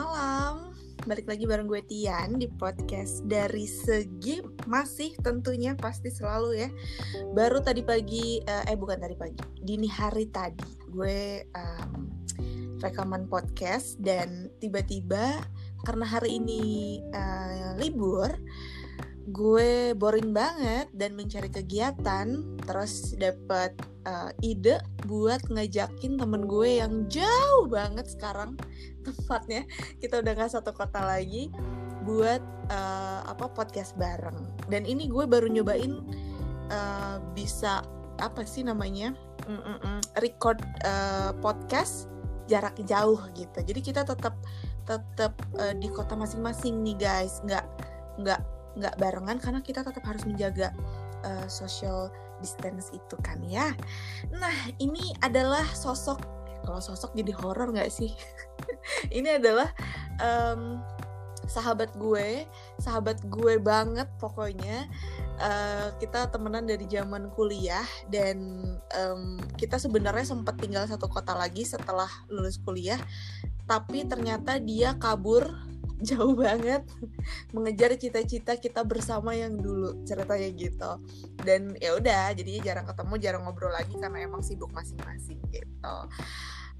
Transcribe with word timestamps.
malam. 0.00 0.72
Balik 1.04 1.28
lagi 1.28 1.44
bareng 1.44 1.68
gue 1.68 1.84
Tian 1.84 2.40
di 2.40 2.48
podcast 2.48 3.20
dari 3.28 3.68
segi 3.68 4.40
masih 4.64 5.12
tentunya 5.20 5.76
pasti 5.76 6.08
selalu 6.08 6.56
ya. 6.56 6.68
Baru 7.36 7.60
tadi 7.60 7.84
pagi 7.84 8.40
eh, 8.40 8.64
eh 8.64 8.80
bukan 8.80 8.96
tadi 8.96 9.12
pagi, 9.20 9.36
dini 9.60 9.84
hari 9.92 10.32
tadi 10.32 10.88
gue 10.88 11.44
um, 11.52 12.08
rekaman 12.80 13.28
podcast 13.28 14.00
dan 14.00 14.48
tiba-tiba 14.56 15.44
karena 15.84 16.08
hari 16.08 16.40
ini 16.40 17.04
uh, 17.12 17.76
libur 17.76 18.32
gue 19.28 19.92
boring 19.92 20.32
banget 20.32 20.88
dan 20.96 21.12
mencari 21.12 21.52
kegiatan 21.52 22.56
terus 22.64 23.12
dapat 23.20 23.76
uh, 24.10 24.30
ide 24.42 24.82
buat 25.06 25.46
ngajakin 25.46 26.18
temen 26.18 26.50
gue 26.50 26.82
yang 26.82 27.06
jauh 27.06 27.70
banget 27.70 28.10
sekarang. 28.10 28.58
Tempatnya 29.06 29.64
kita 30.02 30.18
udah 30.20 30.32
gak 30.34 30.52
satu 30.52 30.74
kota 30.74 31.00
lagi 31.00 31.48
buat 32.02 32.42
uh, 32.72 33.20
apa 33.30 33.46
podcast 33.54 33.94
bareng. 33.94 34.66
Dan 34.66 34.82
ini 34.82 35.06
gue 35.06 35.24
baru 35.24 35.46
nyobain 35.46 36.02
uh, 36.74 37.22
bisa 37.38 37.86
apa 38.20 38.44
sih 38.44 38.60
namanya 38.66 39.16
Mm-mm, 39.48 40.04
record 40.20 40.60
uh, 40.84 41.32
podcast 41.40 42.10
jarak 42.50 42.76
jauh 42.84 43.18
gitu. 43.38 43.58
Jadi 43.62 43.80
kita 43.80 44.02
tetap 44.02 44.34
tetap 44.84 45.32
uh, 45.56 45.72
di 45.76 45.86
kota 45.90 46.18
masing-masing 46.18 46.82
nih 46.82 46.96
guys. 46.98 47.40
Nggak 47.46 47.64
nggak 48.20 48.40
nggak 48.78 48.94
barengan 49.02 49.38
karena 49.42 49.60
kita 49.62 49.82
tetap 49.82 50.02
harus 50.06 50.22
menjaga 50.26 50.70
uh, 51.26 51.46
social 51.50 52.10
distance 52.40 52.90
itu 52.90 53.16
kan 53.20 53.38
ya. 53.46 53.72
Nah 54.34 54.56
ini 54.80 55.12
adalah 55.20 55.64
sosok 55.70 56.40
kalau 56.64 56.80
sosok 56.80 57.16
jadi 57.16 57.32
horor 57.36 57.72
nggak 57.72 57.92
sih? 57.92 58.12
ini 59.16 59.40
adalah 59.40 59.72
um, 60.20 60.80
sahabat 61.48 61.90
gue, 61.96 62.44
sahabat 62.78 63.18
gue 63.26 63.58
banget 63.58 64.06
pokoknya. 64.20 64.86
Uh, 65.40 65.88
kita 65.96 66.28
temenan 66.28 66.68
dari 66.68 66.84
zaman 66.84 67.32
kuliah 67.32 67.88
dan 68.12 68.60
um, 68.92 69.40
kita 69.56 69.80
sebenarnya 69.80 70.28
sempat 70.28 70.60
tinggal 70.60 70.84
satu 70.84 71.08
kota 71.08 71.32
lagi 71.32 71.64
setelah 71.64 72.12
lulus 72.28 72.60
kuliah, 72.60 73.00
tapi 73.64 74.04
ternyata 74.04 74.60
dia 74.60 75.00
kabur 75.00 75.48
jauh 76.08 76.34
banget 76.34 76.82
mengejar 77.54 77.94
cita-cita 77.96 78.56
kita 78.56 78.80
bersama 78.82 79.36
yang 79.36 79.56
dulu 79.60 80.00
ceritanya 80.04 80.48
gitu 80.56 80.90
dan 81.44 81.76
ya 81.76 81.96
udah 81.96 82.32
jadinya 82.32 82.60
jarang 82.64 82.86
ketemu 82.88 83.14
jarang 83.20 83.42
ngobrol 83.44 83.72
lagi 83.72 83.94
karena 83.96 84.24
emang 84.24 84.40
sibuk 84.40 84.72
masing-masing 84.72 85.38
gitu 85.52 85.96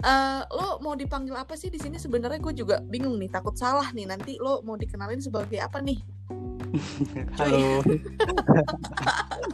uh, 0.01 0.41
lo 0.49 0.81
mau 0.81 0.97
dipanggil 0.97 1.37
apa 1.37 1.53
sih 1.53 1.69
di 1.69 1.77
sini 1.77 2.01
sebenarnya 2.01 2.41
gue 2.41 2.53
juga 2.57 2.81
bingung 2.81 3.17
nih 3.21 3.29
takut 3.29 3.53
salah 3.53 3.89
nih 3.93 4.09
nanti 4.09 4.41
lo 4.41 4.65
mau 4.65 4.75
dikenalin 4.75 5.21
sebagai 5.21 5.61
apa 5.61 5.79
nih 5.79 6.01
Halo. 7.39 7.83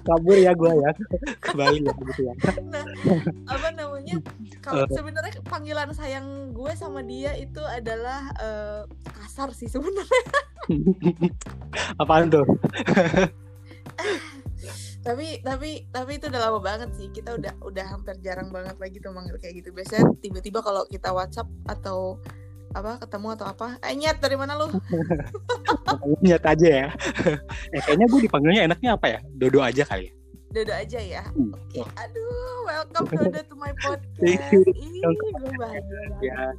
Kabur 0.05 0.37
ya 0.37 0.53
gue 0.53 0.69
ya. 0.69 0.91
Kembali 1.41 1.79
ya 1.81 1.93
gitu 1.93 2.21
ya. 2.29 2.33
Nah, 2.69 2.85
apa 3.49 3.67
namanya? 3.73 4.15
Kalau 4.67 4.83
uh, 4.83 4.91
sebenarnya 4.91 5.39
panggilan 5.47 5.95
sayang 5.95 6.51
gue 6.51 6.71
sama 6.75 6.99
dia 6.99 7.31
itu 7.39 7.63
adalah 7.63 8.35
uh, 8.35 8.83
kasar 9.15 9.55
sih 9.55 9.71
sebenarnya. 9.71 10.43
Apaan 12.03 12.27
tuh? 12.27 12.43
tapi 15.07 15.39
tapi 15.39 15.87
tapi 15.87 16.11
itu 16.19 16.27
udah 16.27 16.41
lama 16.51 16.59
banget 16.59 16.91
sih. 16.99 17.07
Kita 17.15 17.39
udah 17.39 17.55
udah 17.63 17.85
hampir 17.87 18.19
jarang 18.19 18.51
banget 18.51 18.75
lagi 18.75 18.99
tuh 18.99 19.15
manggil 19.15 19.39
kayak 19.39 19.63
gitu. 19.63 19.71
Biasanya 19.71 20.03
tiba-tiba 20.19 20.59
kalau 20.59 20.83
kita 20.91 21.15
WhatsApp 21.15 21.47
atau 21.71 22.19
apa 22.75 22.99
ketemu 22.99 23.27
atau 23.39 23.47
apa 23.47 23.79
eh 23.87 23.95
nyet 23.95 24.19
dari 24.19 24.35
mana 24.35 24.59
lu? 24.59 24.67
Nyet 26.27 26.43
aja 26.43 26.67
ya. 26.67 26.87
Eh, 27.71 27.80
kayaknya 27.80 28.11
gue 28.11 28.19
dipanggilnya 28.27 28.67
enaknya 28.67 28.99
apa 28.99 29.08
ya? 29.08 29.19
Dodo 29.23 29.63
aja 29.63 29.87
kali 29.87 30.11
ya 30.11 30.17
Dodo 30.47 30.71
aja 30.71 30.99
ya. 30.99 31.23
Hmm. 31.35 31.52
Oke. 31.52 31.83
Okay. 31.83 31.85
Aduh, 31.99 32.55
welcome 32.63 33.08
Dodo 33.11 33.39
to 33.43 33.55
my 33.59 33.71
podcast. 33.83 34.15
Ih, 34.23 35.03
gue 35.03 35.52
bahagia 35.59 36.02
Ya. 36.23 36.55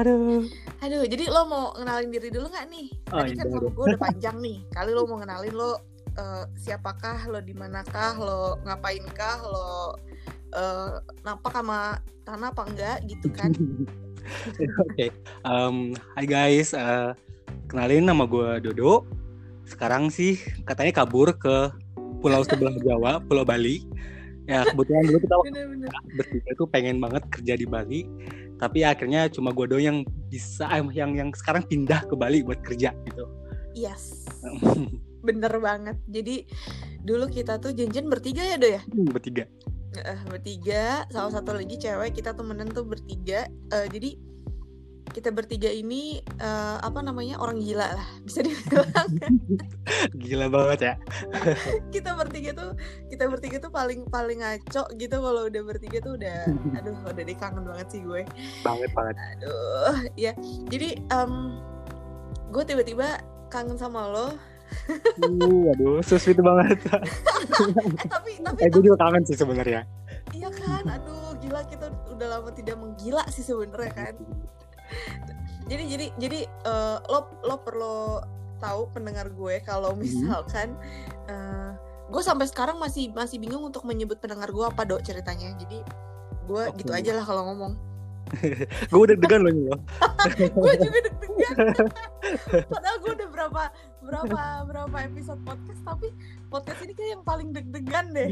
Aduh. 0.00 0.48
Aduh, 0.80 1.04
jadi 1.04 1.28
lo 1.28 1.44
mau 1.44 1.64
kenalin 1.76 2.08
diri 2.08 2.32
dulu 2.32 2.48
nggak 2.48 2.66
nih? 2.72 2.88
Oh, 3.12 3.20
Tadi 3.20 3.36
iya, 3.36 3.40
kan 3.44 3.46
sama 3.52 3.68
gue 3.68 3.84
udah 3.92 4.00
panjang 4.00 4.36
nih. 4.40 4.58
Kali 4.72 4.90
lo 4.96 5.04
mau 5.04 5.20
kenalin 5.20 5.54
lo 5.54 5.70
uh, 6.16 6.44
siapakah, 6.56 7.28
lo 7.28 7.38
di 7.44 7.52
manakah, 7.52 8.16
lo 8.16 8.40
ngapainkah, 8.64 9.36
lo 9.44 9.68
uh, 10.56 10.96
nampak 11.20 11.52
sama 11.52 12.00
tanah 12.24 12.48
apa 12.48 12.62
enggak 12.64 12.98
gitu 13.04 13.28
kan? 13.36 13.52
Oke, 14.28 14.68
okay. 14.92 15.08
um, 15.44 15.96
hai 16.16 16.28
guys, 16.28 16.76
uh, 16.76 17.16
kenalin 17.68 18.08
nama 18.08 18.24
gue 18.24 18.60
Dodo. 18.64 19.04
Sekarang 19.68 20.08
sih 20.08 20.40
katanya 20.64 21.04
kabur 21.04 21.36
ke 21.36 21.72
pulau 22.18 22.42
sebelah 22.44 22.74
Jawa, 22.82 23.22
Pulau 23.24 23.44
Bali. 23.46 23.82
Ya 24.48 24.64
kebetulan 24.64 25.04
dulu 25.12 25.18
kita 25.20 25.36
bertiga 26.16 26.50
tuh 26.56 26.68
pengen 26.72 26.96
banget 27.04 27.20
kerja 27.28 27.52
di 27.52 27.66
Bali, 27.68 28.08
tapi 28.56 28.80
akhirnya 28.80 29.28
cuma 29.28 29.52
gue 29.52 29.68
doang 29.68 29.84
yang 29.84 29.98
bisa 30.32 30.64
eh, 30.72 30.80
yang 30.96 31.12
yang 31.12 31.28
sekarang 31.36 31.68
pindah 31.68 32.00
ke 32.08 32.16
Bali 32.16 32.40
buat 32.40 32.64
kerja 32.64 32.96
gitu. 33.04 33.28
Yes. 33.76 34.24
Bener 35.28 35.52
banget. 35.60 36.00
Jadi 36.08 36.48
dulu 37.04 37.28
kita 37.28 37.60
tuh 37.60 37.76
janjian 37.76 38.08
bertiga 38.08 38.40
ya 38.40 38.56
do 38.56 38.68
ya? 38.72 38.80
Hmm, 38.88 39.12
bertiga 39.12 39.44
uh, 39.96 40.20
bertiga 40.28 41.08
salah 41.08 41.32
satu 41.32 41.56
lagi 41.56 41.80
cewek 41.80 42.20
kita 42.20 42.36
temenan 42.36 42.68
tuh 42.70 42.84
bertiga 42.84 43.48
uh, 43.72 43.86
jadi 43.88 44.18
kita 45.08 45.32
bertiga 45.32 45.72
ini 45.72 46.20
uh, 46.38 46.78
apa 46.84 47.00
namanya 47.00 47.40
orang 47.40 47.58
gila 47.58 47.88
lah 47.96 48.08
bisa 48.22 48.44
dibilang. 48.44 49.10
Gila 50.22 50.46
banget 50.52 50.78
ya. 50.84 50.94
Kita 51.88 52.12
bertiga 52.14 52.50
tuh 52.52 52.70
kita 53.08 53.24
bertiga 53.26 53.56
tuh 53.58 53.72
paling 53.72 54.04
paling 54.12 54.44
ngaco 54.44 54.84
gitu 55.00 55.16
kalau 55.18 55.48
udah 55.48 55.62
bertiga 55.64 55.98
tuh 56.04 56.20
udah 56.20 56.44
aduh 56.76 56.96
udah 57.08 57.24
dikangen 57.24 57.64
banget 57.64 57.86
sih 57.88 58.00
gue. 58.04 58.22
Banget 58.60 58.90
banget. 58.92 59.16
Aduh 59.16 59.96
ya 60.14 60.32
jadi 60.68 61.00
um, 61.12 61.58
gue 62.52 62.64
tiba-tiba 62.64 63.20
kangen 63.48 63.80
sama 63.80 64.08
lo. 64.08 64.28
Uh, 65.24 65.72
aduh, 65.72 66.04
so 66.04 66.20
sweet 66.20 66.36
banget. 66.44 66.76
eh, 66.92 67.00
tapi 68.12 68.36
tapi 68.44 68.60
eh, 68.60 68.68
gue 68.68 68.82
juga 68.84 69.00
kangen 69.00 69.24
sih 69.24 69.36
sebenarnya. 69.36 69.88
Iya 70.36 70.52
kan, 70.52 70.84
aduh 70.84 71.32
gila 71.40 71.64
kita 71.64 71.88
udah 72.12 72.26
lama 72.36 72.52
tidak 72.52 72.76
menggila 72.76 73.24
sih 73.32 73.40
sebenarnya 73.40 73.92
kan. 73.96 74.14
Jadi 75.68 75.84
jadi 75.84 76.06
jadi 76.16 76.40
uh, 76.64 76.98
lo 77.06 77.20
lo 77.44 77.56
perlu 77.60 78.24
tahu 78.58 78.90
pendengar 78.90 79.30
gue 79.30 79.62
kalau 79.62 79.94
hmm. 79.94 80.00
misalkan 80.02 80.74
hmm. 80.74 81.30
uh, 81.30 81.70
gue 82.08 82.22
sampai 82.24 82.48
sekarang 82.48 82.80
masih 82.80 83.12
masih 83.12 83.36
bingung 83.36 83.62
untuk 83.68 83.84
menyebut 83.84 84.16
pendengar 84.18 84.48
gue 84.48 84.64
apa 84.64 84.82
dok 84.88 85.04
ceritanya. 85.04 85.52
Jadi 85.60 85.78
gue 86.48 86.62
okay. 86.64 86.78
gitu 86.80 86.92
aja 86.96 87.10
lah 87.20 87.24
kalau 87.24 87.52
ngomong. 87.52 87.72
gue 88.92 89.00
udah 89.00 89.16
degan 89.16 89.40
loh 89.44 89.52
loh. 89.52 89.80
gue 90.64 90.72
juga 90.80 90.98
deg-degan. 91.04 91.56
Padahal 92.68 92.96
gue 93.00 93.12
udah 93.12 93.28
berapa 93.28 93.62
berapa 94.02 94.64
berapa 94.66 94.96
episode 95.06 95.40
podcast 95.42 95.80
tapi 95.84 96.08
podcast 96.48 96.80
ini 96.86 96.92
kayak 96.94 97.10
yang 97.18 97.24
paling 97.26 97.48
deg-degan 97.52 98.06
deh. 98.14 98.30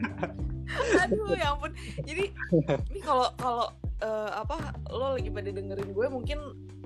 Aduh 1.02 1.34
ya 1.34 1.54
ampun. 1.54 1.74
Jadi 2.06 2.30
ini 2.94 3.00
kalau 3.02 3.28
kalau 3.34 3.66
uh, 4.02 4.30
apa 4.40 4.74
lo 4.90 5.18
lagi 5.18 5.30
pada 5.30 5.50
dengerin 5.50 5.90
gue 5.92 6.06
mungkin 6.08 6.38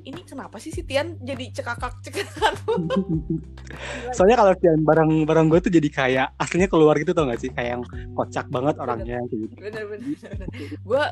ini 0.04 0.20
kenapa 0.28 0.60
sih 0.60 0.68
si 0.68 0.84
Tian 0.84 1.16
jadi 1.24 1.48
cekakak 1.48 2.04
cekakak 2.04 2.54
soalnya 4.16 4.36
kalau 4.36 4.52
Tian 4.60 4.84
barang 4.84 5.24
barang 5.24 5.46
gue 5.48 5.60
tuh 5.64 5.72
jadi 5.72 5.88
kayak 5.88 6.28
aslinya 6.36 6.68
keluar 6.68 6.94
gitu 7.00 7.16
tau 7.16 7.24
gak 7.24 7.40
sih 7.40 7.48
kayak 7.48 7.80
yang 7.80 7.82
kocak 8.12 8.46
banget 8.52 8.76
orangnya 8.76 9.18
gitu 9.32 9.48
bener 9.56 9.84
bener, 9.88 10.12
bener. 10.12 10.48
gue 10.76 11.04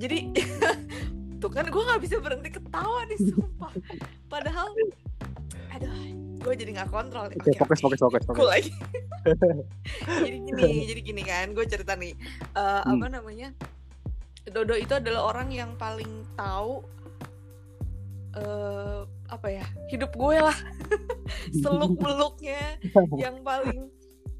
jadi 0.00 0.18
tuh 1.42 1.50
kan 1.50 1.66
gue 1.66 1.82
nggak 1.82 2.02
bisa 2.06 2.16
berhenti 2.22 2.50
ketawa 2.54 3.02
nih 3.10 3.18
sumpah 3.18 3.72
padahal 4.30 4.70
aduh 5.72 5.96
gue 6.42 6.54
jadi 6.58 6.70
nggak 6.74 6.90
kontrol 6.90 7.30
oke 7.30 7.38
okay, 7.38 7.54
fokus 7.54 7.78
fokus 7.80 8.00
fokus 8.02 8.22
fokus. 8.26 8.46
lagi. 8.50 8.72
Jadi 10.26 10.38
gini 10.42 10.66
jadi 10.90 11.00
gini 11.00 11.22
kan 11.22 11.54
gue 11.54 11.62
cerita 11.62 11.94
nih. 11.94 12.10
Uh, 12.58 12.82
hmm. 12.82 12.98
apa 12.98 13.06
namanya? 13.06 13.48
Dodo 14.50 14.74
itu 14.74 14.98
adalah 14.98 15.30
orang 15.30 15.54
yang 15.54 15.78
paling 15.78 16.26
tahu 16.34 16.82
uh, 18.34 19.06
apa 19.30 19.48
ya 19.48 19.66
hidup 19.94 20.10
gue 20.18 20.42
lah. 20.42 20.58
Seluk 21.62 21.94
beluknya 22.02 22.82
yang 23.14 23.46
paling 23.46 23.86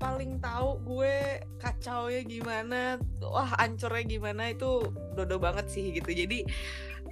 paling 0.02 0.43
tahu 0.43 0.82
gue 0.82 1.46
kacau 1.62 2.11
ya 2.11 2.26
gimana 2.26 2.99
wah 3.23 3.55
ancurnya 3.62 4.02
gimana 4.02 4.50
itu 4.50 4.90
dodo 5.14 5.38
banget 5.38 5.70
sih 5.70 5.94
gitu. 5.94 6.11
Jadi 6.11 6.43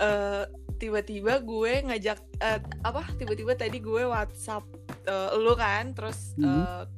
uh, 0.02 0.42
tiba-tiba 0.80 1.44
gue 1.44 1.72
ngajak 1.84 2.18
uh, 2.40 2.60
apa 2.80 3.04
tiba-tiba 3.20 3.52
tadi 3.52 3.84
gue 3.84 4.08
WhatsApp 4.08 4.64
uh, 5.04 5.36
lu 5.36 5.52
kan 5.52 5.92
terus 5.92 6.32
uh, 6.40 6.88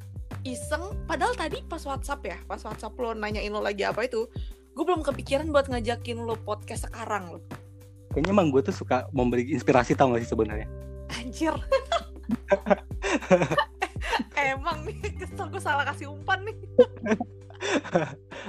iseng 0.46 0.94
padahal 1.10 1.34
tadi 1.34 1.66
pas 1.66 1.82
WhatsApp 1.82 2.22
ya 2.22 2.38
pas 2.46 2.62
WhatsApp 2.62 2.94
lo 3.02 3.10
nanyain 3.18 3.50
lo 3.50 3.58
lagi 3.58 3.82
apa 3.82 4.06
itu 4.06 4.30
gue 4.72 4.84
belum 4.86 5.02
kepikiran 5.02 5.50
buat 5.50 5.66
ngajakin 5.66 6.22
lo 6.22 6.38
podcast 6.38 6.86
sekarang 6.86 7.34
lo 7.34 7.42
kayaknya 8.14 8.30
emang 8.30 8.54
gue 8.54 8.62
tuh 8.62 8.74
suka 8.74 9.10
memberi 9.10 9.50
inspirasi 9.50 9.98
tau 9.98 10.14
gak 10.14 10.22
sih 10.22 10.30
sebenarnya 10.30 10.70
Anjir. 11.12 11.54
Emang 14.32 14.84
nih 14.88 14.96
kesel 15.20 15.46
gue 15.52 15.62
salah 15.62 15.84
kasih 15.92 16.08
umpan 16.08 16.40
nih. 16.48 16.56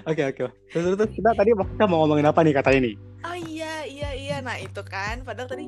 oke 0.09 0.23
oke 0.33 0.41
terus, 0.73 0.83
terus 0.89 0.97
terus 0.97 1.11
kita 1.13 1.29
tadi 1.37 1.53
kita 1.53 1.85
mau 1.85 2.01
ngomongin 2.01 2.25
apa 2.25 2.41
nih 2.41 2.53
katanya 2.57 2.79
nih 2.89 2.95
nah 4.43 4.59
itu 4.59 4.81
kan 4.83 5.23
padahal 5.23 5.47
tadi 5.47 5.65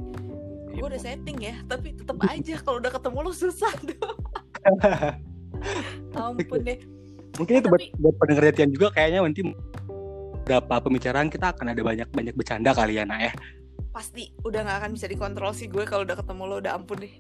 gue 0.76 0.84
udah 0.84 1.00
setting 1.00 1.40
ya 1.40 1.56
tapi 1.66 1.96
tetap 1.96 2.20
aja 2.28 2.60
kalau 2.60 2.84
udah 2.84 2.92
ketemu 2.92 3.18
lu 3.24 3.32
susah 3.32 3.72
dong. 3.90 4.20
Ampun 6.20 6.60
deh. 6.62 6.80
mungkin 7.36 7.54
itu 7.60 7.68
buat, 7.68 7.80
Tapi- 7.80 7.96
buat 8.00 8.16
pendengar 8.20 8.52
Tian 8.52 8.72
juga 8.72 8.88
kayaknya 8.92 9.20
nanti 9.24 9.42
beberapa 9.44 10.78
pembicaraan 10.84 11.28
kita 11.28 11.56
akan 11.56 11.72
ada 11.72 11.82
banyak 11.82 12.08
banyak 12.12 12.36
bercanda 12.36 12.72
kali 12.72 13.00
ya 13.00 13.04
nak 13.08 13.20
ya 13.20 13.34
Pasti 13.96 14.28
udah 14.44 14.60
nggak 14.62 14.78
akan 14.84 14.92
bisa 14.92 15.08
dikontrol 15.08 15.56
sih 15.56 15.72
gue 15.72 15.88
kalau 15.88 16.04
udah 16.04 16.20
ketemu 16.20 16.44
lo 16.44 16.56
udah 16.60 16.76
ampun 16.76 17.00
deh. 17.00 17.16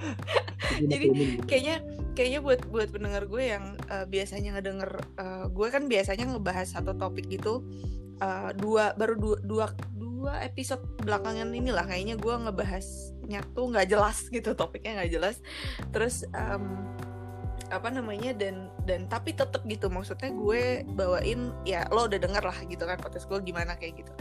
Jadi, 0.90 1.06
kayaknya 1.44 1.84
kayaknya 2.16 2.40
buat 2.40 2.60
buat 2.72 2.88
pendengar 2.88 3.28
gue 3.28 3.52
yang 3.52 3.76
eh, 3.84 4.08
biasanya 4.08 4.56
ngedenger 4.56 4.90
eh, 5.20 5.44
gue 5.52 5.66
kan 5.68 5.84
biasanya 5.92 6.24
ngebahas 6.24 6.72
satu 6.72 6.96
topik 6.96 7.28
gitu 7.28 7.60
eh, 8.16 8.50
dua 8.56 8.96
baru 8.96 9.12
dua, 9.20 9.36
dua 9.44 9.64
dua 10.20 10.44
episode 10.44 10.84
belakangan 11.00 11.48
inilah 11.48 11.88
kayaknya 11.88 12.20
gue 12.20 12.34
ngebahasnya 12.36 13.40
tuh 13.56 13.72
nggak 13.72 13.88
jelas 13.88 14.28
gitu 14.36 14.52
topiknya 14.52 15.00
nggak 15.00 15.12
jelas. 15.16 15.36
Terus 15.88 16.28
em, 16.36 16.92
apa 17.72 17.88
namanya 17.88 18.36
dan 18.36 18.68
dan 18.84 19.08
tapi 19.08 19.32
tetap 19.32 19.64
gitu 19.64 19.88
maksudnya 19.88 20.28
gue 20.28 20.84
bawain 20.92 21.54
ya 21.62 21.86
lo 21.88 22.10
udah 22.10 22.18
denger 22.18 22.42
lah 22.42 22.58
gitu 22.68 22.82
kan 22.84 23.00
podcast 23.00 23.24
gue 23.32 23.40
gimana 23.40 23.80
kayak 23.80 24.04
gitu. 24.04 24.12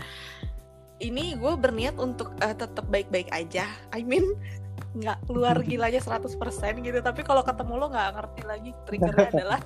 Ini 1.00 1.36
gue 1.36 1.54
berniat 1.60 2.00
untuk 2.00 2.32
eh, 2.40 2.56
tetap 2.56 2.88
baik-baik 2.88 3.28
aja 3.36 3.68
I 3.92 4.08
mean 4.08 4.24
nggak 5.00 5.28
keluar 5.28 5.60
gilanya 5.70 6.00
100% 6.00 6.40
gitu 6.80 7.00
tapi 7.04 7.22
kalau 7.28 7.44
ketemu 7.44 7.74
lo 7.76 7.86
nggak 7.92 8.10
ngerti 8.16 8.42
lagi 8.48 8.72
triggernya 8.88 9.28
adalah 9.36 9.60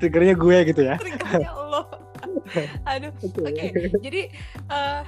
triggernya 0.00 0.34
gue 0.40 0.56
gitu 0.72 0.80
ya. 0.88 0.96
Triggernya 0.96 1.52
lo 1.52 2.05
aduh 2.90 3.12
oke. 3.20 3.66
jadi 4.04 4.22
eh, 4.70 5.02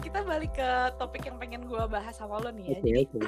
kita 0.00 0.24
balik 0.24 0.56
ke 0.56 0.68
topik 0.96 1.28
yang 1.28 1.36
pengen 1.36 1.68
gue 1.68 1.82
bahas 1.90 2.16
sama 2.16 2.40
lo 2.40 2.50
nih 2.50 2.64
ya. 2.64 2.78
Oke, 2.78 2.82
jadi 2.86 3.00
oke. 3.06 3.18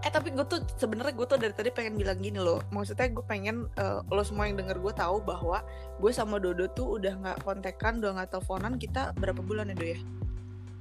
eh 0.06 0.10
tapi 0.14 0.30
gue 0.30 0.46
tuh 0.46 0.62
sebenarnya 0.78 1.10
gue 1.10 1.26
tuh 1.26 1.38
dari 1.42 1.54
tadi 1.54 1.70
pengen 1.74 1.98
bilang 1.98 2.18
gini 2.18 2.38
loh. 2.38 2.62
Maksudnya 2.70 3.10
gue 3.10 3.24
pengen 3.26 3.66
eh, 3.78 4.00
lo 4.08 4.22
semua 4.22 4.50
yang 4.50 4.58
denger 4.58 4.78
gue 4.78 4.94
tahu 4.94 5.22
bahwa 5.22 5.62
gue 5.98 6.10
sama 6.14 6.38
Dodo 6.38 6.70
tuh 6.70 6.98
udah 6.98 7.12
nggak 7.18 7.38
kontekan 7.42 7.98
udah 8.02 8.18
nggak 8.18 8.30
teleponan 8.34 8.78
kita 8.78 9.14
berapa 9.18 9.40
bulan 9.42 9.70
ya 9.70 9.76
Do 9.78 9.86
ya? 9.86 10.00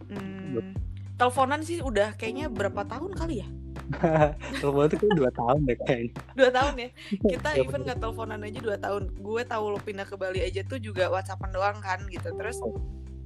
Hmm, 0.07 0.77
teleponan 1.19 1.59
sih 1.65 1.83
udah 1.83 2.15
kayaknya 2.15 2.47
berapa 2.47 2.88
tahun 2.88 3.12
kali 3.12 3.44
ya 3.44 3.47
Telepon 4.62 4.84
itu 4.88 4.95
kayak 5.00 5.16
dua 5.16 5.31
tahun 5.31 5.60
deh 5.63 5.78
kayaknya. 5.84 6.12
Dua 6.36 6.50
tahun 6.51 6.74
ya? 6.75 6.89
Kita 7.36 7.50
Iya, 7.56 7.63
even 7.63 7.81
nggak 7.88 8.00
teleponan 8.04 8.39
aja 8.44 8.60
dua 8.60 8.78
tahun. 8.78 9.04
Gue 9.19 9.42
tahu 9.48 9.63
lo 9.74 9.80
pindah 9.80 10.06
ke 10.07 10.16
Bali 10.19 10.39
aja 10.44 10.62
tuh 10.68 10.80
juga 10.81 11.07
whatsappan 11.07 11.51
doang 11.56 11.78
kan 11.80 12.04
gitu. 12.12 12.30
Terus 12.36 12.57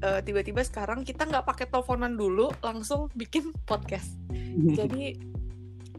eh, 0.06 0.20
tiba-tiba 0.22 0.62
sekarang 0.62 1.02
kita 1.02 1.26
nggak 1.26 1.46
pakai 1.46 1.66
teleponan 1.70 2.14
dulu 2.16 2.54
langsung 2.62 3.10
bikin 3.18 3.50
podcast. 3.70 4.18
Jadi 4.78 5.18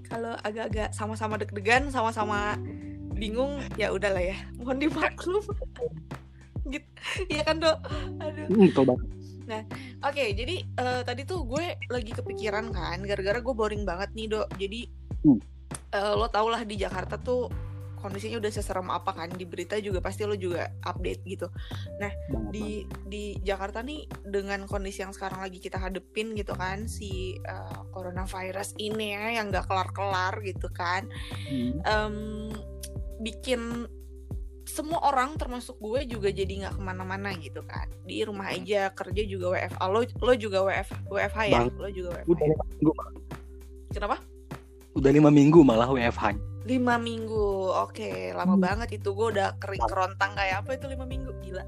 kalau 0.06 0.36
agak-agak 0.44 0.92
sama-sama 0.92 1.40
deg-degan 1.40 1.88
sama-sama 1.88 2.60
bingung 3.16 3.62
ya 3.80 3.90
udahlah 3.90 4.22
ya. 4.22 4.36
Mohon 4.60 4.78
dimaklum. 4.88 5.44
Gitu. 6.68 6.90
Ya 7.26 7.42
kan 7.42 7.58
dok? 7.58 7.78
Aduh. 8.22 8.46
Hmm, 8.46 8.70
banget 9.46 9.66
Oke, 10.02 10.34
jadi 10.34 10.56
eh, 10.66 11.00
tadi 11.06 11.22
tuh 11.22 11.46
gue 11.46 11.78
lagi 11.86 12.10
kepikiran 12.10 12.74
kan, 12.74 12.98
gara-gara 13.06 13.38
gue 13.38 13.54
boring 13.54 13.86
banget 13.86 14.10
nih 14.14 14.26
dok. 14.30 14.48
Jadi 14.58 14.80
Hmm. 15.22 15.38
eh, 15.94 16.14
lo 16.18 16.26
tau 16.26 16.50
lah 16.50 16.66
di 16.66 16.74
Jakarta 16.74 17.14
tuh 17.14 17.46
kondisinya 18.02 18.42
udah 18.42 18.50
seserem 18.50 18.90
apa 18.90 19.14
kan? 19.14 19.30
Di 19.30 19.46
berita 19.46 19.78
juga 19.78 20.02
pasti 20.02 20.26
lo 20.26 20.34
juga 20.34 20.66
update 20.82 21.22
gitu. 21.22 21.46
banget 22.02 22.10
Di 22.50 22.82
di 23.06 23.38
Jakarta 23.38 23.78
nih 23.78 24.10
dengan 24.26 24.66
kondisi 24.66 25.06
yang 25.06 25.14
sekarang 25.14 25.46
lagi 25.46 25.62
kita 25.62 25.78
hadepin 25.78 26.34
gitu 26.34 26.58
kan, 26.58 26.90
si 26.90 27.38
eh, 27.38 27.80
coronavirus 27.94 28.74
ini 28.82 29.14
ya 29.14 29.38
yang 29.38 29.54
nggak 29.54 29.70
kelar-kelar 29.70 30.42
gitu 30.42 30.66
kan, 30.74 31.06
Hmm. 31.46 31.78
Em, 31.86 32.16
bikin 33.22 33.86
semua 34.72 35.04
orang 35.04 35.36
termasuk 35.36 35.76
gue 35.76 36.08
juga 36.08 36.32
jadi 36.32 36.64
nggak 36.64 36.74
ke 36.74 36.82
mana-mana 36.82 37.36
gitu 37.36 37.60
kan. 37.62 37.84
Di 38.08 38.24
rumah 38.24 38.48
aja 38.48 38.88
kerja 38.88 39.22
juga 39.28 39.52
WFA 39.52 39.84
lo 39.84 40.00
lo 40.00 40.32
juga 40.32 40.64
WF 40.64 40.88
WFH 41.12 41.40
ya? 41.44 41.60
Bang. 41.60 41.68
lo 41.76 41.88
juga 41.92 42.08
WFH 42.16 42.32
udah 42.32 42.46
lima 42.48 42.64
minggu 42.72 42.92
kenapa? 43.92 44.16
Udah 44.92 45.10
lima 45.12 45.28
minggu 45.28 45.60
malah 45.60 45.88
WFH 45.88 46.24
lima 46.62 46.94
minggu. 46.94 47.74
Oke 47.84 48.30
lama 48.32 48.54
Hmm. 48.54 48.62
banget 48.62 48.88
itu. 48.96 49.12
Gue 49.12 49.34
udah 49.34 49.58
kering 49.58 49.82
kerontang 49.84 50.32
kayak 50.32 50.62
apa 50.64 50.78
itu 50.78 50.86
lima 50.88 51.04
minggu? 51.04 51.34
Gila. 51.42 51.64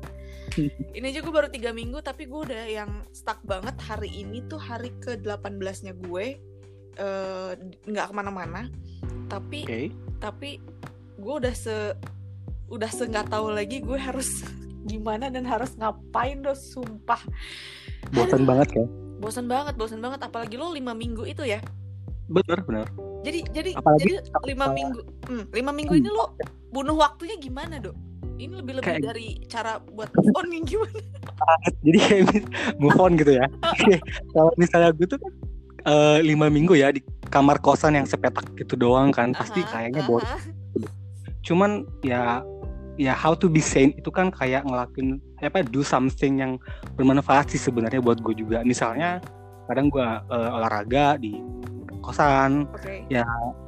Ini 0.97 1.05
aja 1.05 1.19
gue 1.19 1.35
baru 1.35 1.51
tiga 1.51 1.75
minggu 1.75 1.99
tapi 1.99 2.25
gue 2.25 2.41
udah 2.47 2.65
yang 2.71 3.03
stuck 3.11 3.43
banget 3.43 3.75
hari 3.83 4.07
ini 4.15 4.39
tuh 4.47 4.63
hari 4.63 4.95
ke 5.03 5.19
18 5.19 5.51
nya 5.83 5.93
gue 5.93 6.39
eh, 6.95 7.53
nggak 7.85 8.07
ke 8.07 8.15
mana-mana. 8.15 8.71
Tapi 9.27 9.67
oke. 9.67 9.81
tapi 10.23 10.63
gue 11.19 11.35
udah 11.43 11.55
se 11.55 11.75
udah 12.75 12.91
se 12.91 13.07
nggak 13.07 13.31
tahu 13.31 13.55
lagi 13.55 13.79
gue 13.79 13.97
harus 13.97 14.43
gimana 14.91 15.31
dan 15.31 15.47
harus 15.47 15.73
ngapain 15.75 16.43
do 16.43 16.53
sumpah. 16.53 17.23
Bosan 18.13 18.45
banget 18.45 18.69
kan? 18.75 18.87
Bosan 19.17 19.47
banget 19.47 19.75
bosan 19.75 20.01
banget. 20.03 20.21
Apalagi 20.21 20.59
lo 20.59 20.69
lima 20.71 20.93
minggu 20.93 21.25
itu 21.25 21.47
ya? 21.47 21.63
Bener 22.27 22.61
bener. 22.65 22.87
Jadi 23.25 23.41
jadi 23.49 23.71
Apalagi 23.73 24.21
jadi 24.21 24.29
lima 24.45 24.67
minggu 24.69 25.01
hmm, 25.25 25.45
lima 25.57 25.73
minggu 25.73 25.95
ini 25.97 26.11
lo 26.11 26.37
bunuh 26.69 26.99
waktunya 26.99 27.41
gimana 27.41 27.81
dok? 27.81 27.97
Ini 28.35 28.51
lebih 28.61 28.83
lebih 28.83 28.91
Kayak- 28.99 29.07
dari 29.07 29.29
cara 29.47 29.79
buat 29.81 30.11
move 30.13 30.35
on 30.43 30.49
yang 30.51 30.67
gimana? 30.67 31.01
Jadi 31.81 31.99
kayak 32.03 32.23
move 32.77 32.99
on 32.99 33.15
gitu 33.17 33.33
ya. 33.39 33.47
Kalau 34.35 34.53
misalnya 34.59 34.91
gue 34.93 35.07
tuh 35.07 35.17
kan 35.17 35.33
eh, 35.87 36.19
lima 36.21 36.53
minggu 36.53 36.77
ya 36.77 36.93
di 36.93 37.01
kamar 37.33 37.63
kosan 37.65 37.97
yang 37.97 38.05
sepetak 38.05 38.45
gitu 38.59 38.77
doang 38.77 39.09
kan 39.09 39.33
pasti 39.33 39.65
Aha, 39.65 39.71
kayaknya 39.73 40.03
aha. 40.05 40.11
boring. 40.11 40.35
Cuman 41.45 41.71
ya 42.01 42.41
ya 42.95 43.13
how 43.15 43.35
to 43.35 43.51
be 43.51 43.59
sane 43.59 43.95
itu 43.99 44.11
kan 44.11 44.31
kayak 44.31 44.63
ngelakuin 44.67 45.19
apa 45.43 45.67
do 45.67 45.83
something 45.83 46.41
yang 46.41 46.53
bermanfaat 46.95 47.51
sih 47.51 47.61
sebenarnya 47.61 48.01
buat 48.01 48.23
gue 48.23 48.35
juga. 48.39 48.63
Misalnya 48.63 49.19
kadang 49.67 49.89
gue 49.91 50.05
eh, 50.05 50.51
olahraga 50.57 51.19
di 51.19 51.37
kosan. 52.05 52.69
Oke. 52.69 53.09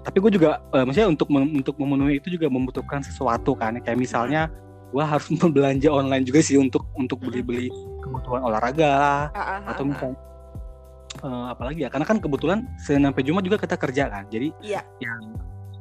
Tapi 0.05 0.17
gue 0.21 0.33
juga 0.37 0.61
eh, 0.77 0.85
maksudnya 0.85 1.09
untuk 1.09 1.29
mem- 1.33 1.57
untuk 1.65 1.75
memenuhi 1.81 2.21
itu 2.21 2.37
juga 2.37 2.47
membutuhkan 2.53 3.01
sesuatu 3.01 3.57
kan. 3.57 3.81
Kayak 3.81 3.99
misalnya 3.99 4.43
gue 4.93 5.03
harus 5.03 5.27
belanja 5.57 5.89
online 5.91 6.25
juga 6.25 6.41
sih 6.45 6.61
untuk 6.61 6.87
untuk 6.95 7.19
beli-beli 7.25 7.73
kebutuhan 8.05 8.45
olahraga. 8.45 9.33
Ah, 9.33 9.41
ah, 9.41 9.59
atau 9.73 9.83
ah, 9.83 9.87
ah. 9.89 9.91
misalnya 9.91 10.19
eh, 11.25 11.47
apalagi 11.51 11.81
ya 11.83 11.89
karena 11.89 12.07
kan 12.07 12.19
kebetulan 12.21 12.59
Senin 12.79 13.09
sampai 13.11 13.25
Jumat 13.25 13.43
juga 13.43 13.59
kita 13.59 13.77
kerja 13.81 14.13
kan. 14.13 14.25
Jadi 14.29 14.53
Iya. 14.63 14.85
yang 15.01 15.35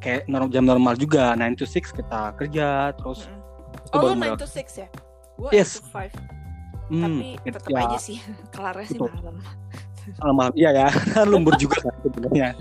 kayak 0.06 0.22
norm- 0.30 0.54
jam 0.54 0.62
normal 0.64 0.94
juga 0.94 1.34
9 1.34 1.58
to 1.58 1.66
6 1.66 1.90
kita 1.92 2.38
kerja 2.38 2.94
terus 2.94 3.26
Mm-mm. 3.26 3.42
itu 3.82 3.96
oh 3.96 4.02
lo 4.04 4.14
baru 4.14 4.38
9 4.38 4.42
to 4.42 4.48
6 4.48 4.78
ya? 4.78 4.88
Gue 5.36 5.50
Yes. 5.52 5.82
8 5.82 6.14
to 6.14 6.22
5 6.22 6.46
Hmm, 6.86 7.02
tapi 7.02 7.34
gitu 7.42 7.58
tetap 7.58 7.70
ya. 7.74 7.82
aja 7.82 7.98
sih 7.98 8.18
kelarnya 8.54 8.86
sih 8.86 9.00
malam. 9.02 9.42
Malam 10.22 10.54
iya 10.54 10.70
ya 10.70 10.88
lembur 11.34 11.58
juga 11.58 11.82
kan 11.82 11.96
sebenarnya. 12.06 12.54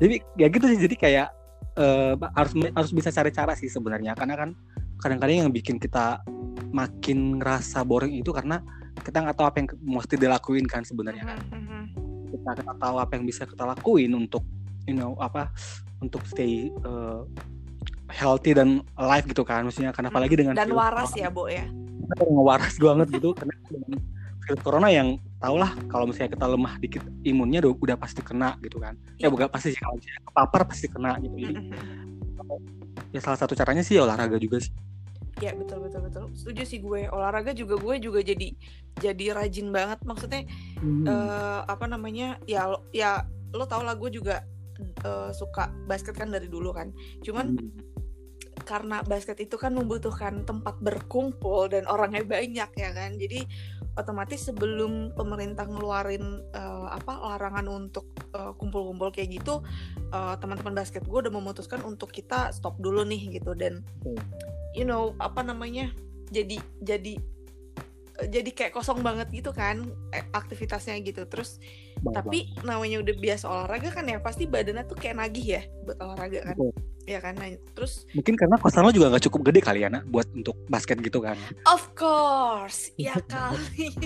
Jadi 0.00 0.14
ya 0.34 0.46
gitu 0.48 0.64
sih 0.64 0.78
jadi 0.80 0.96
kayak 0.96 1.28
eh, 1.76 2.12
harus 2.32 2.52
harus 2.72 2.90
bisa 2.90 3.12
cari 3.12 3.28
cara 3.28 3.52
sih 3.52 3.68
sebenarnya. 3.68 4.16
Karena 4.16 4.34
kan 4.34 4.50
kadang-kadang 4.98 5.44
yang 5.44 5.52
bikin 5.52 5.76
kita 5.76 6.24
makin 6.72 7.36
ngerasa 7.38 7.84
boring 7.84 8.16
itu 8.16 8.32
karena 8.32 8.64
kita 8.98 9.20
nggak 9.20 9.36
tahu 9.36 9.46
apa 9.46 9.56
yang 9.60 9.68
mesti 9.84 10.14
dilakuin 10.16 10.64
kan 10.64 10.80
sebenarnya 10.80 11.28
kan. 11.28 11.38
Mhm, 11.52 11.60
mhm. 11.60 11.82
kita 12.32 12.50
kita 12.56 12.72
tahu 12.72 12.96
apa 12.96 13.12
yang 13.12 13.24
bisa 13.24 13.44
kita 13.44 13.68
lakuin 13.68 14.12
untuk 14.12 14.44
you 14.88 14.96
know 14.96 15.12
apa 15.20 15.52
untuk 15.98 16.22
stay 16.24 16.70
uh, 16.84 17.22
healthy 18.08 18.56
dan 18.56 18.80
alive 18.96 19.26
gitu 19.28 19.44
kan 19.44 19.66
maksudnya 19.66 19.92
karena 19.92 20.08
apalagi 20.08 20.34
dengan 20.38 20.54
dan 20.56 20.72
waras 20.72 21.12
corona, 21.12 21.22
ya 21.22 21.28
bo 21.28 21.44
ya 21.50 21.64
ngewaras 22.24 22.74
banget 22.86 23.08
gitu 23.20 23.36
karena 23.36 23.54
dengan 23.68 23.92
virus 24.42 24.60
corona 24.64 24.88
yang 24.88 25.08
tau 25.38 25.60
lah 25.60 25.70
kalau 25.92 26.08
misalnya 26.08 26.32
kita 26.34 26.46
lemah 26.48 26.74
dikit 26.80 27.04
imunnya 27.22 27.60
udah, 27.62 27.72
udah 27.84 27.96
pasti 28.00 28.24
kena 28.24 28.56
gitu 28.64 28.80
kan 28.80 28.96
ya 29.20 29.26
Iya. 29.26 29.28
bukan 29.28 29.46
pasti 29.52 29.76
sih 29.76 29.80
kalau 29.80 30.00
misalnya 30.00 30.22
kepapar 30.24 30.60
pasti 30.64 30.86
kena 30.88 31.10
gitu 31.20 31.34
jadi 31.36 31.54
Mhm. 31.54 33.12
ya 33.12 33.20
salah 33.20 33.38
satu 33.38 33.52
caranya 33.52 33.84
sih 33.84 34.00
ya 34.00 34.08
olahraga 34.08 34.40
juga 34.40 34.58
sih 34.60 34.72
Ya 35.38 35.54
betul 35.54 35.86
betul 35.86 36.02
betul. 36.02 36.24
Setuju 36.34 36.62
sih 36.66 36.82
gue. 36.82 37.06
Olahraga 37.14 37.54
juga 37.54 37.78
gue 37.78 38.02
juga 38.02 38.18
jadi 38.26 38.58
jadi 38.98 39.38
rajin 39.38 39.70
banget. 39.70 40.02
Maksudnya 40.02 40.42
Hmm. 40.82 41.06
eh, 41.06 41.60
apa 41.62 41.86
namanya? 41.86 42.42
Ya 42.42 42.66
ya 42.90 43.22
lo 43.54 43.62
tau 43.70 43.86
lah 43.86 43.94
gue 43.94 44.10
juga 44.10 44.42
eh, 44.80 45.30
suka 45.34 45.70
basket 45.86 46.14
kan 46.16 46.30
dari 46.30 46.46
dulu 46.46 46.70
kan. 46.74 46.90
Cuman 47.22 47.58
Hmm. 47.58 47.98
karena 48.66 49.00
basket 49.06 49.38
itu 49.40 49.56
kan 49.56 49.72
membutuhkan 49.72 50.44
tempat 50.44 50.76
berkumpul 50.82 51.70
dan 51.72 51.86
orangnya 51.88 52.26
banyak 52.26 52.68
ya 52.76 52.90
kan 52.92 53.16
jadi 53.16 53.46
otomatis 53.96 54.46
sebelum 54.46 55.16
pemerintah 55.16 55.66
ngeluarin 55.66 56.42
uh, 56.54 56.92
apa 56.92 57.16
larangan 57.16 57.66
untuk 57.66 58.06
uh, 58.36 58.52
kumpul-kumpul 58.54 59.10
kayak 59.10 59.40
gitu 59.40 59.64
uh, 60.14 60.34
teman-teman 60.38 60.76
basket 60.84 61.02
gue 61.02 61.18
udah 61.18 61.32
memutuskan 61.32 61.80
untuk 61.82 62.12
kita 62.12 62.54
stop 62.54 62.78
dulu 62.78 63.02
nih 63.02 63.40
gitu 63.40 63.56
dan 63.56 63.82
you 64.76 64.84
know 64.84 65.16
apa 65.18 65.42
namanya 65.42 65.90
jadi 66.30 66.60
jadi 66.84 67.18
jadi 68.26 68.50
kayak 68.50 68.74
kosong 68.74 68.98
banget 69.06 69.30
gitu 69.30 69.54
kan 69.54 69.86
aktivitasnya 70.34 70.98
gitu. 71.06 71.22
Terus 71.30 71.62
bang, 72.02 72.18
tapi 72.18 72.50
namanya 72.66 72.98
udah 72.98 73.14
biasa 73.14 73.44
olahraga 73.46 73.94
kan 73.94 74.10
ya 74.10 74.18
pasti 74.18 74.50
badannya 74.50 74.82
tuh 74.90 74.98
kayak 74.98 75.22
nagih 75.22 75.46
ya 75.58 75.62
buat 75.86 75.98
olahraga 76.02 76.40
kan. 76.52 76.56
Betul. 76.58 76.72
ya 77.08 77.24
kan? 77.24 77.34
Nah, 77.40 77.48
terus 77.72 78.04
mungkin 78.12 78.36
karena 78.36 78.60
kosan 78.60 78.84
lo 78.84 78.92
juga 78.92 79.08
nggak 79.08 79.24
cukup 79.30 79.40
gede 79.48 79.60
kali 79.64 79.80
ya 79.80 79.88
nak 79.88 80.04
buat 80.10 80.28
untuk 80.34 80.58
basket 80.68 81.00
gitu 81.00 81.22
kan? 81.22 81.38
Of 81.64 81.94
course 81.94 82.90
ya 82.98 83.14
kali. 83.32 83.94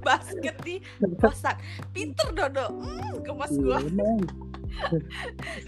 Basket 0.00 0.56
di 0.64 0.80
kosan. 1.20 1.60
Pinter 1.92 2.32
dodo. 2.32 2.72
Hmm, 2.72 3.20
gemas 3.20 3.52
gue 3.52 3.78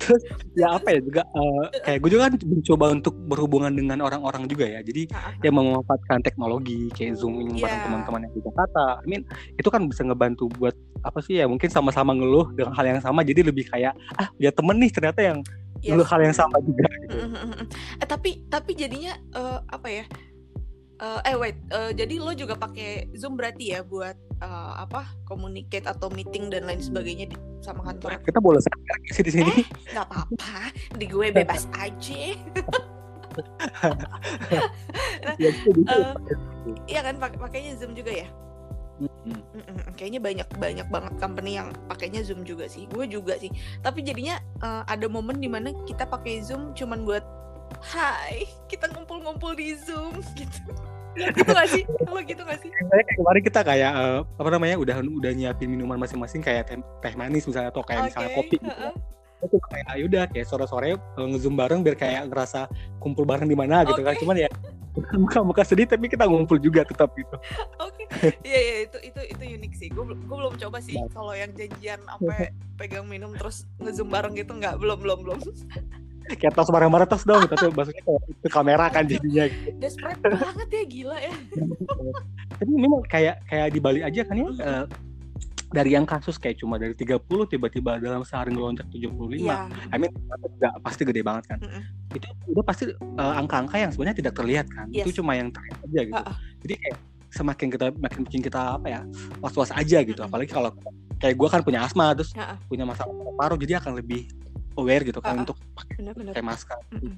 terus 0.00 0.22
ya 0.56 0.76
apa 0.76 0.88
ya 0.94 1.00
juga 1.02 1.22
uh, 1.32 1.64
kayak 1.84 1.98
gue 2.02 2.10
juga 2.10 2.22
kan 2.28 2.34
mencoba 2.42 2.84
untuk 2.94 3.14
berhubungan 3.28 3.72
dengan 3.72 3.98
orang-orang 4.02 4.48
juga 4.48 4.66
ya 4.66 4.80
jadi 4.80 5.08
ya 5.42 5.50
memanfaatkan 5.52 6.24
teknologi 6.24 6.88
kayak 6.94 7.18
zooming 7.18 7.54
yeah. 7.56 7.68
bareng 7.68 7.80
teman-teman 7.88 8.20
yang 8.28 8.32
di 8.34 8.40
Jakarta 8.44 8.84
I 9.02 9.06
mean 9.06 9.22
itu 9.58 9.68
kan 9.68 9.80
bisa 9.86 10.02
ngebantu 10.06 10.48
buat 10.56 10.74
apa 11.02 11.18
sih 11.20 11.42
ya 11.42 11.50
mungkin 11.50 11.68
sama-sama 11.68 12.14
ngeluh 12.14 12.54
dengan 12.54 12.72
hal 12.74 12.86
yang 12.86 13.00
sama 13.02 13.26
jadi 13.26 13.42
lebih 13.42 13.66
kayak 13.68 13.94
ah 14.18 14.30
ya 14.38 14.54
temen 14.54 14.78
nih 14.78 14.90
ternyata 14.90 15.20
yang 15.20 15.38
yes. 15.82 15.90
ngeluh 15.92 16.06
hal 16.06 16.20
yang 16.22 16.34
sama 16.34 16.56
juga 16.62 16.86
gitu. 17.04 17.16
eh 17.98 18.06
tapi 18.06 18.30
tapi 18.46 18.72
jadinya 18.78 19.18
uh, 19.34 19.58
apa 19.66 19.88
ya 19.90 20.04
uh, 21.02 21.20
eh 21.26 21.34
wait 21.34 21.58
uh, 21.74 21.90
jadi 21.90 22.14
lo 22.22 22.32
juga 22.32 22.54
pakai 22.54 23.10
zoom 23.18 23.34
berarti 23.34 23.74
ya 23.74 23.82
buat 23.82 24.14
uh, 24.38 24.86
apa 24.86 25.10
communicate 25.26 25.84
atau 25.90 26.08
meeting 26.14 26.48
dan 26.48 26.64
lain 26.64 26.78
sebagainya 26.78 27.26
di 27.28 27.36
sama 27.62 27.86
kantor? 27.86 28.18
Kita 28.26 28.42
boleh 28.42 28.58
sih 29.14 29.22
di 29.22 29.32
sini? 29.32 29.52
Eh, 29.62 29.66
nggak 29.94 30.06
apa-apa. 30.10 30.74
Di 30.98 31.06
gue 31.06 31.26
bebas 31.30 31.70
aja. 31.78 32.22
Nah, 35.24 35.34
uh, 35.88 36.12
iya 36.84 37.00
kan 37.00 37.16
pakainya 37.16 37.78
zoom 37.78 37.94
juga 37.94 38.12
ya? 38.12 38.28
Mm-mm. 39.02 39.96
kayaknya 39.98 40.20
banyak 40.22 40.48
banyak 40.62 40.86
banget 40.86 41.14
company 41.18 41.56
yang 41.58 41.72
pakainya 41.88 42.20
zoom 42.26 42.44
juga 42.44 42.68
sih. 42.68 42.84
Gue 42.90 43.08
juga 43.08 43.38
sih. 43.38 43.48
Tapi 43.80 44.04
jadinya 44.04 44.36
uh, 44.60 44.84
ada 44.84 45.06
momen 45.08 45.40
di 45.40 45.48
mana 45.48 45.72
kita 45.86 46.04
pakai 46.06 46.42
zoom 46.44 46.74
cuman 46.76 47.06
buat 47.06 47.24
Hai, 47.80 48.44
kita 48.68 48.90
ngumpul-ngumpul 48.92 49.56
di 49.56 49.72
Zoom 49.78 50.20
gitu. 50.36 50.60
gitu 51.16 51.50
gak 51.52 51.68
sih? 51.72 51.84
Lo 52.08 52.20
gitu 52.20 52.42
gak 52.44 52.60
sih? 52.60 52.68
Kayak 52.68 53.06
kemarin 53.16 53.42
kita 53.44 53.60
kayak 53.64 53.92
uh, 53.92 54.20
apa 54.36 54.48
namanya 54.52 54.76
udah 54.76 54.96
udah 55.00 55.32
nyiapin 55.32 55.68
minuman 55.72 55.96
masing-masing 55.96 56.44
kayak 56.44 56.68
teh, 56.68 56.76
teh 57.00 57.14
manis 57.16 57.48
misalnya 57.48 57.72
atau 57.72 57.84
kayak 57.84 58.04
okay. 58.04 58.08
misalnya 58.12 58.30
kopi 58.36 58.56
gitu. 58.60 58.68
Uh-uh. 58.68 58.94
Itu 59.42 59.56
kayak 59.72 59.86
ya 59.96 60.04
udah 60.06 60.22
kayak 60.28 60.46
sore-sore 60.48 60.96
uh, 60.96 61.26
ngezoom 61.28 61.54
bareng 61.56 61.80
biar 61.80 61.96
kayak 61.96 62.28
ngerasa 62.28 62.68
kumpul 63.00 63.24
bareng 63.24 63.48
di 63.48 63.56
mana 63.56 63.84
gitu 63.88 64.00
okay. 64.00 64.12
kan. 64.12 64.20
Cuman 64.20 64.36
ya 64.40 64.50
muka-muka 65.22 65.62
sedih 65.64 65.88
tapi 65.88 66.08
kita 66.08 66.28
ngumpul 66.28 66.60
juga 66.60 66.84
tetap 66.84 67.12
gitu. 67.16 67.36
Oke. 67.80 68.04
Okay. 68.08 68.36
Iya 68.44 68.60
iya 68.60 68.76
itu 68.88 68.98
itu 69.08 69.20
itu 69.36 69.42
unik 69.60 69.72
sih. 69.76 69.88
Gue 69.92 70.04
gue 70.08 70.36
belum 70.36 70.56
coba 70.56 70.78
sih 70.80 70.96
nah. 70.96 71.08
kalau 71.12 71.32
yang 71.32 71.52
janjian 71.56 72.00
sampai 72.04 72.52
pegang 72.76 73.04
minum 73.08 73.36
terus 73.36 73.64
ngezoom 73.80 74.08
bareng 74.08 74.32
gitu 74.36 74.52
nggak 74.56 74.80
belum 74.80 74.98
belum 75.00 75.18
belum 75.24 75.38
kayak 76.38 76.52
tos 76.54 76.70
bareng-bareng 76.70 77.08
tos 77.08 77.24
dong 77.26 77.44
tapi 77.46 77.70
maksudnya 77.72 78.02
itu 78.28 78.48
kamera 78.48 78.86
kan 78.88 79.04
jadinya 79.06 79.44
desperate 79.78 80.20
banget 80.42 80.68
ya 80.70 80.84
gila 80.86 81.16
ya 81.18 81.34
tapi 82.58 82.72
memang 82.72 83.00
kayak 83.10 83.42
kayak 83.46 83.68
di 83.74 83.78
Bali 83.82 84.00
aja 84.00 84.22
kan 84.26 84.34
ya 84.38 84.46
uh, 84.46 84.84
dari 85.72 85.96
yang 85.96 86.04
kasus 86.04 86.36
kayak 86.36 86.60
cuma 86.60 86.76
dari 86.76 86.92
30 86.92 87.24
tiba-tiba 87.48 87.96
dalam 87.96 88.22
sehari 88.28 88.52
ngelonjak 88.52 88.84
75 88.92 89.40
yeah. 89.40 89.66
I 89.88 89.96
mean 89.96 90.12
nggak 90.60 90.74
pasti 90.84 91.02
gede 91.08 91.24
banget 91.24 91.48
kan 91.48 91.58
mm 91.64 91.68
-hmm. 91.72 92.16
itu 92.20 92.26
udah 92.52 92.64
pasti 92.64 92.84
uh, 92.92 93.34
angka-angka 93.40 93.80
yang 93.80 93.90
sebenarnya 93.90 94.16
tidak 94.20 94.34
terlihat 94.36 94.66
kan 94.68 94.86
yes. 94.92 95.08
itu 95.08 95.24
cuma 95.24 95.32
yang 95.32 95.48
terlihat 95.48 95.78
aja 95.80 96.00
gitu 96.04 96.20
uh 96.20 96.28
-uh. 96.28 96.36
jadi 96.62 96.74
kayak 96.76 96.96
semakin 97.32 97.68
kita 97.72 97.86
makin 97.96 98.20
bikin 98.28 98.40
kita 98.44 98.60
apa 98.76 98.86
ya 98.86 99.00
was-was 99.40 99.72
aja 99.72 100.04
gitu 100.04 100.20
mm 100.20 100.28
-hmm. 100.28 100.28
apalagi 100.28 100.50
kalau 100.52 100.70
kayak 101.16 101.34
gue 101.40 101.48
kan 101.48 101.60
punya 101.64 101.80
asma 101.80 102.12
terus 102.12 102.36
uh 102.36 102.52
-uh. 102.52 102.56
punya 102.68 102.84
masalah 102.84 103.10
paru 103.40 103.56
jadi 103.56 103.80
akan 103.80 103.96
lebih 103.96 104.28
aware 104.76 105.04
gitu 105.04 105.20
kan 105.20 105.38
uh, 105.38 105.42
untuk 105.44 105.56
pakai 105.74 106.44
masker, 106.44 106.78
mm 106.92 107.14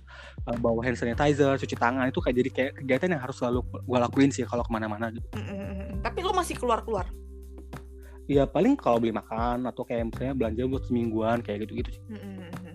uh, 0.47 0.57
bawa 0.61 0.81
hand 0.85 0.99
sanitizer, 0.99 1.57
cuci 1.59 1.77
tangan 1.79 2.09
itu 2.11 2.21
kayak 2.21 2.37
jadi 2.37 2.51
kayak 2.51 2.73
kegiatan 2.83 3.09
yang 3.17 3.23
harus 3.23 3.37
selalu 3.39 3.65
gue 3.65 3.99
lakuin 3.99 4.31
sih 4.31 4.45
kalau 4.47 4.63
ke 4.67 4.73
mana-mana 4.73 5.11
gitu. 5.15 5.27
Mm 5.35 5.45
-mm. 5.45 5.89
Tapi 6.03 6.19
lo 6.21 6.33
masih 6.35 6.57
keluar-keluar? 6.59 7.09
Iya 8.25 8.49
paling 8.49 8.81
kalau 8.81 9.01
beli 9.05 9.13
makan 9.13 9.69
atau 9.69 9.85
kayak 9.85 10.09
misalnya 10.09 10.35
belanja 10.37 10.63
buat 10.65 10.85
semingguan 10.89 11.39
kayak 11.45 11.69
gitu-gitu 11.69 12.01
sih. 12.01 12.03
Mm 12.09 12.21
-mm. 12.21 12.75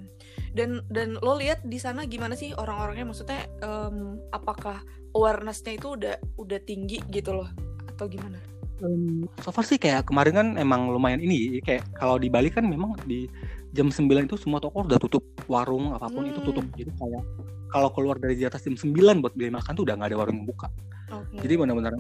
Dan 0.54 0.70
dan 0.90 1.18
lo 1.22 1.38
lihat 1.38 1.62
di 1.66 1.78
sana 1.78 2.10
gimana 2.10 2.34
sih 2.34 2.54
orang-orangnya? 2.58 3.06
Maksudnya 3.06 3.46
um, 3.62 4.18
apakah 4.34 4.82
awarenessnya 5.14 5.78
itu 5.78 5.94
udah 5.94 6.16
udah 6.38 6.60
tinggi 6.66 7.02
gitu 7.14 7.34
loh 7.38 7.50
atau 7.90 8.10
gimana? 8.10 8.38
Um, 8.80 9.28
so 9.44 9.52
far 9.52 9.68
sih 9.68 9.76
kayak 9.76 10.08
kemarin 10.08 10.34
kan 10.34 10.48
emang 10.56 10.88
lumayan 10.88 11.20
ini 11.20 11.60
kayak 11.60 11.84
kalau 12.00 12.16
di 12.16 12.32
Bali 12.32 12.48
kan 12.48 12.64
memang 12.64 12.96
di 13.04 13.28
jam 13.74 13.88
9 13.94 14.10
itu 14.26 14.36
semua 14.38 14.58
toko 14.58 14.86
udah 14.86 14.98
tutup 14.98 15.24
warung 15.46 15.94
apa 15.94 16.10
pun 16.10 16.26
hmm. 16.26 16.32
itu 16.34 16.40
tutup. 16.42 16.66
Hmm. 16.66 16.78
jadi 16.78 16.92
kayak 16.98 17.24
kalau 17.70 17.90
keluar 17.94 18.18
dari 18.18 18.34
di 18.34 18.46
atas 18.46 18.66
jam 18.66 18.74
9 18.74 18.94
buat 19.22 19.34
beli 19.38 19.54
makan 19.54 19.72
tuh 19.78 19.86
udah 19.86 19.96
nggak 19.98 20.10
ada 20.14 20.18
warung 20.18 20.38
yang 20.42 20.50
buka. 20.50 20.68
Okay. 21.10 21.42
jadi 21.42 21.54
benar-benar 21.58 21.94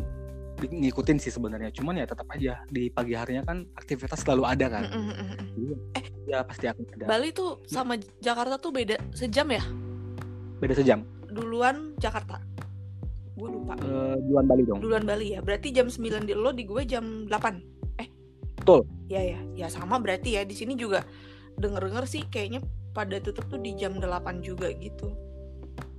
ngikutin 0.59 1.17
sih 1.23 1.31
sebenarnya 1.31 1.71
cuman 1.71 2.03
ya 2.03 2.05
tetap 2.05 2.27
aja 2.35 2.59
di 2.67 2.91
pagi 2.91 3.15
harinya 3.15 3.47
kan 3.47 3.63
aktivitas 3.79 4.21
selalu 4.27 4.43
ada 4.43 4.65
kan. 4.67 4.83
Mm 4.91 5.01
-hmm. 5.07 5.37
jadi, 5.55 5.73
eh 5.95 6.05
ya 6.27 6.39
pasti 6.43 6.65
akan 6.67 6.83
ada. 6.99 7.05
Bali 7.07 7.29
tuh 7.31 7.63
sama 7.63 7.95
Jakarta 8.19 8.59
tuh 8.59 8.75
beda 8.75 8.99
sejam 9.15 9.47
ya? 9.47 9.63
Beda 10.59 10.75
sejam. 10.75 11.07
Duluan 11.31 11.95
Jakarta. 11.95 12.43
Gue 13.39 13.49
lupa. 13.55 13.79
Uh, 13.79 14.19
duluan 14.27 14.45
Bali 14.45 14.63
dong. 14.67 14.79
Duluan 14.83 15.03
Bali 15.07 15.37
ya? 15.37 15.39
Berarti 15.39 15.71
jam 15.71 15.87
9 15.87 16.27
di 16.27 16.33
lo 16.35 16.51
di 16.51 16.67
gue 16.67 16.83
jam 16.83 17.25
8 17.31 18.03
eh. 18.03 18.07
Betul. 18.59 18.83
Ya 19.07 19.23
ya 19.23 19.39
ya 19.55 19.67
sama 19.71 19.95
berarti 20.03 20.35
ya 20.35 20.43
di 20.43 20.53
sini 20.53 20.75
juga 20.75 21.07
denger-denger 21.59 22.05
sih 22.07 22.23
kayaknya 22.31 22.63
pada 22.95 23.21
tutup 23.21 23.45
tuh 23.51 23.59
di 23.61 23.75
jam 23.77 23.99
8 23.99 24.41
juga 24.41 24.71
gitu. 24.73 25.13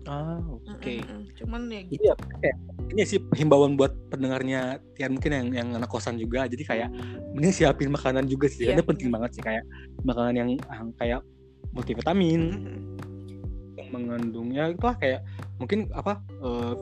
Ah, 0.08 0.40
oke. 0.40 0.80
Okay. 0.80 0.98
Mm 1.04 1.12
-mm. 1.12 1.22
Cuman 1.36 1.60
ya 1.68 1.80
gitu. 1.86 2.02
Iya, 2.02 2.14
kayak, 2.16 2.56
ini 2.90 3.02
sih 3.04 3.18
himbauan 3.36 3.76
buat 3.76 3.92
pendengarnya 4.08 4.80
Tian 4.96 5.14
mungkin 5.14 5.32
yang 5.32 5.48
yang 5.52 5.68
anak 5.76 5.92
kosan 5.92 6.16
juga. 6.16 6.48
Jadi 6.48 6.64
kayak 6.64 6.88
mending 7.36 7.52
siapin 7.52 7.92
makanan 7.92 8.24
juga 8.26 8.48
sih. 8.48 8.64
Iya, 8.64 8.80
Karena 8.80 8.84
penting 8.88 9.08
banget 9.12 9.30
sih 9.36 9.42
kayak 9.44 9.64
makanan 10.02 10.34
yang, 10.34 10.50
yang 10.56 10.88
kayak 10.96 11.20
multivitamin. 11.76 12.40
Mm 12.40 12.60
-hmm. 12.64 12.78
Yang 13.76 13.88
mengandungnya 13.92 14.62
itu 14.72 14.84
lah 14.84 14.96
kayak 14.96 15.20
mungkin 15.60 15.92
apa 15.92 16.24
uh, 16.40 16.74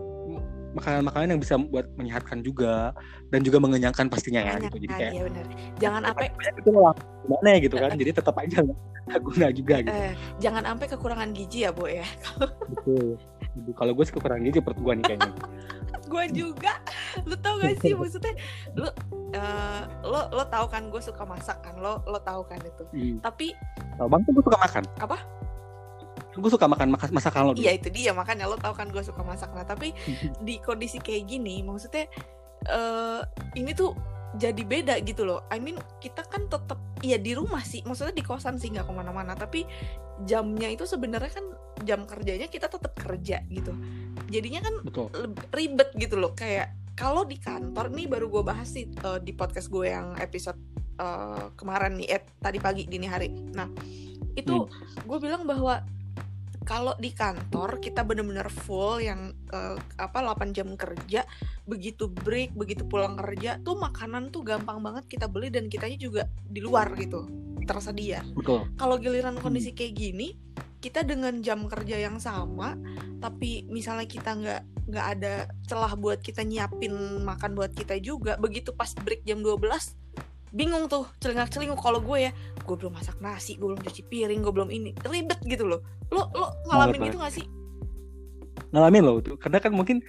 makanan-makanan 0.78 1.26
yang 1.35 1.40
bisa 1.42 1.54
buat 1.58 1.87
menyehatkan 1.99 2.40
juga 2.47 2.94
dan 3.28 3.40
juga 3.42 3.58
mengenyangkan 3.58 4.06
pastinya 4.08 4.40
ya 4.40 4.54
gitu. 4.62 4.78
Jadi 4.78 4.94
kayak 4.94 5.12
ya 5.12 5.23
benar. 5.26 5.44
Jangan 5.82 6.00
sampai 6.08 6.26
itu 6.32 6.70
malah 6.70 6.94
gimana 7.26 7.49
ya 7.50 7.58
gitu 7.61 7.76
kan. 7.76 7.90
Jadi 7.99 8.11
tetap 8.14 8.35
aja 8.38 8.58
nggak 9.08 9.20
guna 9.25 9.47
juga 9.50 9.75
gitu. 9.82 9.99
Eh, 9.99 10.12
jangan 10.38 10.62
sampai 10.68 10.87
kekurangan 10.87 11.28
gizi 11.32 11.58
ya, 11.64 11.70
Bu 11.73 11.88
ya. 11.88 12.06
Betul. 12.70 13.16
Kalau 13.75 13.92
gue 13.97 14.04
sih 14.06 14.14
kekurangan 14.14 14.42
gizi 14.47 14.58
perut 14.62 14.78
gue 14.78 14.92
nih 15.00 15.04
kayaknya. 15.08 15.32
gue 16.12 16.25
juga. 16.32 16.73
Lu 17.25 17.35
tau 17.40 17.61
gak 17.61 17.80
sih 17.85 17.92
maksudnya 17.92 18.32
lu 18.76 18.88
uh, 19.37 19.82
lo 20.04 20.20
lo 20.32 20.44
tahu 20.49 20.66
kan 20.70 20.88
gue 20.88 21.02
suka 21.02 21.25
masak 21.25 21.61
kan 21.61 21.76
lo 21.80 22.00
lo 22.04 22.20
tahu 22.23 22.44
kan 22.47 22.61
itu. 22.62 22.85
Hmm. 22.92 23.16
Tapi 23.25 23.52
Tahu 23.99 24.06
bang 24.06 24.20
tuh 24.25 24.30
gue 24.37 24.44
suka 24.44 24.58
makan. 24.61 24.85
Apa? 25.02 25.16
Gue 26.38 26.50
suka 26.50 26.71
makan 26.71 26.95
masakan 26.95 27.50
lo 27.50 27.52
iya 27.59 27.75
itu 27.75 27.90
dia 27.90 28.14
makanya 28.14 28.47
lo 28.47 28.57
tau 28.57 28.73
kan 28.73 28.88
gue 28.88 29.02
suka 29.02 29.21
masak. 29.26 29.50
Nah 29.52 29.66
tapi 29.66 29.92
di 30.47 30.62
kondisi 30.62 31.02
kayak 31.02 31.26
gini 31.26 31.61
maksudnya 31.66 32.07
uh, 32.71 33.23
ini 33.59 33.75
tuh 33.75 33.95
jadi 34.37 34.61
beda 34.61 35.00
gitu 35.09 35.25
loh. 35.25 35.40
I 35.49 35.57
mean 35.57 35.80
kita 36.04 36.21
kan 36.28 36.47
tetap 36.52 36.76
ya 37.00 37.16
di 37.16 37.33
rumah 37.33 37.64
sih. 37.64 37.80
Maksudnya 37.87 38.12
di 38.12 38.21
kosan 38.21 38.61
sih 38.61 38.68
nggak 38.68 38.85
ke 38.85 38.92
mana-mana. 38.92 39.33
Tapi 39.33 39.64
jamnya 40.28 40.68
itu 40.68 40.85
sebenarnya 40.85 41.33
kan 41.33 41.47
jam 41.88 42.04
kerjanya 42.04 42.50
kita 42.52 42.68
tetap 42.68 42.92
kerja 42.92 43.40
gitu. 43.49 43.73
Jadinya 44.28 44.61
kan 44.61 44.75
Betul. 44.85 45.09
ribet 45.57 45.90
gitu 45.97 46.21
loh. 46.21 46.37
Kayak 46.37 46.76
kalau 46.92 47.25
di 47.25 47.40
kantor 47.40 47.88
nih 47.95 48.07
baru 48.11 48.28
gue 48.28 48.42
bahas 48.45 48.68
sih 48.68 48.90
uh, 49.07 49.16
di 49.23 49.33
podcast 49.33 49.73
gue 49.73 49.88
yang 49.88 50.12
episode 50.21 50.59
uh, 51.00 51.49
kemarin 51.57 51.97
nih 51.97 52.21
eh 52.21 52.23
tadi 52.37 52.61
pagi 52.61 52.85
dini 52.85 53.09
hari. 53.09 53.33
Nah 53.33 53.71
itu 54.37 54.68
hmm. 54.68 55.09
gue 55.09 55.18
bilang 55.18 55.49
bahwa 55.49 55.80
kalau 56.68 56.92
di 57.00 57.16
kantor 57.16 57.80
kita 57.80 58.04
bener-bener 58.04 58.44
full 58.52 59.00
yang 59.00 59.32
uh, 59.56 59.80
apa 59.96 60.20
8 60.20 60.52
jam 60.52 60.76
kerja 60.76 61.25
begitu 61.64 62.12
break 62.12 62.52
begitu 62.52 62.84
pulang 62.84 63.16
kerja 63.16 63.56
tuh 63.64 63.80
makanan 63.80 64.28
tuh 64.28 64.44
gampang 64.44 64.84
banget 64.84 65.08
kita 65.08 65.32
beli 65.32 65.48
dan 65.48 65.72
kitanya 65.72 65.96
juga 65.96 66.22
di 66.44 66.60
luar 66.60 66.92
gitu 67.00 67.25
tersedia. 67.64 68.20
Betul. 68.37 68.68
Kalau 68.76 69.00
giliran 69.00 69.40
kondisi 69.40 69.72
kayak 69.72 69.96
gini 69.96 70.37
kita 70.84 71.02
dengan 71.08 71.40
jam 71.40 71.64
kerja 71.64 71.96
yang 71.98 72.20
sama 72.20 72.76
tapi 73.18 73.66
misalnya 73.66 74.06
kita 74.06 74.30
nggak 74.37 74.62
nggak 74.88 75.06
ada 75.18 75.34
celah 75.66 75.92
buat 75.98 76.22
kita 76.22 76.46
nyiapin 76.46 76.94
makan 77.26 77.58
buat 77.58 77.75
kita 77.75 77.98
juga 77.98 78.38
begitu 78.38 78.70
pas 78.72 78.94
break 78.94 79.26
jam 79.26 79.42
12 79.42 79.66
bingung 80.52 80.88
tuh 80.88 81.05
celingak 81.21 81.52
celinguk 81.52 81.81
kalau 81.81 82.00
gue 82.00 82.28
ya. 82.28 82.33
Gue 82.64 82.76
belum 82.76 82.97
masak 82.97 83.17
nasi 83.21 83.57
gue 83.57 83.67
belum 83.69 83.81
cuci 83.81 84.02
piring 84.07 84.40
gue 84.45 84.52
belum 84.52 84.71
ini. 84.73 84.90
Ribet 85.05 85.40
gitu 85.45 85.64
loh. 85.69 85.81
Lo 86.12 86.28
lo 86.33 86.52
ngalamin 86.69 87.09
gitu 87.09 87.19
gak 87.21 87.33
sih? 87.33 87.47
Ngalamin 88.73 89.02
loh 89.05 89.17
tuh. 89.21 89.37
Karena 89.40 89.59
kan 89.61 89.73
mungkin 89.73 90.05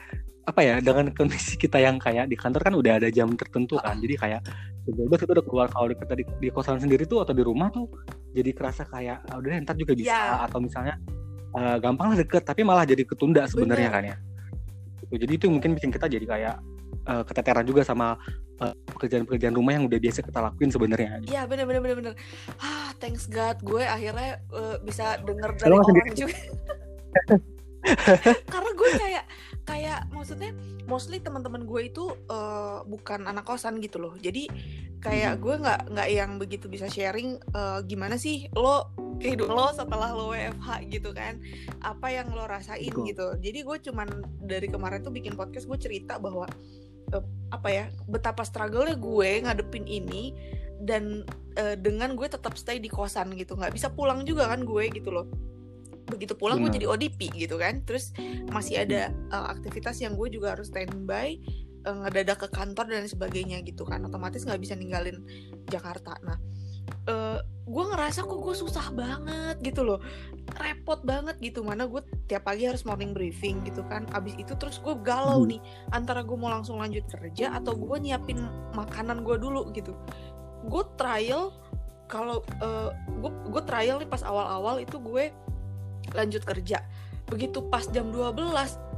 apa 0.50 0.66
ya 0.66 0.76
dengan 0.82 1.14
kondisi 1.14 1.62
kita 1.62 1.78
yang 1.78 2.02
kayak 2.02 2.26
di 2.26 2.34
kantor 2.34 2.66
kan 2.66 2.74
udah 2.74 2.98
ada 2.98 3.10
jam 3.14 3.32
tertentu 3.38 3.78
kan. 3.78 4.00
Jadi 4.02 4.16
kayak 4.18 4.42
bebas 4.90 5.22
itu 5.22 5.32
udah 5.38 5.46
keluar 5.46 5.68
kalau 5.70 5.88
di, 5.92 5.96
di, 5.96 6.26
di 6.26 6.50
kosan 6.50 6.82
sendiri 6.82 7.06
tuh 7.06 7.22
atau 7.22 7.34
di 7.38 7.46
rumah 7.46 7.70
tuh 7.70 7.86
jadi 8.34 8.52
kerasa 8.54 8.90
kayak 8.90 9.22
ah, 9.30 9.38
udah 9.38 9.62
ntar 9.62 9.78
juga 9.78 9.94
bisa. 9.94 10.10
Yeah. 10.10 10.46
atau 10.50 10.58
misalnya 10.62 10.98
uh, 11.54 11.78
gampang 11.78 12.14
lah 12.14 12.18
deket 12.18 12.44
tapi 12.46 12.62
malah 12.66 12.86
jadi 12.86 13.06
ketunda 13.06 13.46
sebenarnya 13.46 13.90
kan 13.90 14.04
ya. 14.06 14.18
Gitu. 15.10 15.26
jadi 15.26 15.34
itu 15.42 15.46
mungkin 15.50 15.74
bikin 15.78 15.90
kita 15.94 16.06
jadi 16.06 16.26
kayak 16.26 16.56
uh, 17.10 17.24
keteteran 17.26 17.66
juga 17.66 17.82
sama 17.82 18.18
pekerjaan-pekerjaan 18.68 19.56
rumah 19.56 19.72
yang 19.80 19.88
udah 19.88 20.00
biasa 20.00 20.20
kita 20.20 20.40
lakuin 20.44 20.72
sebenarnya. 20.72 21.24
Iya 21.24 21.48
bener 21.48 21.64
bener 21.64 21.82
bener 21.82 21.96
bener. 21.96 22.14
Ah 22.60 22.92
thanks 23.00 23.32
God 23.32 23.64
gue 23.64 23.84
akhirnya 23.88 24.44
uh, 24.52 24.76
bisa 24.84 25.18
denger 25.24 25.56
dari 25.56 25.72
orang 25.72 25.88
sendiri. 25.88 26.10
juga. 26.14 26.38
Karena 28.52 28.72
gue 28.76 28.90
kayak 29.00 29.26
kayak 29.64 30.00
maksudnya 30.12 30.52
mostly 30.90 31.24
teman-teman 31.24 31.64
gue 31.64 31.82
itu 31.88 32.12
uh, 32.28 32.84
bukan 32.84 33.24
anak 33.30 33.48
kosan 33.48 33.80
gitu 33.80 34.04
loh. 34.04 34.14
Jadi 34.20 34.52
kayak 35.00 35.40
gue 35.40 35.56
nggak 35.56 35.96
nggak 35.96 36.10
yang 36.12 36.36
begitu 36.36 36.68
bisa 36.68 36.92
sharing 36.92 37.40
uh, 37.56 37.80
gimana 37.88 38.20
sih 38.20 38.52
lo 38.52 38.92
kehidupan 39.24 39.56
lo 39.56 39.72
setelah 39.72 40.12
lo 40.12 40.36
WFH 40.36 40.68
gitu 40.92 41.16
kan. 41.16 41.40
Apa 41.80 42.12
yang 42.12 42.36
lo 42.36 42.44
rasain 42.44 42.92
Betul. 42.92 43.08
gitu. 43.16 43.28
Jadi 43.40 43.60
gue 43.64 43.78
cuman 43.90 44.08
dari 44.44 44.68
kemarin 44.68 45.00
tuh 45.00 45.16
bikin 45.16 45.40
podcast 45.40 45.72
gue 45.72 45.80
cerita 45.80 46.20
bahwa 46.20 46.52
uh, 47.14 47.26
apa 47.50 47.70
ya 47.70 47.86
betapa 48.06 48.46
struggle-nya 48.46 48.96
gue 48.98 49.30
ngadepin 49.46 49.86
ini 49.90 50.34
dan 50.84 51.28
uh, 51.60 51.76
dengan 51.76 52.16
gue 52.16 52.28
tetap 52.30 52.56
stay 52.56 52.80
di 52.80 52.88
kosan 52.88 53.36
gitu. 53.36 53.58
Nggak 53.58 53.74
bisa 53.76 53.88
pulang 53.92 54.24
juga 54.24 54.48
kan 54.48 54.64
gue 54.64 54.86
gitu 54.94 55.12
loh. 55.12 55.28
Begitu 56.10 56.34
pulang 56.34 56.62
gue 56.64 56.72
jadi 56.74 56.88
ODP 56.90 57.34
gitu 57.36 57.60
kan. 57.60 57.84
Terus 57.86 58.16
masih 58.50 58.86
ada 58.86 59.14
uh, 59.34 59.52
aktivitas 59.54 60.00
yang 60.02 60.16
gue 60.16 60.30
juga 60.32 60.58
harus 60.58 60.72
standby 60.72 61.38
uh, 61.86 61.96
ngedadak 62.06 62.46
ke 62.46 62.48
kantor 62.50 62.86
dan 62.90 63.06
sebagainya 63.06 63.62
gitu 63.66 63.84
kan. 63.86 64.06
Otomatis 64.06 64.46
nggak 64.48 64.62
bisa 64.62 64.74
ninggalin 64.74 65.22
Jakarta. 65.70 66.18
Nah 66.26 66.40
uh, 67.10 67.40
gue 67.70 67.84
ngerasa 67.94 68.26
kok 68.26 68.40
gue 68.42 68.56
susah 68.58 68.90
banget 68.94 69.56
gitu 69.62 69.86
loh. 69.86 70.02
Repot 70.58 70.98
banget 71.06 71.38
gitu 71.38 71.62
mana 71.62 71.86
gue 71.86 72.02
tiap 72.26 72.50
pagi 72.50 72.66
harus 72.66 72.82
morning 72.82 73.14
briefing 73.14 73.62
gitu 73.66 73.86
kan. 73.86 74.10
Abis 74.14 74.34
itu 74.42 74.58
terus 74.58 74.82
gue 74.82 74.98
galau 75.06 75.46
hmm. 75.46 75.50
nih 75.54 75.62
antara 75.94 76.26
gue 76.26 76.34
mau 76.34 76.50
langsung 76.50 76.82
lanjut 76.82 77.06
kerja 77.06 77.54
atau 77.54 77.78
gue 77.78 77.98
nyiapin 78.02 78.42
makanan 78.74 79.22
gue 79.22 79.38
dulu 79.38 79.70
gitu. 79.74 79.94
Gue 80.66 80.84
trial 80.98 81.54
kalau 82.10 82.42
uh, 82.66 82.90
gue 83.06 83.32
gue 83.54 83.64
trial 83.70 84.02
nih 84.02 84.10
pas 84.10 84.26
awal-awal 84.26 84.82
itu 84.82 84.98
gue 84.98 85.30
lanjut 86.18 86.42
kerja. 86.42 86.82
Begitu 87.30 87.62
pas 87.70 87.86
jam 87.94 88.10
12 88.10 88.34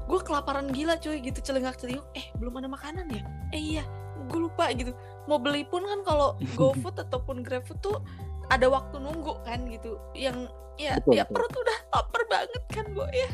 gue 0.07 0.19
kelaparan 0.27 0.67
gila 0.71 0.99
cuy 0.99 1.23
gitu 1.23 1.39
celengak 1.39 1.79
celinguk 1.79 2.07
eh 2.15 2.31
belum 2.39 2.55
ada 2.63 2.71
makanan 2.71 3.11
ya? 3.11 3.23
Eh 3.51 3.79
iya 3.79 3.83
gue 4.31 4.39
lupa 4.39 4.69
gitu 4.71 4.95
mau 5.29 5.37
beli 5.37 5.65
pun 5.67 5.83
kan 5.83 5.99
kalau 6.05 6.37
GoFood 6.59 6.97
ataupun 7.01 7.45
GrabFood 7.45 7.79
tuh 7.81 7.97
ada 8.49 8.67
waktu 8.67 8.97
nunggu 8.97 9.41
kan 9.45 9.63
gitu. 9.69 9.97
Yang 10.17 10.49
ya 10.79 10.97
betul, 10.97 11.13
ya 11.17 11.23
betul. 11.27 11.33
perut 11.37 11.53
udah 11.55 11.77
lapar 11.93 12.21
banget 12.29 12.63
kan 12.71 12.85
bu 12.93 13.03
ya. 13.11 13.29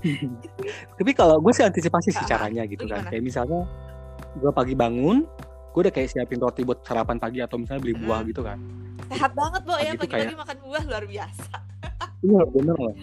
Tapi 0.98 1.10
kalau 1.12 1.36
gue 1.42 1.52
sih 1.52 1.64
antisipasi 1.64 2.08
sih 2.14 2.24
caranya 2.24 2.64
gitu 2.64 2.88
kan. 2.88 3.04
Kayak 3.08 3.24
misalnya 3.24 3.68
gue 4.38 4.50
pagi 4.54 4.78
bangun 4.78 5.26
gue 5.70 5.80
udah 5.86 5.94
kayak 5.94 6.10
siapin 6.10 6.42
roti 6.42 6.66
buat 6.66 6.82
sarapan 6.82 7.22
pagi 7.22 7.38
atau 7.38 7.54
misalnya 7.54 7.82
beli 7.82 7.94
buah 7.94 8.20
hmm. 8.22 8.28
gitu 8.34 8.42
kan. 8.42 8.58
Sehat 9.10 9.32
banget 9.38 9.62
bu 9.62 9.74
ya 9.78 9.92
pagi-pagi 9.94 10.34
kayak... 10.34 10.38
makan 10.38 10.56
buah 10.66 10.82
luar 10.86 11.04
biasa. 11.06 11.54
Iya 12.20 12.42
bener 12.50 12.76
loh. 12.76 12.94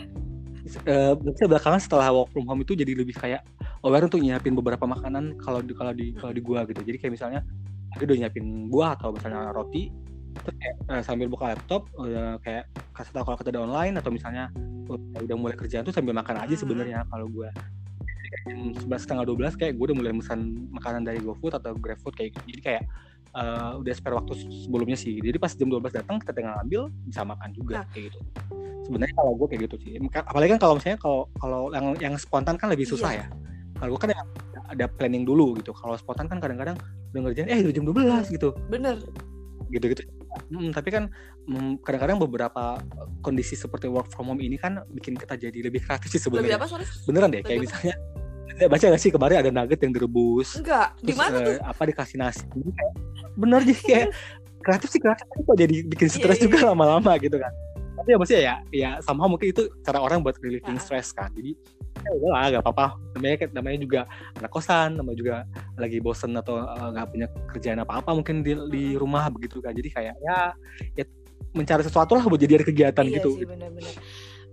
Uh, 0.83 1.15
belakangan 1.47 1.79
setelah 1.79 2.11
work 2.11 2.27
from 2.35 2.43
home 2.43 2.59
itu 2.59 2.75
jadi 2.75 2.91
lebih 2.91 3.15
kayak 3.15 3.39
aware 3.87 4.05
untuk 4.05 4.19
nyiapin 4.19 4.51
beberapa 4.51 4.83
makanan 4.83 5.39
kalau 5.39 5.63
di 5.63 5.71
kalau 5.71 5.95
di 5.95 6.11
kalau 6.19 6.35
di 6.35 6.41
gua 6.43 6.67
gitu. 6.67 6.83
Jadi 6.83 6.97
kayak 6.99 7.13
misalnya 7.15 7.39
aku 7.95 8.03
udah 8.03 8.17
nyiapin 8.19 8.67
buah 8.67 8.99
atau 8.99 9.15
misalnya 9.15 9.55
roti 9.55 9.89
terus 10.37 10.53
kayak 10.61 10.75
uh, 10.93 11.01
sambil 11.01 11.27
buka 11.31 11.55
laptop 11.55 11.89
udah 11.97 12.37
kayak 12.45 12.69
kasih 12.93 13.09
tahu 13.09 13.23
kalau 13.25 13.37
kita 13.41 13.49
ada 13.57 13.61
online 13.65 13.95
atau 13.97 14.13
misalnya 14.13 14.53
udah, 15.17 15.33
mulai 15.33 15.57
kerjaan 15.57 15.81
tuh 15.81 15.95
sambil 15.95 16.13
makan 16.13 16.37
aja 16.37 16.53
hmm. 16.53 16.61
sebenarnya 16.61 16.99
kalau 17.07 17.25
gua. 17.31 17.49
Jam 18.27 18.75
sebelas 18.75 19.07
setengah 19.07 19.23
dua 19.23 19.37
belas 19.39 19.53
kayak 19.55 19.79
gue 19.79 19.85
udah 19.87 19.97
mulai 19.97 20.11
pesan 20.19 20.67
makanan 20.75 21.07
dari 21.07 21.23
GoFood 21.23 21.63
atau 21.63 21.71
GrabFood 21.79 22.11
kayak 22.15 22.35
gitu. 22.35 22.43
Jadi 22.51 22.61
kayak 22.63 22.83
uh, 23.39 23.79
udah 23.79 23.93
spare 23.95 24.19
waktu 24.19 24.35
sebelumnya 24.67 24.99
sih. 24.99 25.15
Jadi 25.23 25.39
pas 25.39 25.55
jam 25.55 25.71
12 25.71 25.79
datang 25.95 26.19
kita 26.19 26.35
tinggal 26.35 26.59
ambil 26.59 26.91
bisa 27.07 27.23
makan 27.23 27.55
juga 27.55 27.83
nah. 27.83 27.87
kayak 27.87 28.11
gitu. 28.11 28.19
Sebenarnya 28.83 29.15
kalau 29.15 29.31
gue 29.39 29.47
kayak 29.47 29.61
gitu 29.71 29.75
sih. 29.79 29.91
Apalagi 30.11 30.49
kan 30.55 30.59
kalau 30.59 30.73
misalnya 30.75 30.99
kalau 30.99 31.21
kalau 31.39 31.61
yang 31.71 31.95
yang 32.03 32.13
spontan 32.19 32.59
kan 32.59 32.67
lebih 32.67 32.83
susah 32.83 33.15
iya. 33.15 33.27
ya 33.31 33.47
kalau 33.77 33.95
gue 33.95 34.01
kan 34.09 34.11
ada 34.67 34.85
planning 34.89 35.23
dulu 35.23 35.55
gitu. 35.57 35.71
Kalau 35.71 35.95
spontan 35.95 36.27
kan 36.27 36.41
kadang-kadang 36.43 36.75
udah 37.15 37.21
ngerjain 37.23 37.47
eh 37.49 37.63
udah 37.63 37.73
jam 37.73 37.85
12 37.87 38.35
gitu. 38.35 38.49
Bener. 38.67 38.95
Gitu-gitu. 39.71 40.03
Hmm, 40.53 40.69
tapi 40.69 40.89
kan 40.93 41.09
hmm, 41.49 41.81
kadang-kadang 41.81 42.21
beberapa 42.21 42.77
kondisi 43.25 43.57
seperti 43.57 43.89
work 43.89 44.11
from 44.13 44.29
home 44.29 44.43
ini 44.43 44.59
kan 44.59 44.85
bikin 44.93 45.17
kita 45.17 45.33
jadi 45.39 45.59
lebih 45.65 45.81
kreatif 45.83 46.13
sih 46.13 46.21
sebenarnya. 46.21 46.55
Lebih 46.55 46.59
apa 46.61 46.67
sorry? 46.69 46.85
Beneran 47.07 47.29
deh 47.33 47.41
kayak 47.41 47.59
misalnya 47.67 47.95
baca 48.65 48.85
gak 48.89 49.01
sih 49.01 49.11
kemarin 49.13 49.37
ada 49.43 49.49
nugget 49.53 49.79
yang 49.81 49.93
direbus? 49.93 50.57
Enggak. 50.57 50.97
Gimana 51.01 51.35
uh, 51.37 51.41
tuh? 51.45 51.55
apa 51.61 51.81
dikasih 51.89 52.17
nasi? 52.19 52.45
Bener 53.37 53.61
jadi 53.65 53.81
kayak 53.81 54.07
kreatif 54.65 54.89
sih 54.91 55.01
kreatif 55.01 55.25
kok 55.29 55.57
jadi 55.57 55.75
bikin 55.87 56.07
stres 56.11 56.21
yeah, 56.21 56.33
yeah. 56.35 56.43
juga 56.43 56.57
iya. 56.59 56.67
lama-lama 56.73 57.11
gitu 57.21 57.37
kan. 57.39 57.51
Tapi 57.97 58.07
ya 58.13 58.17
maksudnya 58.17 58.43
ya 58.43 58.55
ya 58.69 58.89
sama 59.01 59.25
mungkin 59.25 59.49
itu 59.51 59.63
cara 59.81 59.99
orang 60.03 60.21
buat 60.21 60.37
relieving 60.41 60.77
stress 60.77 61.13
kan. 61.15 61.33
Jadi 61.33 61.57
ya 62.07 62.11
udah 62.15 62.29
lah 62.31 62.43
gak 62.55 62.63
apa-apa. 62.63 62.87
Namanya 63.19 63.35
namanya 63.51 63.77
juga 63.83 64.01
anak 64.39 64.51
kosan 64.55 64.89
namanya 64.95 65.17
juga 65.19 65.35
lagi 65.75 65.97
bosen 65.99 66.31
atau 66.39 66.63
eh, 66.63 66.87
nggak 66.95 67.05
uh, 67.05 67.11
punya 67.11 67.27
kerjaan 67.51 67.79
apa-apa 67.83 68.09
mungkin 68.15 68.41
di, 68.41 68.55
di 68.71 68.83
rumah 68.95 69.27
begitu 69.27 69.59
kan. 69.59 69.75
Jadi 69.75 69.89
kayak 69.91 70.15
ya, 70.23 70.55
ya 70.95 71.03
mencari 71.51 71.83
sesuatu 71.83 72.15
lah 72.15 72.23
buat 72.25 72.39
jadi 72.39 72.63
ada 72.63 72.65
kegiatan 72.65 73.05
iya 73.07 73.15
gitu. 73.19 73.31
sih, 73.35 73.47
bener-bener. 73.47 73.95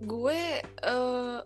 gue 0.04 0.40
uh, 0.84 1.40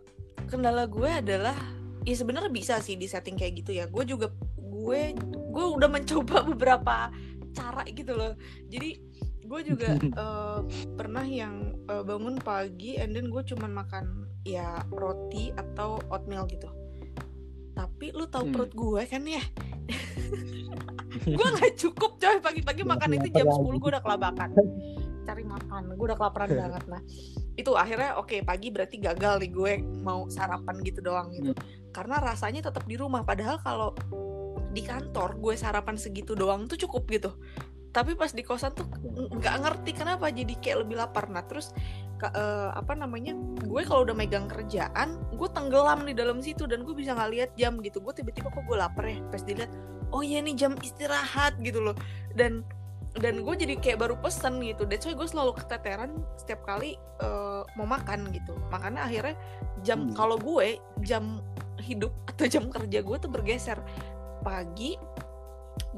kendala 0.48 0.88
gue 0.88 1.06
adalah 1.06 1.54
ya 2.02 2.14
sebenarnya 2.16 2.50
bisa 2.50 2.80
sih 2.80 2.96
di 2.96 3.06
setting 3.06 3.36
kayak 3.36 3.62
gitu 3.64 3.70
ya. 3.76 3.84
Gue 3.86 4.08
juga 4.08 4.32
gue 4.56 5.14
gue 5.28 5.66
udah 5.76 5.88
mencoba 5.90 6.42
beberapa 6.54 7.12
cara 7.52 7.82
gitu 7.90 8.14
loh. 8.14 8.32
Jadi 8.70 9.07
gue 9.48 9.60
juga 9.74 9.96
uh, 10.20 10.60
pernah 10.98 11.24
yang 11.24 11.74
uh, 11.88 12.04
bangun 12.04 12.36
pagi 12.38 13.00
and 13.00 13.16
then 13.16 13.32
gue 13.32 13.42
cuman 13.42 13.72
makan 13.72 14.28
ya 14.44 14.84
roti 14.92 15.50
atau 15.56 15.98
oatmeal 16.12 16.44
gitu. 16.52 16.68
Tapi 17.72 18.12
lu 18.12 18.28
tahu 18.28 18.48
hmm. 18.48 18.54
perut 18.54 18.72
gue 18.76 19.02
kan 19.08 19.22
ya? 19.24 19.42
Gue 21.28 21.44
nggak 21.44 21.76
cukup 21.76 22.20
coy. 22.20 22.38
Pagi-pagi 22.40 22.82
makan 22.84 23.20
itu 23.20 23.28
jam 23.32 23.48
10 23.48 23.64
gue 23.64 23.90
udah 23.90 24.04
kelabakan. 24.04 24.48
Cari 25.26 25.44
makan 25.44 25.92
gue 25.96 26.06
udah 26.08 26.18
kelaparan 26.18 26.48
banget. 26.52 26.84
Nah 26.88 27.00
itu 27.58 27.74
akhirnya 27.74 28.16
oke 28.16 28.30
okay, 28.32 28.40
pagi 28.40 28.70
berarti 28.70 28.96
gagal 29.02 29.42
nih 29.42 29.50
gue 29.50 29.72
mau 30.04 30.30
sarapan 30.30 30.78
gitu 30.86 31.02
doang 31.02 31.28
gitu. 31.34 31.50
Hmm. 31.52 31.90
karena 31.90 32.16
rasanya 32.22 32.60
tetap 32.64 32.86
di 32.86 32.96
rumah. 32.96 33.26
Padahal 33.26 33.60
kalau 33.60 33.92
di 34.72 34.84
kantor 34.84 35.40
gue 35.40 35.54
sarapan 35.58 35.96
segitu 35.98 36.36
doang 36.38 36.68
tuh 36.68 36.78
cukup 36.78 37.08
gitu 37.08 37.30
tapi 37.98 38.14
pas 38.14 38.30
di 38.30 38.46
kosan 38.46 38.70
tuh 38.78 38.86
nggak 39.18 39.56
ngerti 39.66 39.90
kenapa 39.90 40.30
jadi 40.30 40.54
kayak 40.62 40.86
lebih 40.86 41.02
lapar. 41.02 41.26
Nah 41.26 41.42
terus 41.42 41.74
ke, 42.14 42.30
uh, 42.30 42.70
apa 42.70 42.94
namanya 42.94 43.34
gue 43.58 43.82
kalau 43.82 44.06
udah 44.06 44.14
megang 44.14 44.46
kerjaan 44.46 45.18
gue 45.34 45.48
tenggelam 45.50 46.06
di 46.06 46.14
dalam 46.14 46.38
situ 46.38 46.70
dan 46.70 46.86
gue 46.86 46.94
bisa 46.94 47.18
nggak 47.18 47.30
lihat 47.34 47.50
jam 47.58 47.82
gitu. 47.82 47.98
Gue 47.98 48.14
tiba-tiba 48.14 48.54
kok 48.54 48.62
gue 48.62 48.78
lapar 48.78 49.10
ya 49.10 49.18
pas 49.34 49.42
dilihat 49.42 49.74
oh 50.14 50.22
iya 50.22 50.38
nih 50.38 50.54
jam 50.54 50.78
istirahat 50.78 51.58
gitu 51.58 51.82
loh. 51.82 51.98
Dan 52.38 52.62
dan 53.18 53.42
gue 53.42 53.54
jadi 53.58 53.74
kayak 53.82 53.98
baru 53.98 54.14
pesen 54.22 54.62
gitu. 54.62 54.86
That's 54.86 55.02
why 55.02 55.18
gue 55.18 55.26
selalu 55.26 55.58
keteteran 55.58 56.22
setiap 56.38 56.62
kali 56.62 56.94
uh, 57.18 57.66
mau 57.74 57.90
makan 57.90 58.30
gitu. 58.30 58.54
Makanya 58.70 59.10
akhirnya 59.10 59.34
jam 59.82 60.06
hmm. 60.06 60.14
kalau 60.14 60.38
gue 60.38 60.78
jam 61.02 61.42
hidup 61.82 62.14
atau 62.30 62.46
jam 62.46 62.70
kerja 62.70 63.02
gue 63.02 63.16
tuh 63.18 63.26
bergeser. 63.26 63.82
Pagi 64.46 64.94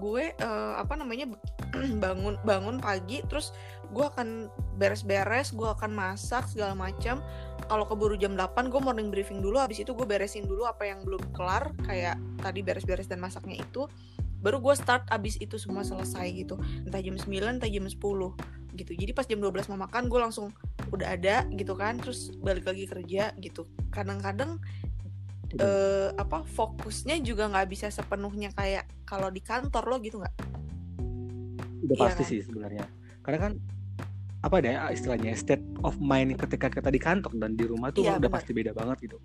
gue 0.01 0.25
uh, 0.41 0.81
apa 0.81 0.97
namanya 0.97 1.29
bangun 2.05 2.37
bangun 2.43 2.77
pagi 2.83 3.23
terus 3.27 3.55
gue 3.91 4.07
akan 4.07 4.51
beres-beres 4.79 5.51
gue 5.55 5.67
akan 5.67 5.91
masak 5.91 6.47
segala 6.47 6.75
macam 6.79 7.23
kalau 7.71 7.87
keburu 7.87 8.19
jam 8.19 8.35
8 8.35 8.67
gue 8.67 8.81
morning 8.83 9.15
briefing 9.15 9.39
dulu 9.39 9.63
habis 9.63 9.79
itu 9.79 9.95
gue 9.95 10.03
beresin 10.03 10.43
dulu 10.43 10.67
apa 10.67 10.91
yang 10.91 11.07
belum 11.07 11.23
kelar 11.31 11.71
kayak 11.87 12.19
tadi 12.43 12.67
beres-beres 12.67 13.07
dan 13.07 13.23
masaknya 13.23 13.63
itu. 13.63 13.87
Baru 14.43 14.59
gue 14.59 14.75
start 14.75 15.07
abis 15.13 15.39
itu 15.39 15.55
semua 15.55 15.87
selesai 15.87 16.27
gitu. 16.35 16.59
Entah 16.83 16.99
jam 16.99 17.15
9 17.15 17.31
entah 17.31 17.71
jam 17.71 17.87
10 17.87 17.95
gitu. 18.75 18.93
Jadi 18.97 19.11
pas 19.15 19.23
jam 19.29 19.39
12 19.39 19.71
mau 19.71 19.87
makan 19.87 20.11
gue 20.11 20.19
langsung 20.19 20.51
udah 20.91 21.15
ada 21.15 21.47
gitu 21.55 21.79
kan. 21.79 22.01
Terus 22.03 22.35
balik 22.43 22.67
lagi 22.67 22.91
kerja 22.91 23.31
gitu. 23.39 23.71
Kadang-kadang 23.95 24.59
eh, 25.61 26.11
apa 26.19 26.43
fokusnya 26.43 27.23
juga 27.23 27.47
nggak 27.55 27.69
bisa 27.71 27.87
sepenuhnya 27.93 28.51
kayak 28.51 28.91
kalau 29.07 29.31
di 29.31 29.45
kantor 29.45 29.95
lo 29.95 29.97
gitu 30.03 30.19
nggak 30.19 30.35
udah 31.81 31.97
Iya 31.97 32.03
pasti 32.05 32.23
kan? 32.23 32.31
sih 32.31 32.39
sebenarnya 32.43 32.85
karena 33.21 33.39
kan 33.41 33.53
apa 34.41 34.57
deh 34.59 34.73
istilahnya 34.91 35.37
state 35.37 35.61
of 35.85 36.01
mind 36.01 36.33
ketika 36.39 36.73
kita 36.73 36.89
di 36.89 36.97
kantor 36.97 37.33
dan 37.37 37.53
di 37.53 37.65
rumah 37.69 37.93
tuh 37.93 38.09
Iya, 38.09 38.17
udah 38.17 38.25
benar. 38.25 38.37
pasti 38.41 38.51
beda 38.53 38.73
banget 38.73 38.97
gitu 39.05 39.19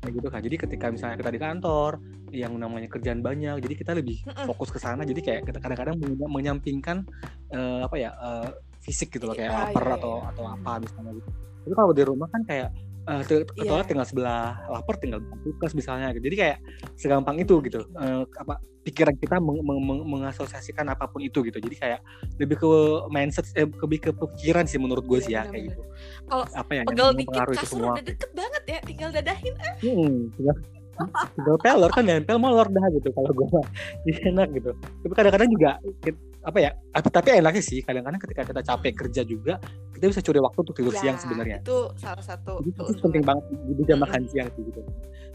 kayak 0.00 0.12
gitu 0.20 0.28
kan 0.28 0.40
jadi 0.44 0.56
ketika 0.60 0.86
misalnya 0.92 1.16
kita 1.16 1.32
di 1.32 1.40
kantor 1.40 1.90
yang 2.28 2.52
namanya 2.60 2.92
kerjaan 2.92 3.24
banyak 3.24 3.56
jadi 3.56 3.74
kita 3.74 3.92
lebih 3.96 4.20
Mm-mm. 4.22 4.44
fokus 4.44 4.68
ke 4.68 4.76
sana 4.76 5.00
jadi 5.02 5.16
kayak 5.16 5.40
kita 5.48 5.58
kadang-kadang 5.58 5.96
menya- 5.96 6.28
menyampingkan 6.28 7.08
eh, 7.48 7.80
apa 7.80 7.96
ya 7.96 8.12
eh, 8.12 8.48
fisik 8.84 9.16
gitu 9.16 9.24
loh 9.24 9.32
kayak 9.32 9.48
Iya, 9.48 9.60
lapar 9.72 9.84
iya, 9.86 9.96
atau 9.96 10.12
iya. 10.20 10.28
atau 10.28 10.44
apa 10.44 10.72
misalnya 10.76 11.12
gitu 11.16 11.30
tapi 11.64 11.74
kalau 11.74 11.92
di 11.96 12.02
rumah 12.04 12.28
kan 12.28 12.42
kayak 12.44 12.68
eh, 13.04 13.22
ke 13.22 13.34
toilet 13.60 13.86
tinggal 13.86 14.06
sebelah 14.06 14.56
lapar 14.68 14.96
tinggal 14.96 15.20
tugas 15.44 15.72
misalnya 15.72 16.08
gitu. 16.16 16.24
Jadi 16.32 16.36
kayak 16.40 16.58
segampang 16.96 17.36
itu 17.36 17.60
gitu. 17.62 17.84
Eh, 17.84 18.22
apa 18.40 18.60
pikiran 18.84 19.16
kita 19.16 19.40
meng- 19.40 19.64
meng- 19.64 19.80
meng- 19.80 20.04
mengasosiasikan 20.04 20.84
apa 20.88 21.08
pun 21.08 21.24
itu 21.24 21.40
gitu. 21.44 21.56
Jadi 21.56 21.76
kayak 21.76 22.00
lebih 22.36 22.60
ke 22.60 22.68
mindset 23.08 23.48
eh, 23.56 23.64
lebih 23.64 23.98
ke 24.00 24.10
pikiran 24.12 24.64
sih 24.68 24.76
menurut 24.76 25.04
gue 25.04 25.20
sih 25.20 25.32
ya 25.32 25.48
kayak 25.48 25.72
benar-benar. 25.72 25.72
gitu 25.72 26.28
Kalau 26.28 26.44
apa 26.52 26.70
ya 26.70 26.76
yang 26.76 26.86
pegel 26.88 27.10
dikit 27.16 27.40
kasur 27.48 27.68
semua. 27.80 27.92
udah 27.96 28.04
deket 28.04 28.30
banget 28.36 28.62
ya 28.68 28.78
tinggal 28.84 29.08
dadahin 29.12 29.54
ah. 29.56 29.74
Hmm, 29.80 30.16
tinggal, 30.36 30.56
tinggal 31.32 31.56
pelor 31.64 31.90
kan 31.90 32.04
nempel 32.04 32.36
molor 32.36 32.68
dah 32.68 32.86
gitu 32.92 33.08
kalau 33.12 33.30
gue 33.32 33.48
enak 34.28 34.48
gitu. 34.52 34.70
Tapi 34.76 35.12
kadang-kadang 35.16 35.48
juga 35.48 35.70
apa 36.44 36.58
ya 36.60 36.70
tapi, 36.92 37.08
tapi 37.08 37.28
enaknya 37.40 37.64
sih 37.64 37.80
kadang-kadang 37.80 38.20
ketika 38.20 38.42
kita 38.44 38.60
capek 38.60 38.92
kerja 38.92 39.22
juga 39.24 39.56
kita 40.04 40.12
bisa 40.12 40.20
curi 40.20 40.36
waktu 40.38 40.58
untuk 40.60 40.76
tidur 40.76 40.92
Ya, 40.92 41.00
siang 41.00 41.16
sebenarnya. 41.16 41.58
itu 41.64 41.78
salah 41.96 42.20
satu 42.20 42.60
jadi 42.60 42.76
itu 42.76 43.00
penting 43.00 43.24
banget 43.24 43.44
di 43.64 43.82
jam 43.88 43.98
makan 44.04 44.20
siang 44.28 44.48
sih 44.52 44.62
gitu. 44.68 44.80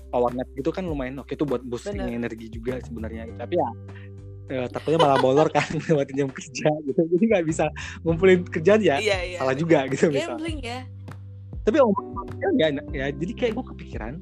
Power 0.10 0.30
nap 0.38 0.46
gitu 0.54 0.70
kan 0.70 0.86
lumayan 0.86 1.18
oke 1.18 1.34
itu 1.34 1.42
buat 1.42 1.66
boosting 1.66 1.98
Bener. 1.98 2.22
energi 2.22 2.54
juga 2.54 2.78
sebenarnya. 2.86 3.26
Tapi 3.34 3.58
ya 3.58 3.70
eh, 4.50 4.68
takutnya 4.70 5.02
malah 5.02 5.18
molor 5.18 5.50
kan 5.50 5.66
lewatin 5.90 6.16
jam 6.22 6.30
kerja 6.30 6.70
gitu. 6.86 7.02
Jadi 7.02 7.24
nggak 7.34 7.46
bisa 7.50 7.66
ngumpulin 8.06 8.46
kerjaan 8.46 8.82
ya 8.86 9.02
iya, 9.02 9.18
iya, 9.26 9.38
salah 9.42 9.58
juga 9.58 9.90
gitu 9.90 10.14
misal. 10.14 10.38
Gambling 10.38 10.60
ya. 10.62 10.86
Tapi 11.66 11.78
nggak 12.54 12.68
enak 12.78 12.86
ya. 12.94 13.06
Jadi 13.10 13.34
kayak 13.34 13.52
gue 13.58 13.66
kepikiran 13.74 14.14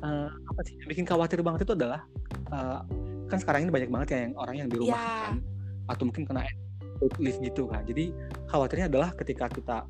eh, 0.00 0.28
apa 0.32 0.60
sih 0.64 0.80
yang 0.80 0.88
bikin 0.88 1.04
khawatir 1.04 1.44
banget 1.44 1.68
itu 1.68 1.76
adalah 1.76 2.00
eh, 2.48 2.80
kan 3.28 3.36
sekarang 3.36 3.68
ini 3.68 3.72
banyak 3.72 3.88
banget 3.92 4.08
ya 4.12 4.18
yang 4.28 4.34
orang 4.40 4.54
yang 4.56 4.68
di 4.68 4.76
rumah 4.80 4.96
Ya. 4.96 5.32
kan 5.32 5.36
atau 5.88 6.04
mungkin 6.08 6.24
kena 6.24 6.44
leave 7.18 7.38
gitu 7.42 7.66
kan 7.70 7.82
jadi 7.86 8.12
khawatirnya 8.50 8.86
adalah 8.90 9.10
ketika 9.16 9.48
kita 9.50 9.86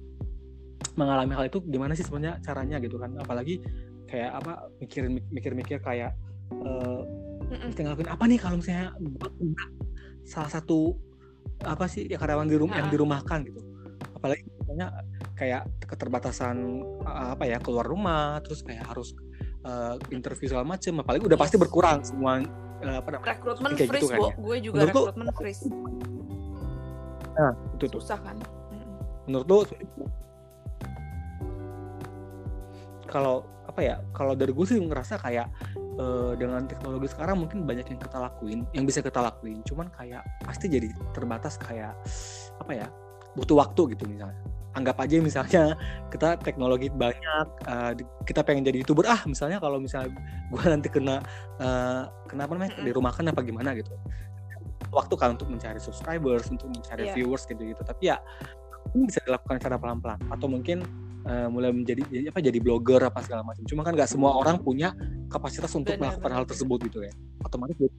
mengalami 0.97 1.33
hal 1.33 1.49
itu 1.49 1.59
gimana 1.65 1.97
sih 1.97 2.05
sebenarnya 2.05 2.41
caranya 2.45 2.77
gitu 2.83 3.01
kan 3.01 3.17
apalagi 3.17 3.63
kayak 4.11 4.31
apa 4.45 4.69
mikirin 4.83 5.21
mikir-mikir 5.33 5.79
kayak 5.81 6.13
eh 6.53 7.01
Mm-mm. 7.53 7.69
mesti 7.69 7.81
ngelakuin 7.85 8.09
apa 8.09 8.25
nih 8.29 8.39
kalau 8.41 8.57
misalnya 8.61 8.97
kena 8.97 9.65
salah 10.25 10.51
satu 10.53 10.97
apa 11.67 11.85
sih 11.91 12.09
ya 12.09 12.17
karyawan 12.17 12.49
di 12.49 12.57
rumah 12.57 12.81
yang 12.81 12.89
dirumahkan 12.89 13.45
gitu 13.45 13.61
apalagi 14.17 14.43
misalnya 14.63 14.89
kayak 15.37 15.63
keterbatasan 15.85 16.57
eh, 17.03 17.29
apa 17.37 17.45
ya 17.45 17.59
keluar 17.61 17.85
rumah 17.85 18.41
terus 18.41 18.65
kayak 18.65 18.89
harus 18.89 19.13
eh, 19.67 19.95
interview 20.15 20.49
segala 20.49 20.65
macem 20.65 20.97
apalagi 20.97 21.29
udah 21.29 21.39
pasti 21.39 21.57
berkurang 21.61 22.01
semua 22.07 22.41
eh, 22.81 22.97
apa 22.97 23.09
namanya 23.13 23.37
rekrutmen 23.37 23.71
Kayak 23.77 23.81
gitu 23.81 23.91
freeze 23.91 24.11
kan 24.11 24.19
Bo. 24.19 24.27
ya. 24.29 24.35
gue 24.39 24.57
juga 24.63 24.77
Menurut 24.81 24.95
rekrutmen 24.95 25.27
freeze 25.37 25.63
nah 27.37 27.53
itu 27.77 27.85
tuh. 27.89 28.01
Susah 28.01 28.19
kan? 28.21 28.37
Mm-mm. 28.71 28.97
menurut 29.29 29.47
lu 29.47 29.59
kalau 33.13 33.45
apa 33.69 33.81
ya 33.85 33.97
kalau 34.17 34.33
dari 34.33 34.53
gue 34.53 34.67
sih 34.67 34.81
ngerasa 34.81 35.21
kayak 35.21 35.47
eh, 35.77 36.33
dengan 36.41 36.65
teknologi 36.65 37.13
sekarang 37.13 37.45
mungkin 37.45 37.69
banyak 37.69 37.85
yang 37.89 38.01
kita 38.01 38.19
lakuin 38.19 38.65
yang 38.73 38.85
bisa 38.89 39.05
kita 39.05 39.21
lakuin. 39.21 39.61
Cuman 39.69 39.93
kayak 39.93 40.25
pasti 40.45 40.73
jadi 40.73 40.89
terbatas 41.13 41.61
kayak 41.61 41.93
apa 42.59 42.73
ya 42.73 42.87
butuh 43.37 43.61
waktu 43.61 43.97
gitu 43.97 44.09
misalnya. 44.09 44.41
Anggap 44.73 44.97
aja 45.05 45.21
misalnya 45.21 45.77
kita 46.13 46.41
teknologi 46.41 46.89
banyak 46.89 47.47
di- 48.01 48.09
kita 48.25 48.41
pengen 48.41 48.65
jadi 48.65 48.81
youtuber. 48.81 49.05
Ah 49.05 49.21
misalnya 49.29 49.61
kalau 49.61 49.77
misalnya 49.77 50.17
gue 50.49 50.63
nanti 50.65 50.89
kena 50.89 51.21
eh, 51.61 52.03
kenapa 52.29 52.57
namanya 52.57 52.73
Mm-mm. 52.81 52.87
dirumahkan 52.89 53.25
apa 53.29 53.41
gimana 53.45 53.77
gitu 53.77 53.93
waktu 54.93 55.15
kan 55.17 55.35
untuk 55.35 55.49
mencari 55.49 55.81
subscribers 55.81 56.47
untuk 56.47 56.69
mencari 56.69 57.09
Iya. 57.09 57.15
viewers 57.17 57.43
gitu 57.45 57.65
gitu 57.65 57.81
tapi 57.83 58.09
ya 58.09 58.21
ini 58.93 59.09
bisa 59.09 59.23
dilakukan 59.23 59.57
secara 59.57 59.79
pelan-pelan. 59.79 60.19
Atau 60.29 60.47
mungkin 60.47 60.83
eh, 61.23 61.47
mulai 61.47 61.71
menjadi 61.71 62.03
jadi 62.05 62.29
apa 62.29 62.43
jadi 62.43 62.59
blogger 62.59 63.01
apa 63.01 63.23
segala 63.23 63.41
macam. 63.41 63.63
Cuma 63.65 63.81
kan 63.81 63.95
nggak 63.95 64.11
semua 64.11 64.35
orang 64.35 64.59
punya 64.59 64.91
kapasitas 65.31 65.71
untuk 65.73 65.95
Benar, 65.95 66.19
melakukan 66.19 66.33
hal 66.35 66.45
tersebut 66.45 66.79
gitu 66.91 66.99
ya. 67.01 67.13
Otomatis 67.41 67.79
kita 67.79 67.95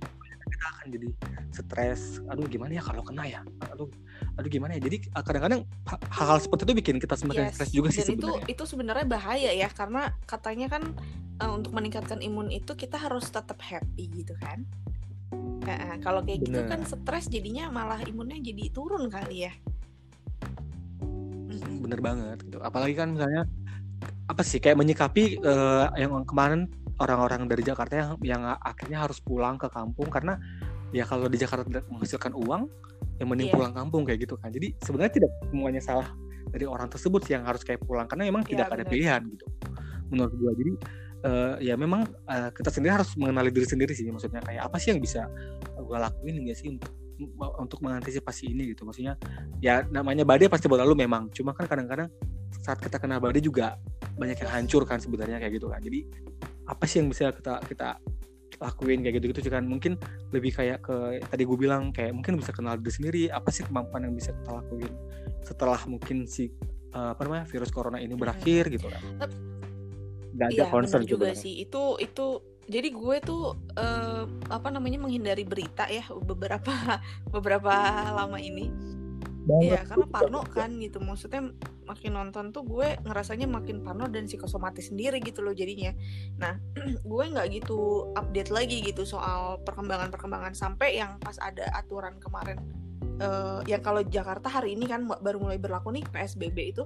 akan 0.69 0.85
jadi 0.91 1.07
stres. 1.49 2.19
Aduh 2.27 2.45
gimana 2.45 2.75
ya 2.75 2.83
kalau 2.83 3.01
kena 3.01 3.23
ya? 3.25 3.41
Aduh 3.71 3.87
aduh 4.35 4.49
gimana 4.51 4.75
ya? 4.75 4.83
Jadi 4.83 5.07
eh, 5.07 5.23
kadang-kadang 5.23 5.63
ha- 5.87 6.03
hal-hal 6.11 6.37
seperti 6.37 6.67
itu 6.67 6.73
bikin 6.75 6.95
kita 6.99 7.15
semakin 7.15 7.43
Yes. 7.47 7.55
stres 7.55 7.71
juga 7.71 7.87
sih 7.89 8.03
Dan 8.03 8.07
itu 8.11 8.11
sebenarnya. 8.27 8.45
itu 8.51 8.63
sebenarnya 8.67 9.05
bahaya 9.07 9.51
ya. 9.55 9.69
Karena 9.71 10.01
katanya 10.27 10.67
kan 10.67 10.83
eh, 11.39 11.49
untuk 11.49 11.71
meningkatkan 11.71 12.19
imun 12.19 12.51
itu 12.51 12.75
kita 12.75 12.99
harus 12.99 13.31
tetap 13.31 13.57
happy 13.57 14.11
gitu 14.13 14.35
kan. 14.37 14.67
Eh, 15.63 15.95
kalau 16.03 16.19
kayak 16.21 16.43
gitu 16.43 16.59
Bener. 16.59 16.67
kan 16.67 16.81
stres 16.83 17.31
jadinya 17.31 17.71
malah 17.71 17.99
imunnya 18.03 18.35
jadi 18.37 18.67
turun 18.69 19.07
kali 19.07 19.47
ya. 19.47 19.53
Bener 21.83 21.99
banget 21.99 22.37
gitu 22.43 22.57
apalagi 22.63 22.95
kan 22.95 23.11
misalnya 23.13 23.43
apa 24.25 24.41
sih 24.41 24.59
kayak 24.59 24.79
menyikapi 24.79 25.37
eh, 25.39 25.85
yang 25.99 26.23
kemarin 26.23 26.67
orang-orang 26.97 27.47
dari 27.47 27.63
Jakarta 27.63 27.93
yang 27.95 28.09
yang 28.23 28.41
akhirnya 28.59 29.03
harus 29.03 29.19
pulang 29.19 29.59
ke 29.59 29.67
kampung 29.67 30.07
karena 30.07 30.39
ya 30.95 31.03
kalau 31.03 31.27
di 31.27 31.35
Jakarta 31.35 31.67
tidak 31.67 31.83
menghasilkan 31.91 32.31
uang 32.33 32.69
yang 33.19 33.27
mending 33.29 33.49
Iya. 33.51 33.55
pulang 33.55 33.73
kampung 33.75 34.03
kayak 34.07 34.23
gitu 34.23 34.35
kan 34.39 34.49
jadi 34.49 34.71
sebenarnya 34.79 35.13
tidak 35.21 35.31
semuanya 35.49 35.81
salah 35.83 36.07
dari 36.49 36.65
orang 36.65 36.87
tersebut 36.87 37.21
sih 37.25 37.33
yang 37.35 37.43
harus 37.45 37.61
kayak 37.61 37.81
pulang 37.83 38.07
karena 38.07 38.29
memang 38.29 38.43
Iya, 38.45 38.49
tidak 38.55 38.67
ada 38.71 38.83
bener. 38.83 38.91
pilihan 38.93 39.21
gitu 39.27 39.45
menurut 40.09 40.33
gua 40.37 40.51
jadi 40.55 40.71
eh, 41.23 41.55
ya 41.71 41.75
memang 41.79 42.05
eh, 42.27 42.49
kita 42.51 42.69
sendiri 42.69 42.99
harus 42.99 43.15
mengenali 43.15 43.49
diri 43.49 43.67
sendiri 43.67 43.91
sih 43.95 44.07
maksudnya 44.11 44.43
kayak 44.43 44.67
apa 44.67 44.77
sih 44.77 44.91
yang 44.95 45.01
bisa 45.01 45.25
gua 45.83 46.07
lakuin 46.07 46.43
enggak 46.43 46.59
sih 46.59 46.71
untuk 46.71 46.91
untuk 47.59 47.79
mengantisipasi 47.83 48.51
ini 48.51 48.73
gitu. 48.73 48.83
Maksudnya 48.87 49.15
ya 49.61 49.85
namanya 49.89 50.25
badai 50.25 50.49
pasti 50.49 50.65
berlalu 50.65 51.05
memang. 51.05 51.29
Cuma 51.31 51.53
kan 51.53 51.69
kadang-kadang 51.69 52.09
saat 52.63 52.79
kita 52.81 52.97
kena 53.01 53.17
badai 53.21 53.41
juga 53.41 53.77
banyak 54.17 54.37
yang 54.45 54.51
hancur 54.51 54.85
kan 54.85 55.01
sebenarnya 55.01 55.37
kayak 55.41 55.53
gitu 55.57 55.69
kan. 55.69 55.81
Jadi 55.81 56.05
apa 56.65 56.83
sih 56.87 57.03
yang 57.03 57.09
bisa 57.11 57.29
kita 57.33 57.59
kita 57.65 57.89
lakuin 58.61 59.03
kayak 59.03 59.21
gitu-gitu 59.21 59.49
kan. 59.51 59.63
Mungkin 59.65 59.99
lebih 60.31 60.51
kayak 60.55 60.85
ke 60.85 61.21
tadi 61.27 61.43
gue 61.45 61.57
bilang 61.57 61.93
kayak 61.93 62.13
mungkin 62.15 62.39
bisa 62.39 62.51
kenal 62.55 62.77
diri 62.79 62.93
sendiri 62.93 63.23
apa 63.29 63.49
sih 63.53 63.65
kemampuan 63.65 64.09
yang 64.09 64.15
bisa 64.15 64.33
kita 64.33 64.51
lakuin 64.53 64.93
setelah 65.43 65.81
mungkin 65.85 66.23
si 66.25 66.49
eh, 66.95 67.09
apa 67.13 67.21
namanya 67.27 67.45
virus 67.49 67.69
corona 67.69 67.99
ini 67.99 68.15
berakhir 68.15 68.71
gitu 68.71 68.87
kan 68.87 69.03
nggak 70.33 70.47
ada 70.49 70.55
Iya 70.55 70.65
concern 70.67 71.01
benar 71.01 71.11
juga 71.11 71.25
sebenarnya. 71.31 71.43
sih 71.43 71.53
itu 71.61 71.81
itu 71.97 72.25
jadi 72.63 72.89
gue 72.89 73.15
tuh 73.21 73.43
eh, 73.75 74.23
apa 74.47 74.67
namanya 74.69 74.97
menghindari 74.97 75.43
berita 75.43 75.85
ya 75.85 76.03
beberapa 76.23 76.71
beberapa 77.33 77.73
lama 78.11 78.37
ini 78.37 78.71
Banget. 79.43 79.63
Iya 79.67 79.79
karena 79.83 80.05
parno 80.07 80.39
kan 80.47 80.71
gitu 80.79 81.03
maksudnya 81.03 81.43
makin 81.83 82.15
nonton 82.15 82.55
tuh 82.55 82.63
gue 82.63 82.95
ngerasanya 83.03 83.43
makin 83.43 83.83
parno 83.83 84.07
dan 84.07 84.23
psikosomatis 84.23 84.87
sendiri 84.87 85.19
gitu 85.19 85.43
loh 85.43 85.51
jadinya 85.51 85.91
nah 86.39 86.55
gue 87.03 87.23
nggak 87.27 87.47
gitu 87.51 88.07
update 88.15 88.55
lagi 88.55 88.79
gitu 88.79 89.03
soal 89.03 89.59
perkembangan-perkembangan 89.67 90.55
sampai 90.55 90.95
yang 90.95 91.19
pas 91.19 91.35
ada 91.43 91.67
aturan 91.75 92.15
kemarin 92.17 92.55
eh 93.19 93.59
yang 93.67 93.83
kalau 93.83 93.99
Jakarta 94.01 94.47
hari 94.47 94.73
ini 94.73 94.87
kan 94.87 95.05
baru 95.05 95.37
mulai 95.37 95.59
berlaku 95.59 95.91
nih 95.91 96.01
PSBB 96.07 96.57
itu. 96.73 96.83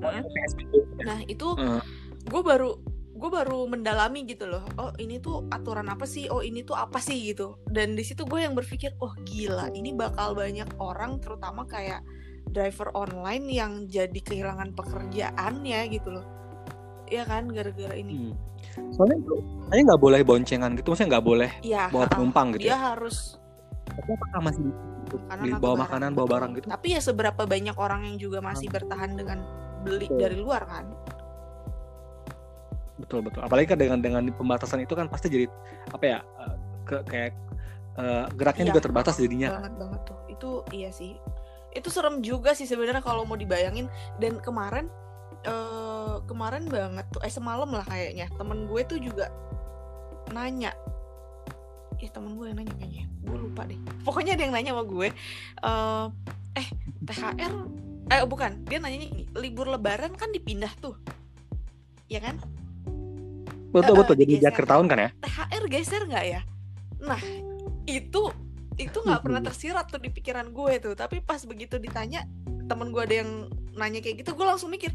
PSBB. 0.00 0.72
nah 1.04 1.20
itu 1.22 1.46
Eh. 1.54 1.80
Gue 2.28 2.42
baru 2.44 2.70
gue 3.18 3.30
baru 3.34 3.66
mendalami 3.66 4.22
gitu 4.30 4.46
loh 4.46 4.62
oh 4.78 4.94
ini 5.02 5.18
tuh 5.18 5.50
aturan 5.50 5.90
apa 5.90 6.06
sih? 6.06 6.30
Oh 6.30 6.38
ini 6.38 6.62
tuh 6.62 6.78
apa 6.78 7.02
sih? 7.02 7.34
Gitu. 7.34 7.58
Dan 7.66 7.98
di 7.98 8.06
situ 8.06 8.22
gue 8.22 8.40
yang 8.46 8.54
berpikir 8.54 8.94
oh 9.02 9.10
gila 9.26 9.74
ini 9.74 9.90
bakal 9.90 10.38
banyak 10.38 10.68
orang 10.78 11.18
terutama 11.18 11.66
kayak 11.66 12.06
driver 12.48 12.94
online 12.94 13.50
yang 13.50 13.72
jadi 13.90 14.20
kehilangan 14.22 14.70
pekerjaannya 14.78 15.80
gitu 15.90 16.14
loh. 16.14 16.26
Ya 17.10 17.26
kan 17.26 17.50
gara-gara 17.50 17.96
ini. 17.96 18.30
Hmm. 18.30 18.36
soalnya 18.94 19.18
saya 19.70 19.80
nggak 19.86 20.02
boleh 20.02 20.20
boncengan 20.26 20.70
gitu 20.74 20.90
maksudnya 20.90 21.18
nggak 21.18 21.26
boleh 21.26 21.50
ya 21.62 21.86
bawa 21.94 22.06
penumpang 22.10 22.58
gitu 22.58 22.66
dia 22.66 22.74
ya? 22.74 22.78
harus 22.94 23.38
tapi 23.86 24.10
apakah 24.14 24.40
masih 24.50 24.62
beli 25.40 25.52
bawa 25.56 25.58
barang. 25.58 25.78
makanan 25.88 26.10
bawa 26.12 26.28
barang 26.28 26.50
gitu? 26.60 26.66
Tapi 26.68 26.86
ya 26.92 27.00
seberapa 27.00 27.42
banyak 27.48 27.76
orang 27.80 28.04
yang 28.04 28.16
juga 28.20 28.38
masih 28.44 28.68
bertahan 28.68 29.16
dengan 29.16 29.42
beli 29.82 30.06
dari 30.12 30.36
luar 30.36 30.68
kan 30.68 30.84
betul 32.98 33.22
betul. 33.22 33.40
Apalagi 33.46 33.66
kan 33.70 33.78
dengan 33.78 33.98
dengan 34.02 34.22
pembatasan 34.34 34.82
itu 34.82 34.92
kan 34.98 35.06
pasti 35.06 35.30
jadi 35.30 35.46
apa 35.94 36.04
ya 36.04 36.18
eh, 36.20 36.54
ke 36.84 36.96
kayak 37.06 37.32
eh, 37.96 38.24
geraknya 38.34 38.64
Iya, 38.68 38.70
juga 38.74 38.80
terbatas 38.82 39.14
jadinya. 39.16 39.48
Banget 39.58 39.74
banget 39.78 40.00
tuh. 40.04 40.18
Itu 40.28 40.50
iya 40.74 40.90
sih. 40.90 41.16
Itu 41.72 41.88
serem 41.88 42.20
juga 42.20 42.52
sih 42.58 42.66
sebenarnya 42.66 43.00
kalau 43.00 43.22
mau 43.24 43.38
dibayangin. 43.38 43.86
Dan 44.18 44.42
kemarin 44.42 44.90
eh, 45.46 46.16
kemarin 46.26 46.66
banget 46.66 47.06
tuh 47.14 47.22
eh 47.22 47.32
semalam 47.32 47.70
lah 47.70 47.86
kayaknya. 47.86 48.26
Temen 48.34 48.66
gue 48.66 48.80
tuh 48.84 48.98
juga 48.98 49.30
nanya. 50.34 50.74
Ya 51.98 52.08
temen 52.10 52.34
gue 52.34 52.50
yang 52.50 52.58
nanya 52.58 52.74
kayaknya. 52.76 53.04
Gue 53.22 53.38
lupa 53.46 53.62
deh. 53.64 53.78
Pokoknya 54.02 54.34
ada 54.34 54.42
yang 54.42 54.54
nanya 54.54 54.70
sama 54.74 54.84
gue 54.84 55.08
eh 55.62 56.06
eh 56.58 56.68
THR 57.06 57.54
eh 58.10 58.20
bukan. 58.26 58.66
Dia 58.66 58.78
nanya 58.82 59.06
libur 59.38 59.70
lebaran 59.70 60.18
kan 60.18 60.34
dipindah 60.34 60.70
tuh. 60.82 60.98
Ya 62.08 62.24
kan 62.24 62.40
betul 63.74 63.94
betul 64.00 64.14
jadi 64.16 64.26
di 64.26 64.36
digeser. 64.40 64.50
akhir 64.52 64.64
tahun 64.68 64.84
kan 64.88 64.98
ya? 64.98 65.10
THR 65.24 65.64
geser 65.68 66.02
nggak 66.08 66.24
ya? 66.24 66.40
Nah 67.04 67.20
itu 67.88 68.22
itu 68.78 68.98
nggak 69.02 69.20
pernah 69.26 69.40
tersirat 69.42 69.90
tuh 69.90 70.00
di 70.00 70.10
pikiran 70.12 70.50
gue 70.54 70.72
tuh. 70.80 70.94
Tapi 70.94 71.20
pas 71.20 71.42
begitu 71.44 71.76
ditanya 71.76 72.24
temen 72.68 72.92
gue 72.92 73.02
ada 73.02 73.16
yang 73.24 73.50
nanya 73.78 74.02
kayak 74.02 74.26
gitu 74.26 74.34
gue 74.34 74.46
langsung 74.46 74.68
mikir 74.68 74.90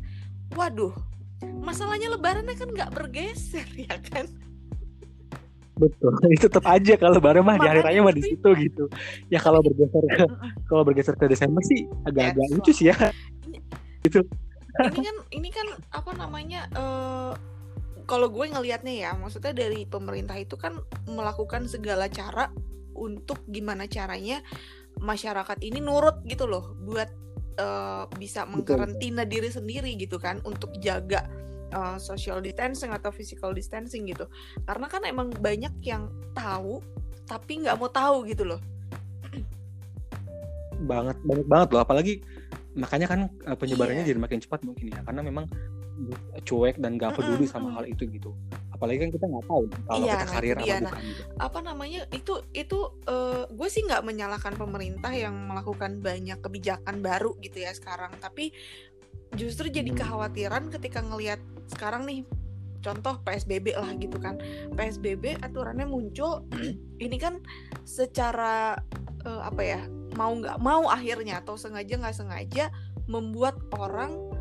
waduh 0.54 0.92
masalahnya 1.64 2.12
lebarannya 2.14 2.54
kan 2.54 2.70
nggak 2.70 2.92
bergeser 2.94 3.68
ya 3.90 3.96
kan? 4.12 4.26
Betul 5.74 6.14
itu 6.36 6.46
tetap 6.46 6.66
aja 6.70 6.94
kalau 6.98 7.18
lebaran 7.18 7.42
mah 7.42 7.58
di 7.58 7.68
hari 7.68 7.82
raya 7.82 8.00
mah 8.02 8.14
di 8.14 8.24
situ 8.24 8.50
gitu. 8.58 8.86
Ya 9.30 9.42
kalau 9.42 9.62
bergeser 9.62 10.04
ke 10.06 10.26
kalau 10.70 10.84
bergeser 10.86 11.16
ke 11.18 11.26
Desember 11.30 11.62
sih 11.66 11.86
agak-agak 12.06 12.38
That's 12.38 12.54
lucu 12.54 12.72
sih 12.74 12.88
ya. 12.94 12.98
ini 14.74 15.00
kan 15.06 15.18
ini 15.32 15.50
kan 15.54 15.68
apa 15.94 16.12
namanya 16.18 16.66
eh 16.74 17.53
kalau 18.04 18.28
gue 18.30 18.52
ngelihatnya 18.52 18.94
ya 18.94 19.12
maksudnya 19.16 19.56
dari 19.56 19.88
pemerintah 19.88 20.36
itu 20.38 20.60
kan 20.60 20.78
melakukan 21.08 21.68
segala 21.68 22.08
cara 22.12 22.52
untuk 22.94 23.42
gimana 23.50 23.90
caranya 23.90 24.44
masyarakat 25.02 25.58
ini 25.66 25.82
nurut 25.82 26.22
gitu 26.30 26.46
loh 26.46 26.78
buat 26.86 27.10
eh, 27.58 28.04
bisa 28.18 28.46
mengkarantina 28.46 29.26
diri 29.26 29.50
sendiri 29.50 29.98
gitu 29.98 30.22
kan 30.22 30.40
untuk 30.46 30.70
jaga 30.78 31.26
eh, 31.74 31.98
social 31.98 32.40
distancing 32.40 32.94
atau 32.94 33.10
physical 33.10 33.52
distancing 33.52 34.06
gitu. 34.10 34.30
Karena 34.66 34.86
kan 34.86 35.02
emang 35.06 35.34
banyak 35.34 35.74
yang 35.82 36.10
tahu 36.38 36.82
tapi 37.26 37.66
nggak 37.66 37.80
mau 37.80 37.90
tahu 37.90 38.30
gitu 38.30 38.46
loh. 38.46 38.62
Banget 40.84 41.18
banget 41.24 41.48
banget 41.48 41.70
loh. 41.74 41.82
Apalagi 41.82 42.14
makanya 42.74 43.08
kan 43.10 43.20
eh, 43.50 43.58
penyebarannya 43.58 44.06
Iya. 44.06 44.14
jadi 44.14 44.20
makin 44.22 44.40
cepat 44.42 44.62
mungkin 44.66 44.94
ya. 44.94 45.02
Karena 45.02 45.22
memang 45.26 45.46
cuek 46.44 46.76
dan 46.82 46.98
gak 46.98 47.16
peduli 47.16 47.46
Mm-mm, 47.46 47.54
sama 47.54 47.70
mm. 47.72 47.76
hal 47.80 47.86
itu 47.86 48.04
gitu 48.10 48.32
apalagi 48.74 49.00
kan 49.06 49.12
kita 49.16 49.26
nggak 49.32 49.46
tahu 49.48 49.64
kalau 49.88 50.04
Iya, 50.04 50.12
kita 50.12 50.26
nah 50.26 50.34
karir 50.34 50.58
itu 50.58 50.60
apa. 50.60 50.68
Nah, 50.68 50.92
bukan 50.92 51.04
gitu. 51.08 51.22
apa 51.40 51.60
namanya 51.64 52.02
itu 52.12 52.34
itu 52.52 52.80
eh, 53.08 53.44
gue 53.48 53.70
sih 53.72 53.82
nggak 53.88 54.04
menyalahkan 54.04 54.54
pemerintah 54.60 55.14
yang 55.16 55.36
melakukan 55.48 56.04
banyak 56.04 56.38
kebijakan 56.44 57.00
baru 57.00 57.32
gitu 57.40 57.64
ya 57.64 57.72
sekarang 57.72 58.12
tapi 58.20 58.52
justru 59.40 59.72
jadi 59.72 59.88
Hmm. 59.94 60.00
kekhawatiran 60.04 60.64
ketika 60.68 61.00
ngelihat 61.00 61.40
sekarang 61.72 62.04
nih 62.04 62.28
contoh 62.84 63.16
PSBB 63.24 63.80
lah 63.80 63.96
gitu 63.96 64.20
kan 64.20 64.36
PSBB 64.76 65.40
aturannya 65.40 65.88
muncul 65.88 66.44
ini 67.06 67.16
kan 67.16 67.40
secara 67.88 68.76
eh, 69.24 69.42
apa 69.48 69.62
ya 69.64 69.82
mau 70.20 70.36
nggak 70.36 70.60
mau 70.60 70.92
akhirnya 70.92 71.40
atau 71.40 71.56
sengaja 71.56 71.96
nggak 71.98 72.18
sengaja 72.20 72.68
membuat 73.08 73.56
orang 73.80 74.33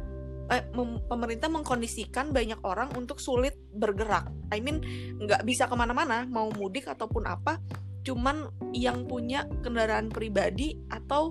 eh, 0.50 0.64
pemerintah 1.06 1.46
mengkondisikan 1.46 2.34
banyak 2.34 2.58
orang 2.66 2.90
untuk 2.98 3.22
sulit 3.22 3.54
bergerak. 3.76 4.26
I 4.50 4.58
mean 4.58 4.82
nggak 5.22 5.46
bisa 5.46 5.70
ke 5.70 5.74
mana-mana 5.78 6.26
mau 6.26 6.50
mudik 6.50 6.88
ataupun 6.88 7.28
apa, 7.28 7.60
cuman 8.02 8.50
yang 8.74 9.06
punya 9.06 9.46
kendaraan 9.62 10.10
pribadi 10.10 10.80
atau 10.90 11.30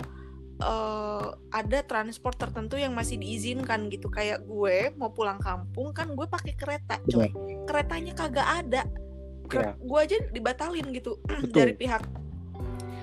eh, 0.61 1.27
ada 1.51 1.79
transport 1.83 2.37
tertentu 2.39 2.79
yang 2.79 2.95
masih 2.95 3.19
diizinkan 3.19 3.91
gitu. 3.91 4.07
Kayak 4.07 4.45
gue 4.47 4.93
mau 4.95 5.11
pulang 5.11 5.41
kampung 5.41 5.91
kan 5.91 6.13
gue 6.13 6.27
pakai 6.29 6.53
kereta, 6.55 7.01
coy. 7.09 7.27
Keretanya 7.67 8.13
kagak 8.15 8.47
ada. 8.47 8.83
Ker- 9.51 9.75
Gue 9.83 9.99
aja 9.99 10.15
dibatalin 10.31 10.95
gitu 10.95 11.19
Betul. 11.43 11.51
dari 11.51 11.73
pihak 11.75 12.07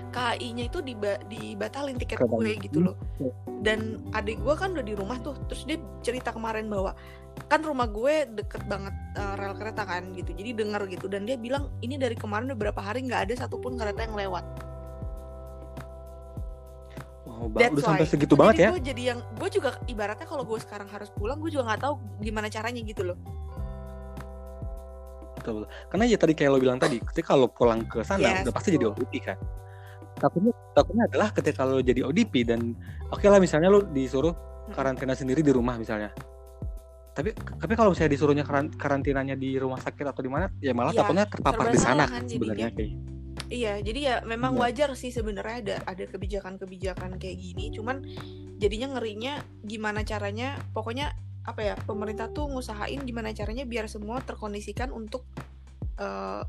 KAI-nya 0.09 0.69
itu 0.69 0.79
diba- 0.81 1.21
dibatalin 1.27 1.97
tiket 1.97 2.21
gue 2.21 2.53
gitu 2.61 2.79
loh. 2.81 2.97
Dan 3.61 4.03
adik 4.13 4.41
gue 4.41 4.55
kan 4.55 4.73
udah 4.73 4.85
di 4.85 4.95
rumah 4.95 5.19
tuh, 5.19 5.35
terus 5.47 5.65
dia 5.65 5.77
cerita 6.01 6.31
kemarin 6.31 6.67
bahwa 6.67 6.97
kan 7.47 7.63
rumah 7.63 7.87
gue 7.87 8.27
deket 8.35 8.67
banget 8.67 8.91
eh, 9.15 9.35
rel 9.37 9.55
kereta 9.55 9.83
kan 9.85 10.11
gitu, 10.13 10.33
jadi 10.33 10.51
denger 10.57 10.83
gitu. 10.91 11.07
Dan 11.07 11.25
dia 11.25 11.37
bilang 11.37 11.71
ini 11.81 11.95
dari 11.95 12.15
kemarin 12.15 12.51
udah 12.51 12.59
berapa 12.59 12.81
hari 12.81 13.07
nggak 13.07 13.31
ada 13.31 13.35
satupun 13.47 13.77
kereta 13.77 14.03
yang 14.03 14.17
lewat. 14.17 14.45
Oh, 17.29 17.47
That's 17.55 17.71
udah 17.71 17.85
sampai 17.87 18.03
why. 18.03 18.11
segitu 18.11 18.35
banget 18.35 18.55
jadi 18.57 18.65
ya 18.67 18.71
gue 18.75 18.83
jadi 18.83 19.03
yang 19.15 19.21
gue 19.39 19.49
juga 19.53 19.71
ibaratnya 19.87 20.27
kalau 20.27 20.43
gue 20.43 20.59
sekarang 20.59 20.91
harus 20.91 21.07
pulang, 21.15 21.39
gue 21.39 21.55
juga 21.55 21.71
nggak 21.71 21.83
tahu 21.87 21.95
gimana 22.19 22.51
caranya 22.51 22.83
gitu 22.83 23.07
loh. 23.07 23.19
betul, 25.39 25.63
betul. 25.63 25.69
karena 25.87 26.05
ya 26.11 26.19
tadi 26.19 26.33
kayak 26.35 26.51
lo 26.51 26.59
bilang 26.59 26.83
tadi 26.83 26.99
ketika 26.99 27.39
lo 27.39 27.47
pulang 27.47 27.87
ke 27.87 28.03
sana 28.03 28.21
Yes, 28.21 28.43
udah 28.43 28.53
pasti 28.53 28.75
jadi 28.75 28.91
betul. 28.91 29.07
ODP 29.07 29.13
kan 29.23 29.39
takutnya 30.19 30.53
takutnya 30.75 31.05
adalah 31.07 31.29
ketika 31.31 31.63
lo 31.65 31.79
jadi 31.81 32.05
ODP 32.05 32.35
dan 32.45 32.75
oke 33.09 33.25
lah 33.25 33.39
misalnya 33.39 33.71
lo 33.71 33.87
disuruh 33.87 34.35
karantina 34.75 35.17
sendiri 35.17 35.41
di 35.41 35.55
rumah 35.55 35.79
misalnya 35.79 36.13
tapi 37.15 37.35
tapi 37.35 37.73
kalau 37.75 37.91
misalnya 37.91 38.13
disuruhnya 38.15 38.45
karan- 38.47 38.75
karantinanya 38.75 39.35
di 39.35 39.59
rumah 39.59 39.79
sakit 39.83 40.07
atau 40.07 40.23
di 40.23 40.31
mana 40.31 40.47
ya 40.63 40.71
malah 40.71 40.95
Ya, 40.95 41.03
takutnya 41.03 41.27
terpapar 41.27 41.75
di 41.75 41.81
sana 41.81 42.05
kan 42.07 42.27
sebenarnya 42.27 42.71
kayak 42.75 42.95
Iya, 43.49 43.81
jadi 43.81 44.01
ya 44.05 44.17
memang 44.29 44.53
Iya. 44.53 44.61
wajar 44.61 44.91
sih 44.93 45.09
sebenarnya 45.09 45.57
ada 45.65 45.77
ada 45.89 46.05
kebijakan-kebijakan 46.05 47.17
kayak 47.17 47.37
gini. 47.41 47.73
Cuman 47.73 48.05
jadinya 48.61 48.93
ngerinya 48.93 49.41
gimana 49.65 50.05
caranya, 50.05 50.61
pokoknya 50.77 51.17
apa 51.49 51.61
ya 51.65 51.75
pemerintah 51.81 52.29
tuh 52.29 52.45
ngusahain 52.53 53.01
gimana 53.09 53.33
caranya 53.33 53.65
biar 53.65 53.89
semua 53.89 54.21
terkondisikan 54.21 54.93
untuk 54.93 55.25
eh, 55.97 56.45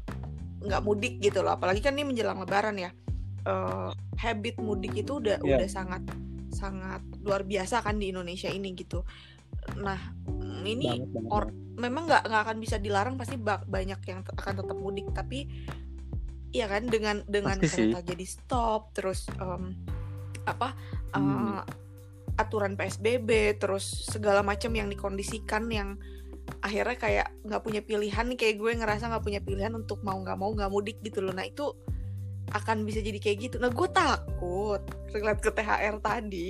nggak 0.59 0.81
mudik 0.83 1.23
gitu 1.23 1.39
loh. 1.39 1.55
Apalagi 1.55 1.79
kan 1.79 1.95
ini 1.95 2.03
menjelang 2.03 2.35
Lebaran 2.43 2.75
ya. 2.75 2.91
Eh, 3.49 3.89
habit 4.19 4.55
mudik 4.57 4.93
itu 4.95 5.17
udah 5.17 5.41
Iya. 5.41 5.57
udah 5.57 5.69
sangat 5.69 6.03
sangat 6.49 7.01
luar 7.19 7.41
biasa 7.43 7.81
kan 7.81 7.97
di 7.97 8.09
Indonesia 8.09 8.47
ini 8.47 8.73
gitu. 8.73 9.01
Nah 9.75 9.97
ini 10.61 10.85
banget, 10.85 11.09
banget, 11.09 11.29
or- 11.29 11.55
memang 11.75 12.03
nggak 12.05 12.23
nggak 12.25 12.41
akan 12.43 12.57
bisa 12.59 12.75
dilarang 12.77 13.15
pasti 13.15 13.35
ba- 13.35 13.63
banyak 13.63 13.99
yang 14.03 14.19
akan 14.21 14.53
tetap 14.55 14.75
mudik 14.75 15.07
tapi 15.11 15.47
ya 16.49 16.65
kan 16.65 16.85
dengan 16.85 17.23
dengan 17.23 17.55
kereta 17.55 18.01
jadi 18.03 18.25
stop 18.25 18.91
terus 18.91 19.29
em, 19.31 19.77
apa 20.43 20.73
eh, 21.07 21.17
Hmm. 21.17 21.61
aturan 22.35 22.73
PSBB 22.73 23.29
terus 23.55 23.83
segala 24.05 24.41
macam 24.41 24.71
yang 24.71 24.87
dikondisikan 24.87 25.69
yang 25.69 25.95
akhirnya 26.59 26.97
kayak 26.97 27.27
nggak 27.43 27.61
punya 27.61 27.79
pilihan 27.79 28.25
nih 28.25 28.35
kayak 28.35 28.55
gue 28.57 28.71
ngerasa 28.75 29.07
nggak 29.07 29.23
punya 29.23 29.39
pilihan 29.39 29.71
untuk 29.71 30.01
mau 30.01 30.17
nggak 30.17 30.35
mau 30.35 30.49
nggak 30.49 30.67
mudik 30.67 30.97
gitu 30.99 31.21
loh 31.21 31.31
nah 31.31 31.43
itu 31.43 31.71
akan 32.51 32.83
bisa 32.83 32.99
jadi 32.99 33.17
kayak 33.17 33.37
gitu 33.45 33.55
nah 33.57 33.69
gue 33.69 33.87
takut 33.89 34.81
relate 35.11 35.41
ke 35.41 35.51
THR 35.51 35.95
tadi 35.99 36.45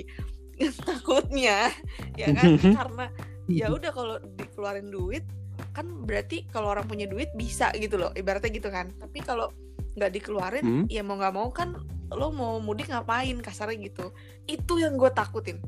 takutnya 0.88 1.68
ya 2.14 2.26
kan 2.32 2.56
karena 2.78 3.06
ya 3.46 3.66
udah 3.68 3.90
kalau 3.90 4.16
dikeluarin 4.36 4.88
duit 4.88 5.24
kan 5.72 5.86
berarti 6.04 6.48
kalau 6.48 6.72
orang 6.72 6.84
punya 6.84 7.04
duit 7.04 7.28
bisa 7.34 7.68
gitu 7.74 7.96
loh 7.96 8.10
ibaratnya 8.14 8.50
gitu 8.50 8.68
kan 8.68 8.88
tapi 8.96 9.20
kalau 9.20 9.52
nggak 9.94 10.12
dikeluarin 10.12 10.62
Hmm. 10.62 10.84
ya 10.86 11.02
mau 11.02 11.18
nggak 11.18 11.34
mau 11.34 11.48
kan 11.50 11.74
lo 12.10 12.30
mau 12.30 12.58
mudik 12.58 12.88
ngapain 12.88 13.38
kasarnya 13.38 13.86
gitu 13.86 14.10
itu 14.46 14.74
yang 14.78 14.94
gue 14.94 15.10
takutin 15.10 15.58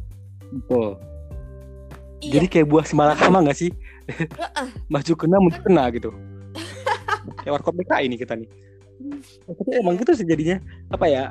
Betul. 0.53 1.01
iya 2.21 2.39
Jadi 2.39 2.47
kayak 2.47 2.67
buah 2.69 2.85
simalakama 2.85 3.41
nggak 3.41 3.57
sih? 3.57 3.71
Maju 4.93 5.13
kena, 5.17 5.41
maju 5.41 5.59
kena 5.59 5.89
gitu. 5.91 6.11
kayak 7.41 7.53
warkop 7.57 7.73
DKI 7.73 8.05
ini 8.07 8.15
kita 8.15 8.37
nih. 8.37 8.47
Tapi 9.45 9.71
emang 9.75 9.95
gitu 9.97 10.13
sih 10.13 10.25
jadinya 10.25 10.57
apa 10.89 11.07
ya? 11.07 11.25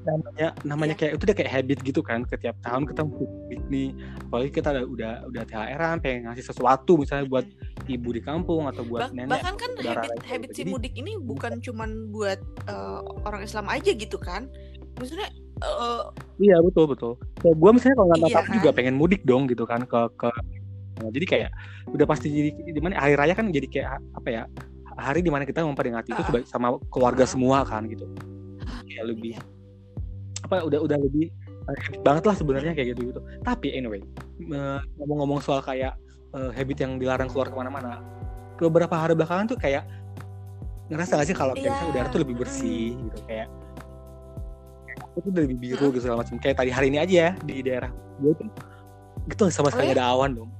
Namanya 0.00 0.48
namanya 0.64 0.94
Iya. 0.94 0.98
kayak 0.98 1.12
itu 1.12 1.22
udah 1.22 1.36
kayak 1.36 1.52
habit 1.52 1.78
gitu 1.82 2.00
kan. 2.00 2.24
Setiap 2.24 2.56
tahun 2.58 2.82
kita 2.84 3.02
mudik 3.02 3.60
nih. 3.66 3.88
Apalagi 4.22 4.50
kita 4.50 4.68
udah 4.70 4.84
udah 4.86 5.12
udah 5.28 5.42
THR-an 5.44 5.96
pengen 5.98 6.20
ngasih 6.24 6.44
sesuatu 6.46 6.96
misalnya 6.96 7.26
buat 7.26 7.44
ibu 7.84 8.08
di 8.10 8.20
kampung 8.20 8.64
atau 8.64 8.82
buat 8.82 9.08
Bah- 9.08 9.12
nenek. 9.12 9.32
bahkan 9.34 9.54
kan 9.54 9.70
habit 9.74 10.08
lain 10.08 10.22
habit 10.22 10.48
gitu. 10.50 10.58
si 10.58 10.62
mudik 10.66 10.94
ini 10.94 11.16
bukan 11.18 11.56
cuman 11.58 11.90
buat 12.08 12.40
eh, 12.66 13.00
orang 13.22 13.42
Islam 13.42 13.64
aja 13.66 13.90
gitu 13.90 14.16
kan 14.16 14.48
maksudnya 14.94 15.28
eh, 15.58 16.02
Iya 16.38 16.56
betul 16.62 16.84
betul. 16.86 17.12
Kayak 17.36 17.56
gue 17.58 17.70
misalnya 17.70 17.96
kalau 17.96 18.08
nggak 18.10 18.20
Iya 18.22 18.38
kan? 18.38 18.54
juga 18.54 18.70
pengen 18.72 18.94
mudik 18.94 19.22
dong 19.24 19.44
gitu 19.46 19.64
kan 19.64 19.82
ke 19.82 20.00
ke. 20.14 20.28
Nah, 20.98 21.10
jadi 21.10 21.26
kayak 21.26 21.50
udah 21.88 22.06
pasti 22.06 22.26
jadi 22.28 22.50
di 22.66 22.80
mana 22.80 22.96
hari 22.96 23.14
raya 23.14 23.30
kan 23.32 23.48
jadi 23.48 23.66
kayak 23.66 23.90
apa 24.14 24.28
ya 24.28 24.42
hari 24.98 25.22
di 25.22 25.30
mana 25.30 25.46
kita 25.46 25.62
memperingati 25.62 26.10
itu 26.10 26.22
Ah. 26.26 26.42
sama 26.44 26.74
keluarga 26.90 27.22
Ah. 27.22 27.30
semua 27.30 27.62
kan 27.62 27.86
gitu. 27.86 28.04
Kayak 28.84 29.04
lebih 29.14 29.38
iya. 29.38 29.42
apa 30.42 30.66
udah 30.66 30.80
udah 30.82 30.98
lebih 30.98 31.30
eh, 31.68 31.78
banget 32.02 32.24
lah 32.26 32.34
sebenarnya 32.34 32.72
kayak 32.74 32.98
gitu 32.98 33.14
gitu. 33.14 33.20
Tapi 33.46 33.78
anyway 33.78 34.02
ngomong-ngomong 34.98 35.38
soal 35.38 35.62
kayak 35.62 35.94
eh, 36.34 36.50
habit 36.52 36.78
yang 36.82 36.98
dilarang 36.98 37.30
keluar 37.30 37.48
ke 37.48 37.56
mana-mana, 37.56 38.02
beberapa 38.58 38.92
hari 38.98 39.14
belakangan 39.16 39.48
tuh 39.48 39.58
kayak 39.58 39.86
ngerasa 40.88 41.20
gak 41.20 41.28
sih 41.30 41.36
kalau 41.36 41.52
kayak 41.54 41.68
Iya. 41.68 41.72
misalnya 41.72 41.92
udara 41.94 42.08
tuh 42.10 42.20
lebih 42.24 42.36
bersih 42.40 42.96
gitu 42.96 43.18
kayak 43.28 43.48
itu 45.18 45.28
udah 45.34 45.42
lebih 45.44 45.58
biru 45.58 45.86
gitu 45.92 46.00
segala 46.06 46.22
macam 46.22 46.36
kayak 46.38 46.56
tadi 46.56 46.70
hari 46.72 46.86
ini 46.94 46.98
aja 47.02 47.14
ya 47.28 47.30
di 47.44 47.54
daerah 47.60 47.90
gue 48.22 48.32
tuh 48.38 48.48
gitu 49.28 49.42
sama 49.52 49.68
sekali 49.68 49.90
Oh 49.90 49.92
nggak 49.92 50.00
ada 50.00 50.06
awan 50.14 50.30
dong 50.38 50.50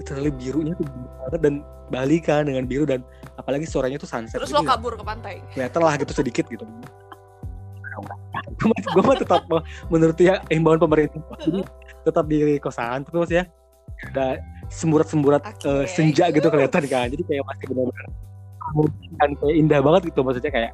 literally 0.00 0.32
birunya 0.34 0.72
tuh 0.74 0.86
biru 0.88 1.06
banget 1.22 1.40
dan 1.44 1.54
Bali 1.92 2.18
kan 2.18 2.42
dengan 2.48 2.64
biru 2.66 2.84
dan 2.88 3.00
apalagi 3.44 3.68
suaranya 3.68 4.00
tuh 4.00 4.08
sunset 4.08 4.40
terus 4.40 4.48
gitu 4.48 4.56
lo 4.56 4.64
ya. 4.64 4.68
kabur 4.72 4.96
ke 4.96 5.04
pantai. 5.04 5.34
Kelihatan 5.52 5.80
lah 5.84 5.94
gitu 6.00 6.12
sedikit 6.16 6.48
gitu. 6.48 6.64
Gue 8.64 9.02
mah, 9.04 9.16
tetap 9.20 9.44
menurut 9.92 10.16
ya 10.16 10.40
himbauan 10.48 10.80
pemerintah. 10.80 11.20
Jadi 11.44 11.60
tetap 12.08 12.24
di 12.24 12.56
kosan 12.56 13.04
terus 13.04 13.28
ya. 13.28 13.44
Ada 14.10 14.40
semburat-semburat 14.72 15.44
Oke. 15.44 15.68
eh, 15.68 15.84
senja 15.84 16.32
gitu 16.32 16.48
kelihatan 16.48 16.82
kan. 16.88 17.06
Jadi 17.12 17.22
kayak 17.28 17.44
masih 17.44 17.66
benar-benar 17.68 18.08
dan 19.20 19.30
kayak 19.38 19.54
indah 19.60 19.80
banget 19.84 20.08
gitu 20.08 20.24
maksudnya 20.24 20.50
kayak 20.50 20.72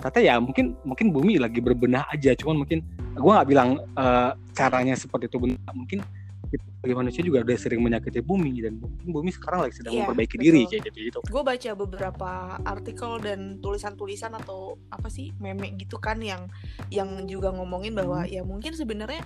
kata 0.00 0.20
ya 0.20 0.36
mungkin 0.38 0.76
mungkin 0.84 1.08
bumi 1.08 1.40
lagi 1.40 1.64
berbenah 1.64 2.04
aja. 2.12 2.36
Cuman 2.36 2.62
mungkin 2.62 2.84
gue 3.16 3.32
nggak 3.32 3.48
bilang 3.48 3.80
eh, 3.80 4.30
caranya 4.52 4.92
seperti 4.92 5.32
itu 5.32 5.40
benar. 5.40 5.72
Mungkin 5.72 6.04
kita 6.50 6.64
sebagai 6.66 6.96
manusia 6.98 7.22
juga 7.22 7.38
udah 7.40 7.56
sering 7.56 7.80
menyakiti 7.80 8.20
bumi 8.20 8.58
dan 8.58 8.76
mungkin 8.76 9.08
bumi 9.08 9.30
sekarang 9.30 9.64
lagi 9.64 9.74
sedang 9.78 9.94
Iya, 9.94 10.02
memperbaiki 10.04 10.34
betul. 10.34 10.44
diri 10.44 10.60
kayak 10.66 10.82
gitu 10.90 10.98
gitu 11.00 11.18
gue 11.22 11.42
baca 11.42 11.70
beberapa 11.72 12.30
artikel 12.62 13.10
dan 13.22 13.40
tulisan-tulisan 13.58 14.34
atau 14.34 14.74
apa 14.90 15.06
sih 15.06 15.30
meme 15.38 15.70
gitu 15.78 15.96
kan 15.96 16.18
yang 16.18 16.50
yang 16.88 17.06
juga 17.24 17.54
ngomongin 17.54 17.94
bahwa 17.94 18.20
Hmm. 18.20 18.32
ya 18.32 18.42
mungkin 18.42 18.74
sebenarnya 18.74 19.22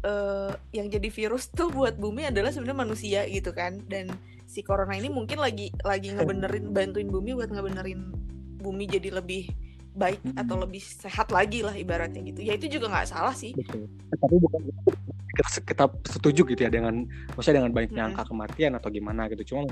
eh, 0.00 0.52
yang 0.72 0.88
jadi 0.88 1.08
virus 1.08 1.48
tuh 1.50 1.68
buat 1.68 1.96
bumi 1.96 2.28
adalah 2.28 2.48
sebenarnya 2.48 2.80
manusia 2.84 3.20
gitu 3.26 3.52
kan 3.52 3.80
dan 3.84 4.08
si 4.44 4.60
corona 4.60 4.96
ini 4.96 5.06
mungkin 5.06 5.38
lagi 5.38 5.70
lagi 5.84 6.10
ngebenerin 6.10 6.72
bantuin 6.72 7.06
bumi 7.06 7.36
buat 7.36 7.48
ngebenerin 7.48 8.12
bumi 8.58 8.84
jadi 8.84 9.12
lebih 9.14 9.48
baik 9.92 10.20
Hmm. 10.20 10.36
atau 10.36 10.56
lebih 10.56 10.78
sehat 10.78 11.28
lagi 11.28 11.60
lah 11.60 11.72
ibaratnya 11.72 12.22
gitu 12.22 12.40
ya 12.40 12.52
itu 12.52 12.66
juga 12.68 12.86
nggak 12.88 13.08
salah 13.08 13.32
sih 13.32 13.50
Betul. 13.52 13.90
Tapi 14.12 14.34
bukan 14.38 14.60
kita, 15.30 15.50
kita 15.62 15.84
setuju 16.06 16.42
gitu 16.46 16.60
ya 16.60 16.68
dengan 16.68 17.04
maksudnya 17.28 17.58
dengan 17.58 17.72
banyaknya 17.72 18.02
Mm-mm. 18.04 18.12
angka 18.12 18.24
kematian 18.26 18.72
atau 18.74 18.88
gimana 18.88 19.26
gitu. 19.26 19.42
Cuma 19.48 19.66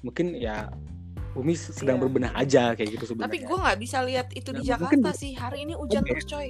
mungkin 0.00 0.32
ya 0.32 0.70
bumi 1.30 1.54
sedang 1.54 1.96
Iya. 1.96 2.02
berbenah 2.02 2.32
aja 2.34 2.62
kayak 2.72 2.90
gitu 2.92 3.04
sebenarnya. 3.06 3.26
tapi 3.28 3.38
gue 3.40 3.58
nggak 3.58 3.78
bisa 3.78 3.98
lihat 4.02 4.26
itu 4.32 4.50
di 4.52 4.62
Ya, 4.62 4.74
mungkin- 4.74 5.00
Jakarta 5.00 5.10
sih 5.12 5.32
hari 5.32 5.58
ini 5.62 5.72
hujan 5.72 6.02
Oke. 6.02 6.10
terus 6.12 6.26
coy. 6.26 6.48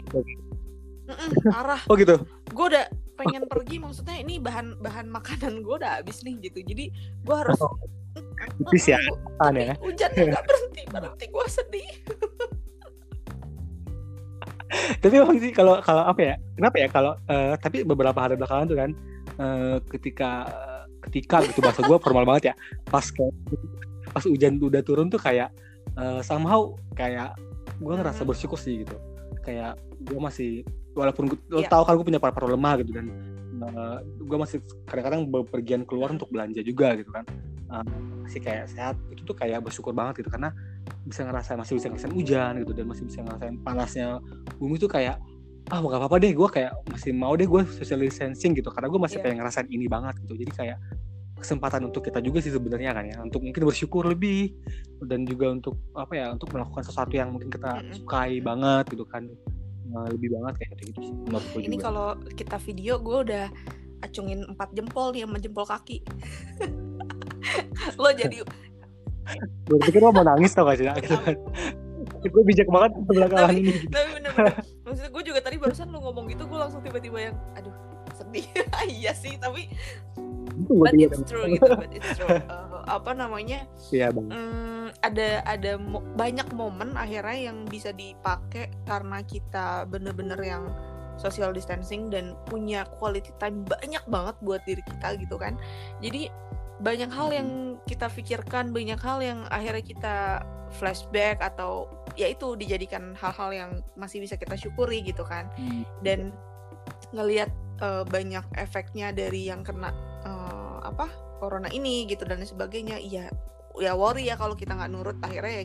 Mm-mm, 1.06 1.28
arah 1.58 1.80
Oh 1.86 1.94
gitu. 1.94 2.16
gue 2.46 2.66
udah 2.68 2.84
pengen 3.14 3.44
pergi 3.44 3.76
maksudnya 3.78 4.16
ini 4.16 4.36
bahan 4.38 4.76
bahan 4.78 5.08
makanan 5.08 5.60
gue 5.60 5.74
udah 5.74 5.98
habis 5.98 6.20
nih 6.20 6.36
gitu 6.42 6.60
jadi 6.62 6.84
gue 7.18 7.36
harus 7.36 7.56
Oh, 7.58 7.72
Tipis 8.66 8.88
ya, 8.88 8.98
Bu, 9.00 9.14
tahan 9.38 9.54
tapi 9.54 9.62
ya. 9.62 9.74
hujannya 9.78 10.22
nggak 10.26 10.44
berhenti 10.44 10.82
berhenti 10.90 11.24
gue 11.26 11.46
sedih 11.48 11.88
Tapi 15.00 15.14
emang 15.16 15.38
sih 15.40 15.50
kalau 15.50 15.80
kalau 15.80 16.04
apa 16.04 16.20
ya? 16.20 16.34
Kenapa 16.54 16.76
ya 16.76 16.88
kalau 16.88 17.12
eh, 17.26 17.54
tapi 17.58 17.82
beberapa 17.82 18.16
hari 18.16 18.36
belakangan 18.36 18.66
tuh 18.68 18.78
kan 18.78 18.90
eh, 19.38 19.76
ketika 19.96 20.30
ketika 21.08 21.40
gitu 21.46 21.60
bahasa 21.64 21.80
gue 21.80 21.98
formal 21.98 22.24
banget 22.24 22.52
ya. 22.52 22.54
Pas 22.84 23.04
kayak 23.04 23.32
pas 24.12 24.24
hujan 24.24 24.60
udah 24.60 24.82
turun 24.82 25.08
tuh 25.08 25.20
kayak 25.20 25.48
eh, 25.96 26.20
somehow 26.20 26.76
kayak 26.94 27.32
gue 27.78 27.94
ngerasa 27.94 28.24
Mhm. 28.24 28.28
bersyukur 28.28 28.58
sih 28.58 28.84
gitu. 28.84 28.96
Kayak 29.42 29.80
gue 30.04 30.20
masih 30.20 30.62
walaupun 30.92 31.30
gue 31.30 31.38
lo 31.48 31.62
Iya. 31.62 31.70
tahu 31.70 31.82
kan 31.86 31.92
gue 31.96 32.06
punya 32.10 32.20
paru-paru 32.20 32.58
lemah 32.58 32.74
gitu 32.82 32.92
dan 32.92 33.06
gue 34.22 34.38
masih 34.38 34.62
kadang-kadang 34.86 35.26
bepergian 35.26 35.82
keluar 35.82 36.14
untuk 36.14 36.30
belanja 36.30 36.62
juga 36.62 36.94
gitu 36.94 37.10
kan. 37.10 37.26
Eh, 37.68 37.84
masih 38.24 38.40
kayak 38.40 38.64
sehat 38.72 38.96
itu 39.12 39.24
tuh 39.24 39.36
kayak 39.36 39.60
bersyukur 39.60 39.92
banget 39.92 40.24
gitu. 40.24 40.32
Karena 40.32 40.52
bisa 41.04 41.24
ngerasa 41.24 41.56
masih 41.56 41.76
bisa 41.76 41.92
ngerasain 41.92 42.14
hujan 42.16 42.52
gitu 42.64 42.72
dan 42.72 42.84
masih 42.88 43.04
bisa 43.04 43.20
ngerasain 43.24 43.56
panasnya 43.60 44.20
bumi 44.56 44.80
tuh 44.80 44.88
kayak 44.88 45.20
ah 45.68 45.84
gak 45.84 46.00
apa-apa 46.00 46.16
deh 46.16 46.32
gue 46.32 46.48
kayak 46.48 46.72
masih 46.88 47.12
mau 47.12 47.36
deh 47.36 47.44
gue 47.44 47.62
social 47.76 48.00
distancing 48.00 48.56
gitu. 48.56 48.72
Karena 48.72 48.88
gue 48.88 49.00
masih 49.00 49.20
Iya. 49.20 49.24
pengen 49.28 49.36
ngerasain 49.44 49.68
ini 49.68 49.84
banget 49.84 50.16
gitu. 50.24 50.32
Jadi 50.40 50.52
kayak 50.56 50.78
kesempatan 51.38 51.86
untuk 51.86 52.02
kita 52.02 52.18
juga 52.18 52.42
sih 52.42 52.50
sebenarnya 52.50 52.90
kan 52.96 53.04
ya 53.06 53.22
untuk 53.22 53.46
mungkin 53.46 53.62
bersyukur 53.62 54.02
lebih 54.02 54.58
dan 55.06 55.22
juga 55.22 55.54
untuk 55.54 55.78
apa 55.94 56.10
ya 56.18 56.26
untuk 56.34 56.50
melakukan 56.50 56.82
sesuatu 56.82 57.14
yang 57.14 57.30
mungkin 57.30 57.46
kita 57.46 57.78
Mm-mm. 57.78 57.94
sukai 57.94 58.40
banget 58.42 58.90
gitu 58.90 59.04
kan. 59.06 59.28
Nah, 59.88 60.04
lebih 60.08 60.34
banget 60.36 60.60
kayak 60.60 60.68
gitu 60.76 60.82
gitu 60.92 61.00
sih 61.00 61.14
menurut 61.16 61.44
gue 61.48 61.60
ini 61.64 61.76
kalau 61.80 62.12
kita 62.36 62.60
video 62.60 63.00
gue 63.00 63.18
udah 63.24 63.46
acungin 64.00 64.46
empat 64.46 64.70
jempol 64.72 65.10
nih 65.10 65.24
sama 65.24 65.38
jempol 65.38 65.64
kaki. 65.64 65.98
Lo 68.00 68.10
jadi 68.10 68.42
gue 69.68 69.78
pikir 69.84 70.00
lo 70.00 70.08
mau 70.08 70.24
nangis 70.24 70.56
tau 70.56 70.64
gak 70.64 70.80
sih 70.80 70.88
gue 72.32 72.42
bijak 72.48 72.64
banget 72.66 72.96
belakangan 73.04 73.52
Tapi- 73.52 73.60
ini. 73.60 73.72
tapi 73.86 74.08
bener-bener 74.16 74.54
maksudnya 74.82 75.10
gue 75.12 75.22
juga 75.22 75.40
tadi 75.44 75.56
barusan 75.60 75.92
lo 75.92 76.00
ngomong 76.00 76.32
gitu 76.32 76.48
gue 76.48 76.58
langsung 76.58 76.80
tiba-tiba 76.80 77.18
yang 77.20 77.36
aduh 77.52 77.74
sedih. 78.16 78.48
Iya 78.98 79.12
sih 79.12 79.36
tapi 79.36 79.68
but 80.66 80.90
it's 80.90 81.20
true 81.22 81.44
gitu 81.46 81.68
but 81.68 81.92
it's 81.92 82.08
true. 82.16 82.26
Uh, 82.48 82.82
apa 82.88 83.12
namanya? 83.12 83.68
Iya 83.92 84.10
bang. 84.10 84.26
Hmm, 84.26 84.86
ada 85.04 85.44
ada 85.44 85.76
mo- 85.76 86.02
banyak 86.16 86.48
momen 86.50 86.96
akhirnya 86.96 87.52
yang 87.52 87.68
bisa 87.68 87.92
dipakai 87.92 88.72
karena 88.82 89.22
kita 89.22 89.84
bener-bener 89.86 90.40
yang 90.40 90.64
social 91.18 91.50
distancing 91.52 92.08
dan 92.08 92.38
punya 92.46 92.86
quality 92.98 93.34
time 93.42 93.66
banyak 93.66 94.02
banget 94.06 94.36
buat 94.40 94.62
diri 94.64 94.82
kita 94.86 95.18
gitu 95.18 95.36
kan. 95.36 95.58
Jadi 96.00 96.30
banyak 96.78 97.10
hal 97.10 97.34
yang 97.34 97.48
kita 97.90 98.06
pikirkan 98.06 98.70
banyak 98.70 98.98
hal 99.02 99.18
yang 99.18 99.42
akhirnya 99.50 99.82
kita 99.82 100.16
flashback 100.78 101.42
atau 101.42 101.90
ya 102.14 102.30
itu 102.30 102.54
dijadikan 102.54 103.18
hal-hal 103.18 103.50
yang 103.50 103.70
masih 103.98 104.22
bisa 104.22 104.38
kita 104.38 104.54
syukuri 104.54 105.02
gitu 105.02 105.26
kan. 105.26 105.50
Dan 106.00 106.30
ngelihat 107.10 107.50
eh, 107.82 108.04
banyak 108.06 108.46
efeknya 108.54 109.10
dari 109.10 109.50
yang 109.50 109.66
kena 109.66 109.90
eh, 110.22 110.78
apa 110.86 111.10
corona 111.38 111.70
ini 111.70 112.06
gitu 112.10 112.26
dan 112.26 112.42
sebagainya 112.42 112.98
iya 112.98 113.30
ya 113.78 113.94
worry 113.94 114.26
ya 114.26 114.34
kalau 114.34 114.58
kita 114.58 114.74
nggak 114.74 114.90
nurut 114.90 115.16
akhirnya 115.22 115.62
ya 115.62 115.64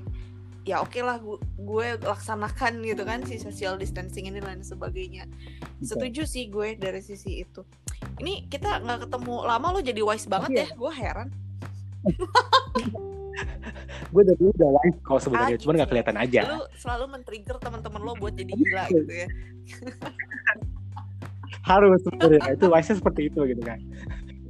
ya 0.64 0.80
oke 0.80 0.96
lah 0.98 1.20
gu- 1.20 1.44
gue 1.58 1.88
laksanakan 2.00 2.80
gitu 2.82 3.04
kan 3.04 3.20
si 3.22 3.36
social 3.36 3.76
distancing 3.76 4.26
ini 4.26 4.40
dan 4.40 4.60
sebagainya. 4.60 5.28
Setuju 5.80 6.24
sih 6.24 6.48
gue 6.48 6.76
dari 6.76 7.00
sisi 7.00 7.44
itu. 7.44 7.68
Ini 8.18 8.48
kita 8.48 8.80
nggak 8.80 9.06
ketemu 9.06 9.44
lama 9.44 9.68
lo 9.70 9.80
jadi 9.80 10.00
wise 10.00 10.26
banget 10.26 10.50
Iya. 10.54 10.64
ya. 10.64 10.68
Gue 10.74 10.92
heran. 10.94 11.28
Gue 14.10 14.22
dari 14.22 14.38
dulu 14.38 14.52
udah 14.54 14.70
wise 14.74 14.98
kok 15.02 15.20
sebenarnya 15.20 15.56
Ah, 15.56 15.60
cuman 15.60 15.74
gak 15.74 15.80
gitu. 15.80 15.92
kelihatan 15.92 16.16
aja. 16.18 16.42
lu 16.48 16.62
selalu 16.76 17.04
men-trigger 17.10 17.58
teman-teman 17.58 18.02
lo 18.02 18.14
buat 18.16 18.34
jadi 18.34 18.52
gila 18.52 18.84
gitu 18.90 19.14
ya. 19.14 19.28
Harus 21.64 22.00
sebenarnya 22.02 22.54
itu 22.54 22.66
wise 22.68 22.92
seperti 22.94 23.22
itu 23.28 23.40
gitu 23.46 23.62
kan 23.62 23.80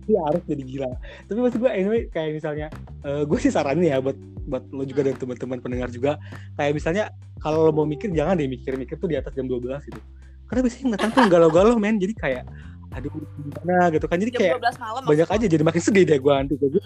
Iya 0.03 0.21
harus 0.27 0.43
jadi 0.43 0.63
gila. 0.63 0.91
Tapi 1.31 1.39
maksud 1.39 1.59
gue 1.63 1.71
anyway 1.71 2.01
kayak 2.11 2.31
misalnya 2.35 2.67
eh, 3.07 3.23
gue 3.23 3.37
sih 3.39 3.51
saranin 3.51 3.87
ya 3.87 3.97
buat 4.03 4.17
buat 4.43 4.63
lo 4.75 4.83
juga 4.83 5.07
dan 5.07 5.15
teman-teman 5.15 5.59
pendengar 5.63 5.89
juga. 5.91 6.19
Kayak 6.59 6.71
misalnya 6.75 7.03
kalau 7.39 7.67
lo 7.67 7.71
mau 7.71 7.87
mikir 7.87 8.11
jangan 8.11 8.35
deh 8.35 8.47
mikir-mikir 8.47 8.99
tuh 8.99 9.07
di 9.07 9.15
atas 9.15 9.31
jam 9.35 9.47
12 9.47 9.63
gitu. 9.87 10.01
Karena 10.47 10.59
biasanya 10.67 10.87
datang 10.99 11.09
tuh 11.15 11.23
galau-galau 11.31 11.79
men. 11.79 11.95
Jadi 11.99 12.13
kayak 12.19 12.43
aduh 12.93 13.09
gimana? 13.09 13.89
gitu 13.89 14.05
kan. 14.05 14.17
Jadi 14.19 14.31
jam 14.35 14.41
kayak 14.43 14.55
12 14.59 14.83
malam 14.83 15.01
banyak 15.07 15.29
aja 15.31 15.45
jadi 15.47 15.63
makin 15.63 15.81
sedih 15.81 16.03
deh 16.03 16.19
gue 16.19 16.33
nanti. 16.33 16.53
Gitu. 16.59 16.77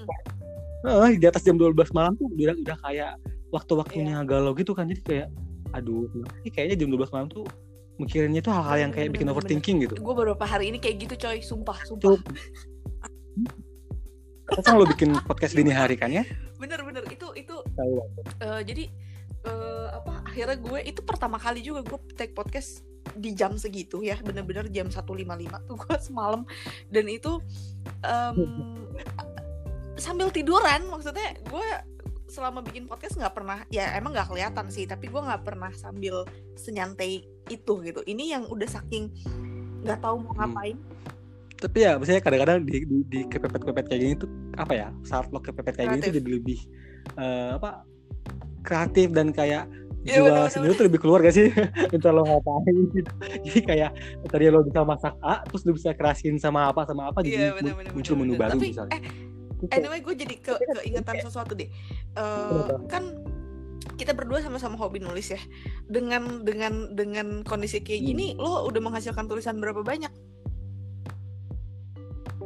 Mm. 0.85 0.87
Eh, 0.87 1.11
di 1.17 1.25
atas 1.25 1.41
jam 1.41 1.57
12 1.57 1.73
malam 1.91 2.13
tuh 2.15 2.29
udah 2.29 2.53
udah 2.53 2.77
kayak 2.85 3.11
waktu-waktunya 3.49 4.21
galau 4.29 4.53
gitu 4.53 4.77
kan. 4.77 4.85
Jadi 4.85 5.01
kayak 5.01 5.27
aduh 5.75 6.07
ini 6.45 6.49
kayaknya 6.53 6.85
jam 6.85 6.89
12 6.93 7.11
malam 7.11 7.27
tuh 7.27 7.43
mikirinnya 7.97 8.41
tuh 8.45 8.53
hal-hal 8.53 8.77
yang 8.87 8.91
kayak 8.93 9.09
bikin 9.09 9.25
Bener-bener. 9.27 9.41
overthinking 9.41 9.77
gitu. 9.89 9.93
Gue 9.97 10.15
beberapa 10.15 10.45
hari 10.45 10.69
ini 10.69 10.77
kayak 10.77 10.95
gitu 11.09 11.15
coy. 11.17 11.41
Sumpah 11.41 11.77
sumpah 11.83 12.21
Cup. 14.47 14.63
Kan 14.63 14.79
lo 14.79 14.87
bikin 14.87 15.11
podcast 15.27 15.53
dini 15.53 15.75
hari 15.75 15.99
kan 15.99 16.09
ya? 16.09 16.23
bener-bener 16.57 17.05
itu 17.13 17.27
itu 17.37 17.55
Tahu. 17.77 17.93
Eh, 18.41 18.61
jadi 18.65 18.83
eh, 19.45 19.87
apa 19.93 20.25
akhirnya 20.25 20.57
gue 20.57 20.79
itu 20.89 21.01
pertama 21.05 21.37
kali 21.37 21.61
juga 21.61 21.85
gue 21.85 21.99
take 22.17 22.33
podcast 22.33 22.81
di 23.15 23.31
jam 23.37 23.55
segitu 23.55 24.03
ya 24.03 24.19
bener-bener 24.19 24.67
jam 24.67 24.91
1.55 24.91 25.05
tuh 25.69 25.75
gue 25.79 25.95
semalam 26.11 26.41
dan 26.91 27.05
itu 27.07 27.39
em, 28.03 28.37
sambil 29.95 30.27
tiduran 30.29 30.85
maksudnya 30.91 31.37
gue 31.47 31.67
selama 32.27 32.59
bikin 32.59 32.91
podcast 32.91 33.15
nggak 33.15 33.33
pernah 33.33 33.63
ya 33.71 33.95
emang 33.95 34.11
nggak 34.11 34.27
kelihatan 34.27 34.67
sih 34.67 34.83
tapi 34.83 35.07
gue 35.07 35.21
nggak 35.23 35.47
pernah 35.47 35.71
sambil 35.71 36.27
senyantai 36.59 37.23
itu 37.47 37.73
gitu 37.87 38.03
ini 38.03 38.35
yang 38.35 38.43
udah 38.51 38.67
saking 38.67 39.07
nggak 39.87 40.03
tahu 40.03 40.19
mau 40.19 40.35
Hmm. 40.35 40.51
Tapi 41.57 41.77
ya 41.79 41.97
maksudnya 41.97 42.19
kadang-kadang 42.19 42.63
di, 42.63 42.85
di, 42.85 42.97
di 43.03 43.19
kepepet-kepepet 43.25 43.85
kayak 43.87 43.99
gini 43.99 44.13
tuh 44.15 44.29
apa 44.55 44.73
ya? 44.73 44.87
Saat 45.01 45.29
lo 45.29 45.39
kepepet 45.39 45.73
kayak 45.73 45.89
gini 45.89 45.99
tuh 45.99 46.05
Kreatif. 46.07 46.19
jadi 46.19 46.29
lebih 46.31 46.59
eh, 47.15 47.49
apa? 47.53 47.71
kreatif 48.59 49.07
dan 49.09 49.31
kayak 49.31 49.65
Iya, 49.99 50.21
jiwa 50.21 50.27
bener-bener. 50.29 50.51
seni 50.53 50.65
lo 50.65 50.73
tuh 50.73 50.85
lebih 50.85 50.99
keluar 51.01 51.19
gak 51.19 51.33
sih? 51.33 51.47
Entah 51.91 52.11
lo 52.11 52.23
ngapain 52.23 52.75
gitu. 52.89 53.11
Jadi 53.43 53.59
kayak 53.61 53.91
tadi 54.25 54.43
lo 54.47 54.61
bisa 54.61 54.79
masak 54.81 55.13
A, 55.19 55.41
terus 55.41 55.61
lo 55.61 55.73
bisa 55.73 55.91
kerasin 55.91 56.37
sama 56.37 56.67
apa 56.67 56.83
sama 56.83 57.09
apa 57.09 57.19
jadi 57.19 57.35
Iya, 57.41 57.49
bener-bener, 57.53 57.91
muncul 57.91 58.15
menu 58.15 58.33
baru 58.33 58.55
Tapi, 58.55 58.67
misalnya. 58.69 58.93
eh, 58.93 59.01
Gitu. 59.57 59.73
anyway 59.73 59.99
gue 59.99 60.13
jadi 60.15 60.35
ke 60.37 60.53
keingetan 60.53 61.17
sesuatu 61.19 61.51
deh 61.51 61.65
Eh, 61.65 61.73
Kenapa? 62.13 62.77
kan 62.87 63.03
kita 63.95 64.13
berdua 64.13 64.37
sama-sama 64.39 64.77
hobi 64.77 65.01
nulis 65.01 65.27
ya 65.27 65.41
dengan 65.83 66.45
dengan 66.45 66.93
dengan 66.93 67.41
kondisi 67.41 67.81
kayak 67.81 68.05
gini 68.05 68.25
Hmm. 68.29 68.39
lo 68.39 68.53
udah 68.63 68.77
menghasilkan 68.79 69.25
tulisan 69.25 69.57
berapa 69.57 69.81
banyak 69.81 70.13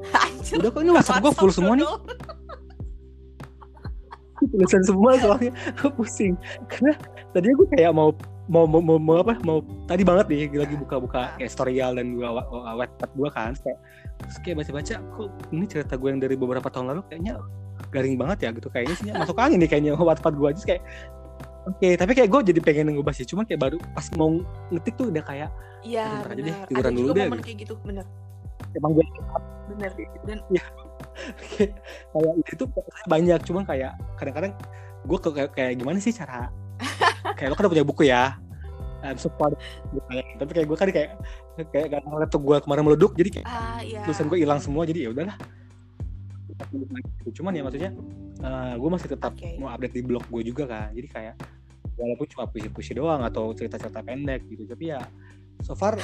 Anjir, 0.10 0.56
Udah 0.60 0.70
kok 0.74 0.82
ini 0.82 0.92
WhatsApp 0.92 1.22
gue 1.22 1.32
full 1.38 1.54
semua 1.54 1.74
nih. 1.78 1.88
tulisan 4.42 4.82
semua 4.82 5.14
soalnya 5.22 5.54
gue 5.54 5.92
pusing 5.94 6.34
karena 6.66 6.98
tadinya 7.30 7.62
gue 7.62 7.68
kayak 7.78 7.94
mau 7.94 8.10
mau 8.50 8.66
mau, 8.66 8.82
mau, 8.82 8.98
mau 8.98 9.22
apa 9.22 9.38
mau 9.46 9.62
tadi 9.86 10.02
banget 10.02 10.26
nih 10.34 10.66
lagi 10.66 10.76
buka-buka 10.82 11.38
kayak 11.38 11.52
storyal 11.54 11.94
dan 11.94 12.18
gue 12.18 12.26
webpad 12.26 13.10
gue 13.14 13.30
kan 13.30 13.54
kayak 13.62 13.78
terus 14.18 14.38
kayak 14.42 14.56
baca-baca 14.66 14.96
kok 14.98 15.30
ini 15.54 15.66
cerita 15.70 15.94
gue 15.94 16.10
yang 16.10 16.18
dari 16.18 16.34
beberapa 16.34 16.68
tahun 16.74 16.90
lalu 16.90 17.02
kayaknya 17.06 17.38
garing 17.94 18.18
banget 18.18 18.38
ya 18.42 18.50
gitu 18.50 18.68
kayaknya 18.74 18.96
sih 18.98 19.06
masuk 19.14 19.38
angin 19.38 19.62
nih 19.62 19.70
kayaknya 19.70 19.94
webpad 19.94 20.34
gue 20.34 20.48
aja 20.50 20.64
kayak 20.66 20.84
Oke, 21.62 21.78
okay, 21.78 21.94
tapi 21.94 22.18
kayak 22.18 22.34
gue 22.34 22.42
jadi 22.42 22.58
pengen 22.58 22.90
ngebahas 22.90 23.22
sih. 23.22 23.28
Cuman 23.30 23.46
kayak 23.46 23.62
baru 23.62 23.78
pas 23.94 24.10
mau 24.18 24.42
ngetik 24.74 24.98
tuh 24.98 25.14
udah 25.14 25.22
kayak 25.22 25.50
Iya, 25.86 26.26
aja 26.26 26.42
deh, 26.42 26.58
tiduran 26.66 26.94
dulu 26.98 27.08
deh. 27.14 27.26
momen 27.30 27.38
gitu. 27.38 27.46
kayak 27.46 27.58
gitu, 27.62 27.74
bener. 27.86 28.06
Emang 28.76 28.92
gue 28.96 29.06
Bener. 29.72 29.92
Dan 30.28 30.40
kayak 30.52 31.72
kayak 32.12 32.34
itu 32.50 32.66
banyak 33.08 33.40
cuman 33.46 33.64
kayak 33.68 33.94
kadang-kadang 34.18 34.54
gue 35.06 35.18
ke, 35.18 35.30
kayak, 35.34 35.52
kayak 35.54 35.74
gimana 35.82 35.98
sih 35.98 36.14
cara 36.14 36.50
kayak 37.38 37.52
lo 37.52 37.56
kan 37.58 37.64
udah 37.68 37.74
punya 37.74 37.86
buku 37.88 38.04
ya. 38.10 38.36
You, 39.02 40.02
kayak, 40.14 40.26
tapi 40.38 40.52
kayak 40.54 40.68
gue 40.70 40.78
kan 40.78 40.88
kayak 40.94 41.10
kayak 41.74 41.88
karena 41.90 42.22
laptop 42.22 42.42
gue 42.46 42.58
kemarin 42.62 42.86
meleduk 42.86 43.18
jadi 43.18 43.30
kayak 43.34 43.48
ah 43.50 43.82
iya. 43.82 44.06
tulisan 44.06 44.30
gue 44.30 44.38
hilang 44.38 44.62
semua 44.62 44.86
jadi 44.86 45.10
ya 45.10 45.10
udahlah. 45.10 45.38
Cuman 47.34 47.58
ya 47.58 47.66
maksudnya 47.66 47.92
gue 48.78 48.90
masih 48.94 49.10
tetap 49.10 49.34
Oke. 49.34 49.58
mau 49.58 49.74
update 49.74 49.98
di 49.98 50.02
blog 50.06 50.22
gue 50.30 50.42
juga 50.54 50.70
kan. 50.70 50.94
Jadi 50.94 51.08
kayak 51.10 51.34
walaupun 51.98 52.28
cuma 52.30 52.46
puisi-puisi 52.50 52.94
doang 52.98 53.22
atau 53.26 53.54
cerita-cerita 53.54 54.02
pendek 54.02 54.46
gitu 54.50 54.66
tapi 54.66 54.94
ya 54.94 55.02
so 55.62 55.74
far 55.74 55.94
eh, 55.96 56.02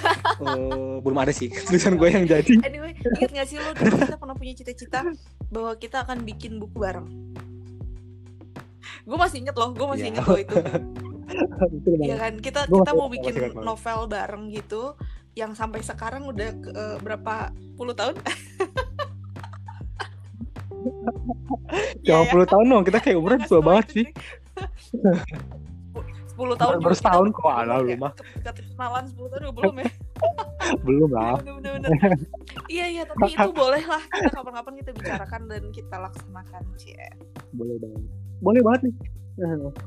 belum 0.99 1.17
ada 1.17 1.29
sih 1.29 1.49
tulisan 1.49 1.95
gue 1.95 2.07
yang 2.07 2.25
jadi 2.25 2.53
Anyway, 2.61 2.93
ingat 3.17 3.31
gak 3.33 3.47
sih 3.47 3.57
lo 3.57 3.73
dulu 3.73 3.97
kita 3.97 4.15
pernah 4.15 4.35
punya 4.35 4.53
cita-cita 4.53 4.99
bahwa 5.47 5.73
kita 5.75 6.01
akan 6.01 6.21
bikin 6.21 6.57
buku 6.57 6.77
bareng? 6.77 7.07
Gue 9.03 9.17
masih 9.17 9.41
inget 9.41 9.55
loh, 9.55 9.71
gue 9.71 9.87
masih 9.87 10.03
Iya. 10.03 10.11
inget 10.13 10.25
loh 10.25 10.39
itu. 10.39 10.55
Iya 12.07 12.15
kan, 12.15 12.33
kita 12.39 12.71
Gua 12.71 12.87
kita 12.87 12.91
mau 12.93 13.11
bikin 13.11 13.33
novel 13.59 14.07
bareng 14.07 14.47
gitu, 14.47 14.95
yang 15.33 15.51
sampai 15.51 15.83
sekarang 15.83 16.23
udah 16.23 16.49
ke- 16.55 16.71
eh, 16.71 16.95
berapa 17.03 17.51
puluh 17.75 17.91
tahun? 17.91 18.15
Iya, 21.99 22.23
20 22.31 22.47
tahun 22.47 22.65
dong 22.69 22.83
kita 22.87 22.99
kayak 23.03 23.17
umurnya 23.19 23.43
tua 23.43 23.59
banget 23.59 23.85
sih 23.91 24.05
10 26.37 26.61
tahun 26.61 26.73
Baru 26.85 26.95
setahun 26.95 27.27
kok, 27.33 27.49
ya? 27.49 27.75
lu 27.81 27.93
mah. 27.97 28.11
Ke- 28.13 28.53
ke- 28.53 28.69
kenalan 28.77 29.03
10 29.09 29.31
tahun 29.33 29.53
belum 29.57 29.75
ya? 29.81 29.89
Belum 30.85 31.09
lah. 31.09 31.37
Iya 32.73 32.85
iya 32.89 33.03
tapi 33.07 33.31
itu 33.31 33.49
boleh 33.55 33.79
lah. 33.85 34.01
Kita 34.11 34.43
kapan-kapan 34.43 34.73
kita 34.83 34.91
bicarakan 34.91 35.41
dan 35.47 35.63
kita 35.71 35.95
laksanakan 35.95 36.63
cie. 36.75 36.99
Boleh 37.55 37.79
banget. 37.79 38.03
Boleh 38.43 38.61
banget 38.65 38.81
nih. 38.91 38.95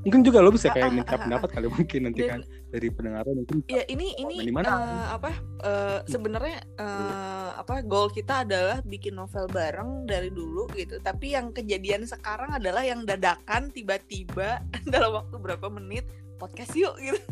Mungkin 0.07 0.23
juga 0.23 0.39
lo 0.39 0.55
bisa 0.55 0.71
Ah, 0.71 0.79
kayak 0.79 0.89
ah, 0.89 0.95
minta 0.95 1.11
ah, 1.11 1.19
ah. 1.19 1.23
pendapat 1.27 1.49
kali 1.51 1.67
mungkin 1.67 2.01
nanti 2.07 2.23
kan 2.23 2.41
dari 2.71 2.89
pendengar 2.95 3.27
mungkin. 3.27 3.67
Ya 3.67 3.83
ini 3.91 4.15
ini 4.15 4.47
eh, 4.47 5.07
apa 5.11 5.31
eh, 5.67 5.99
sebenarnya 6.07 6.63
eh, 6.79 7.51
apa 7.59 7.83
goal 7.83 8.15
kita 8.15 8.47
adalah 8.47 8.79
bikin 8.87 9.19
novel 9.19 9.51
bareng 9.51 10.07
dari 10.07 10.31
dulu 10.31 10.71
gitu. 10.79 11.03
Tapi 11.03 11.35
yang 11.35 11.51
kejadian 11.51 12.07
sekarang 12.07 12.55
adalah 12.55 12.87
yang 12.87 13.03
dadakan 13.03 13.75
tiba-tiba 13.75 14.63
dalam 14.93 15.19
waktu 15.19 15.37
berapa 15.43 15.67
menit 15.67 16.07
podcast 16.41 16.73
yuk 16.73 16.97
gitu. 16.97 17.21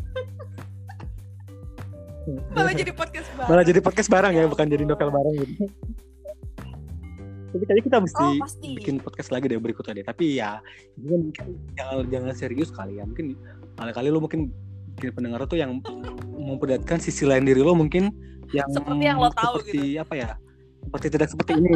Malah 2.53 2.73
jadi 2.77 2.93
podcast 2.93 3.25
bareng. 3.33 3.49
Malah 3.49 3.65
jadi 3.65 3.79
podcast 3.81 4.09
bareng 4.13 4.33
ya 4.37 4.45
Ya 4.45 4.49
bukan 4.49 4.69
jadi 4.69 4.83
novel 4.85 5.09
bareng 5.09 5.35
gitu. 5.41 5.65
Tapi 7.49 7.63
kayaknya 7.65 7.83
kita 7.89 7.97
mesti 8.05 8.21
oh 8.21 8.33
pasti. 8.45 8.69
bikin 8.77 9.01
podcast 9.01 9.33
lagi 9.33 9.49
deh 9.49 9.57
berikutnya 9.57 9.97
deh. 9.97 10.05
Tapi 10.05 10.37
ya 10.37 10.61
kan 11.01 11.19
mungkin 11.25 11.45
jangan 11.73 12.05
jangan 12.13 12.33
serius 12.37 12.69
kali 12.69 13.01
ya. 13.01 13.03
Mungkin 13.09 13.33
kali-kali 13.73 14.13
lo 14.13 14.21
mungkin 14.21 14.53
bikin 15.01 15.11
pendengar 15.17 15.41
tuh 15.49 15.57
yang 15.57 15.81
memperlihatkan 16.37 17.01
sisi 17.01 17.25
lain 17.25 17.49
diri 17.49 17.65
lo 17.65 17.73
mungkin 17.73 18.13
yang 18.53 18.69
Seperti 18.69 19.01
yang 19.01 19.17
lo 19.17 19.33
tahu 19.33 19.65
gitu. 19.65 19.73
seperti 19.73 19.81
apa 19.97 20.13
ya? 20.13 20.29
Seperti 20.85 21.05
tidak 21.09 21.27
seperti 21.33 21.51
ini 21.57 21.73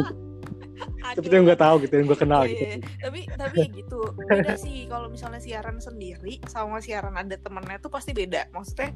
Seperti 1.14 1.34
yang 1.34 1.46
gue 1.46 1.54
tahu 1.54 1.74
gitu 1.86 1.94
yang 1.94 2.06
gue 2.10 2.18
kenal 2.18 2.42
gitu 2.50 2.64
iya. 2.66 2.76
tapi 2.98 3.20
tapi 3.30 3.56
ya 3.62 3.68
gitu 3.70 3.98
beda 4.18 4.54
sih 4.58 4.90
kalau 4.90 5.06
misalnya 5.06 5.38
siaran 5.38 5.78
sendiri 5.78 6.42
sama 6.50 6.82
siaran 6.82 7.14
ada 7.14 7.38
temennya 7.38 7.78
tuh 7.78 7.94
pasti 7.94 8.10
beda 8.10 8.50
maksudnya 8.50 8.90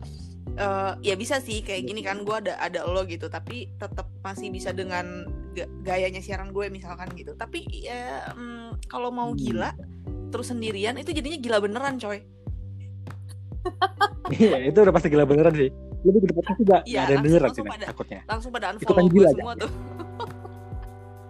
eh, 0.58 0.92
ya 1.06 1.14
bisa 1.14 1.38
sih 1.38 1.62
kayak 1.62 1.86
gini 1.86 2.02
kan 2.02 2.26
gue 2.26 2.34
ada 2.34 2.58
ada 2.58 2.82
lo 2.82 3.06
gitu 3.06 3.30
tapi 3.30 3.70
tetap 3.78 4.10
masih 4.26 4.50
bisa 4.50 4.74
dengan 4.74 5.22
ga- 5.54 5.70
gayanya 5.86 6.18
siaran 6.18 6.50
gue 6.50 6.66
misalkan 6.66 7.06
gitu 7.14 7.38
tapi 7.38 7.62
ya 7.70 8.34
mm, 8.34 8.90
kalau 8.90 9.14
mau 9.14 9.30
gila 9.32 9.70
terus 10.34 10.50
sendirian 10.50 10.98
itu 10.98 11.14
jadinya 11.14 11.38
gila 11.38 11.58
beneran 11.62 11.94
coy 11.96 12.18
Iya, 14.28 14.68
itu 14.68 14.78
udah 14.78 14.92
pasti 14.92 15.08
gila 15.08 15.24
beneran 15.24 15.56
sih. 15.56 15.68
Jadi 15.98 16.18
di 16.20 16.30
podcast 16.30 16.58
juga 16.60 16.76
nggak 16.78 16.84
ada 16.84 16.92
yang 16.92 17.08
langsung- 17.08 17.24
denger 17.24 17.40
langsung 17.42 17.66
takutnya. 17.82 18.20
langsung 18.28 18.50
pada 18.52 18.66
Itu 18.70 18.84
kan 18.84 18.84
unfollow 18.84 19.08
gue 19.08 19.16
gila, 19.18 19.30
semua 19.34 19.54
tuh 19.56 19.70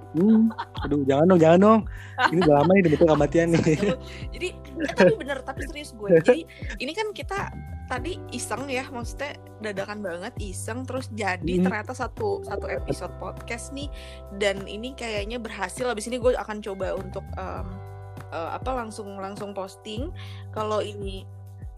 Hmm, 0.08 0.48
aduh 0.80 1.04
jangan 1.04 1.26
dong, 1.28 1.40
jangan 1.40 1.58
dong. 1.60 1.80
Ini 2.32 2.38
udah 2.40 2.54
lama 2.64 2.70
nih 2.72 2.82
dibentuk 2.88 3.08
kematian 3.12 3.48
nih. 3.52 3.76
jadi 4.34 4.48
eh, 4.56 4.92
tapi 4.96 5.14
bener 5.20 5.38
tapi 5.44 5.60
serius 5.68 5.92
gue 5.92 6.08
jadi 6.22 6.42
ini 6.80 6.92
kan 6.96 7.12
kita 7.12 7.52
tadi 7.88 8.20
iseng 8.32 8.68
ya 8.68 8.84
maksudnya 8.88 9.36
dadakan 9.60 10.00
banget 10.00 10.32
iseng 10.40 10.84
terus 10.84 11.08
jadi 11.12 11.60
Hmm. 11.60 11.64
ternyata 11.68 11.92
satu 11.92 12.40
satu 12.44 12.68
episode 12.68 13.12
podcast 13.16 13.72
nih 13.72 13.88
dan 14.36 14.64
ini 14.64 14.92
kayaknya 14.92 15.36
berhasil 15.36 15.88
abis 15.88 16.08
ini 16.08 16.16
gue 16.16 16.36
akan 16.36 16.60
coba 16.60 16.96
untuk 16.96 17.24
em, 17.36 17.66
eh, 18.28 18.50
apa 18.56 18.70
langsung 18.76 19.16
langsung 19.16 19.52
posting 19.52 20.08
kalau 20.52 20.80
ini 20.80 21.24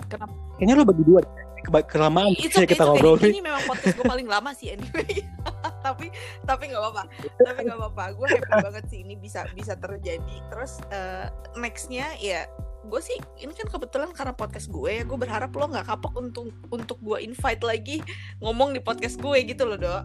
kenapa 0.06 0.34
Kayaknya 0.58 0.74
lo 0.76 0.84
bagi 0.84 1.04
dua. 1.08 1.20
Kelamaan 1.64 2.32
It's 2.36 2.56
kayak 2.56 2.66
okay, 2.66 2.74
kita 2.74 2.74
it's 2.74 2.80
okay. 2.80 2.88
ngobrol 2.88 3.16
nih. 3.20 3.32
Ini 3.36 3.42
memang 3.44 3.62
podcast 3.68 3.94
gue 3.96 4.06
paling 4.06 4.28
lama 4.28 4.50
sih 4.56 4.68
anyway. 4.72 5.12
tapi 5.86 6.06
tapi 6.48 6.62
nggak 6.72 6.80
apa-apa. 6.80 7.02
Tapi 7.44 7.60
nggak 7.68 7.78
apa-apa. 7.78 8.04
Gue 8.16 8.26
happy 8.32 8.56
banget 8.64 8.84
sih 8.88 8.98
ini 9.04 9.14
bisa 9.16 9.44
bisa 9.52 9.76
terjadi. 9.76 10.36
Terus 10.48 10.80
eh, 10.90 11.26
nextnya 11.60 12.16
ya 12.18 12.48
gue 12.80 13.00
sih 13.04 13.18
ini 13.44 13.52
kan 13.52 13.68
kebetulan 13.68 14.10
karena 14.16 14.32
podcast 14.32 14.72
gue 14.72 14.88
ya 14.88 15.02
gue 15.04 15.14
berharap 15.14 15.52
lo 15.52 15.68
nggak 15.68 15.84
kapok 15.84 16.16
untuk 16.16 16.48
untuk 16.72 16.96
gue 17.04 17.22
invite 17.22 17.60
lagi 17.60 18.00
ngomong 18.40 18.72
di 18.72 18.80
podcast 18.80 19.20
gue 19.20 19.36
gitu 19.46 19.68
loh 19.68 19.76
dok 19.76 20.04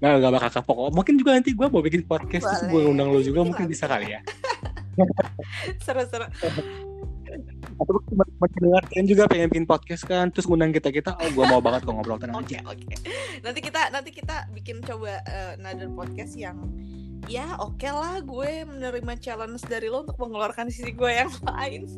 Nggak, 0.00 0.24
nggak 0.24 0.32
bakal 0.40 0.50
kapok. 0.56 0.88
Mungkin 0.96 1.20
juga 1.20 1.36
nanti 1.36 1.52
gue 1.52 1.66
mau 1.68 1.84
bikin 1.84 2.08
podcast 2.08 2.48
terus 2.48 2.64
gue 2.64 2.80
Boleh. 2.80 2.92
undang 2.96 3.12
lo 3.12 3.20
juga 3.20 3.44
mungkin 3.44 3.68
lah, 3.68 3.72
bisa 3.76 3.84
kali 3.84 4.16
ya. 4.16 4.20
seru-seru 5.84 6.26
Atau 7.74 7.98
buat 8.14 8.50
pendengar 8.54 8.82
kalian 8.86 9.06
juga 9.06 9.22
pengen 9.26 9.48
bikin 9.50 9.66
podcast 9.66 10.02
kan, 10.04 10.30
terus 10.30 10.46
ngundang 10.46 10.70
kita 10.70 10.88
kita, 10.88 11.10
oh 11.14 11.28
gue 11.28 11.44
mau 11.44 11.58
banget 11.58 11.82
kok 11.82 11.92
ngobrol 11.92 12.18
tenang 12.18 12.38
Oke 12.42 12.54
aja. 12.54 12.70
oke. 12.70 12.94
Nanti 13.42 13.60
kita 13.60 13.80
nanti 13.90 14.10
kita 14.14 14.36
bikin 14.54 14.78
coba 14.80 15.18
eh, 15.26 15.58
another 15.58 15.90
podcast 15.90 16.34
yang 16.34 16.56
ya 17.24 17.56
oke 17.56 17.88
lah 17.88 18.20
gue 18.20 18.68
menerima 18.68 19.16
challenge 19.16 19.64
dari 19.64 19.88
lo 19.88 20.04
untuk 20.04 20.20
mengeluarkan 20.20 20.68
sisi 20.68 20.92
gue 20.92 21.08
yang 21.08 21.32
lain. 21.50 21.88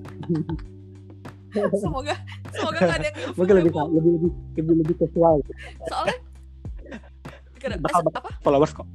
semoga 1.81 2.15
semoga 2.53 2.79
gak 2.79 2.97
ada 3.01 3.07
yang 3.11 3.17
Mungkin 3.39 3.55
lebih 3.59 3.73
lebih 3.73 4.11
lebih 4.13 4.31
lebih, 4.55 4.75
lebih 4.85 4.97
sesuai 5.03 5.39
soalnya 5.89 6.19
Bakal 7.67 8.01
apa? 8.15 8.31
followers 8.47 8.71
kok. 8.71 8.87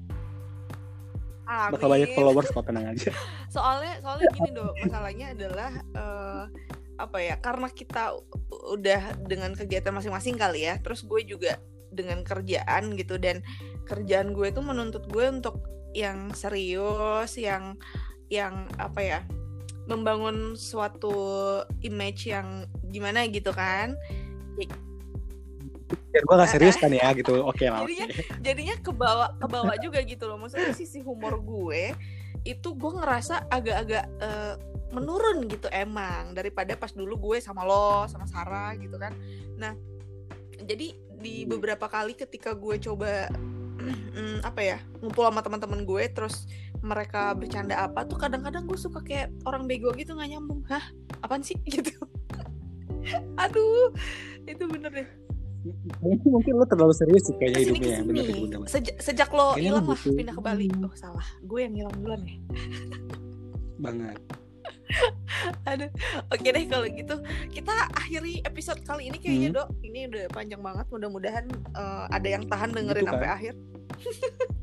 Bakal 1.74 1.88
banyak 1.88 2.10
Amin. 2.12 2.18
followers 2.18 2.50
kok 2.50 2.66
tenang 2.68 2.86
aja. 2.92 3.12
soalnya 3.56 4.00
soalnya 4.00 4.28
gini 4.32 4.52
dong 4.56 4.76
masalahnya 4.80 5.28
adalah 5.36 5.72
eh, 5.96 6.44
apa 7.02 7.18
ya 7.18 7.36
karena 7.42 7.68
kita 7.74 8.14
udah 8.78 9.18
dengan 9.26 9.58
kegiatan 9.58 9.90
masing-masing 9.90 10.38
kali 10.38 10.70
ya 10.70 10.78
terus 10.80 11.02
gue 11.02 11.26
juga 11.26 11.58
dengan 11.92 12.22
kerjaan 12.24 12.96
gitu 12.96 13.18
dan 13.18 13.44
kerjaan 13.90 14.32
gue 14.32 14.54
tuh 14.54 14.64
menuntut 14.64 15.10
gue 15.10 15.26
untuk 15.28 15.66
yang 15.92 16.32
serius 16.32 17.36
yang 17.36 17.76
yang 18.32 18.70
apa 18.80 19.02
ya 19.02 19.20
membangun 19.90 20.56
suatu 20.56 21.12
image 21.84 22.32
yang 22.32 22.64
gimana 22.94 23.28
gitu 23.28 23.52
kan 23.52 23.98
Biar 26.12 26.24
gue 26.24 26.36
gak 26.36 26.52
serius 26.52 26.76
kan 26.80 26.92
ya 26.92 27.08
gitu. 27.16 27.40
Oke 27.52 27.68
lah. 27.68 27.84
Jadinya- 27.86 28.10
jadinya 28.40 28.76
kebawa 28.80 29.26
kebawa 29.40 29.74
juga 29.80 30.00
gitu 30.04 30.28
loh. 30.28 30.38
Maksudnya 30.40 30.74
sisi 30.76 31.00
humor 31.04 31.40
gue 31.42 31.94
itu 32.42 32.70
gue 32.74 32.92
ngerasa 32.98 33.46
agak-agak 33.54 34.06
eh, 34.18 34.56
menurun 34.92 35.46
gitu 35.48 35.70
emang 35.72 36.34
daripada 36.36 36.74
pas 36.76 36.92
dulu 36.92 37.16
gue 37.32 37.38
sama 37.40 37.64
lo 37.64 38.10
sama 38.10 38.26
Sarah 38.28 38.74
gitu 38.76 38.98
kan. 38.98 39.14
Nah 39.56 39.78
jadi 40.62 40.94
di 41.22 41.46
beberapa 41.46 41.86
kali 41.86 42.18
ketika 42.18 42.58
gue 42.58 42.82
coba 42.82 43.30
mm, 44.18 44.42
apa 44.42 44.62
ya 44.62 44.78
ngumpul 45.00 45.26
sama 45.30 45.42
teman-teman 45.46 45.86
gue 45.86 46.04
terus 46.10 46.50
mereka 46.82 47.38
bercanda 47.38 47.78
apa 47.78 48.10
tuh 48.10 48.18
kadang-kadang 48.18 48.66
gue 48.66 48.78
suka 48.78 49.06
kayak 49.06 49.30
orang 49.46 49.70
bego 49.70 49.94
gitu 49.94 50.18
nggak 50.18 50.34
nyambung. 50.34 50.66
Hah? 50.66 50.82
Apaan 51.22 51.46
sih? 51.46 51.56
Gitu. 51.70 51.94
Aduh 53.38 53.94
itu 54.46 54.64
bener 54.66 54.90
deh 54.94 55.08
Mungkin 56.02 56.30
mungkin 56.32 56.54
lo 56.56 56.66
terlalu 56.66 56.94
serius 56.94 57.24
sih 57.24 57.36
kayaknya 57.36 57.60
ke 57.60 57.64
sini 57.64 57.78
hidupnya 57.78 57.94
ya. 57.94 58.02
Bener 58.02 58.26
sejak 58.66 58.96
sejak 58.98 59.30
lo 59.30 59.54
hilang 59.54 59.86
lah 59.86 59.94
pindah 59.96 60.34
ke 60.34 60.42
Bali 60.42 60.68
oh 60.76 60.94
salah 60.94 61.28
gue 61.40 61.60
yang 61.60 61.74
hilang 61.76 61.96
duluan 61.96 62.22
ya 62.22 62.36
banget. 63.86 64.18
Aduh, 65.64 65.90
oke 66.28 66.44
deh 66.46 66.66
kalau 66.66 66.86
gitu 66.86 67.16
kita 67.50 67.72
akhiri 67.94 68.44
episode 68.44 68.82
kali 68.82 69.08
ini 69.08 69.18
kayaknya 69.18 69.50
Hmm. 69.50 69.58
dok. 69.58 69.70
Ini 69.82 70.00
udah 70.06 70.24
panjang 70.30 70.60
banget. 70.60 70.86
Mudah-mudahan 70.88 71.46
eh, 71.72 72.06
ada 72.10 72.28
yang 72.28 72.44
tahan 72.46 72.70
dengerin 72.72 73.00
Gitu 73.00 73.10
sampai 73.10 73.26
kan. 73.26 73.38
akhir. 73.38 73.54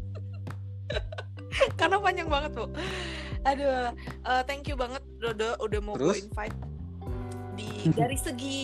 Karena 1.79 1.97
panjang 1.99 2.29
banget 2.29 2.51
bu. 2.55 2.67
Aduh, 3.45 3.91
eh, 4.25 4.43
thank 4.45 4.67
you 4.67 4.75
banget 4.75 5.03
Dodo 5.17 5.57
udah 5.59 5.81
mau 5.81 5.95
gue 5.95 6.07
Terus? 6.13 6.25
invite 6.25 6.57
di 7.55 7.69
dari 7.99 8.17
segi 8.17 8.61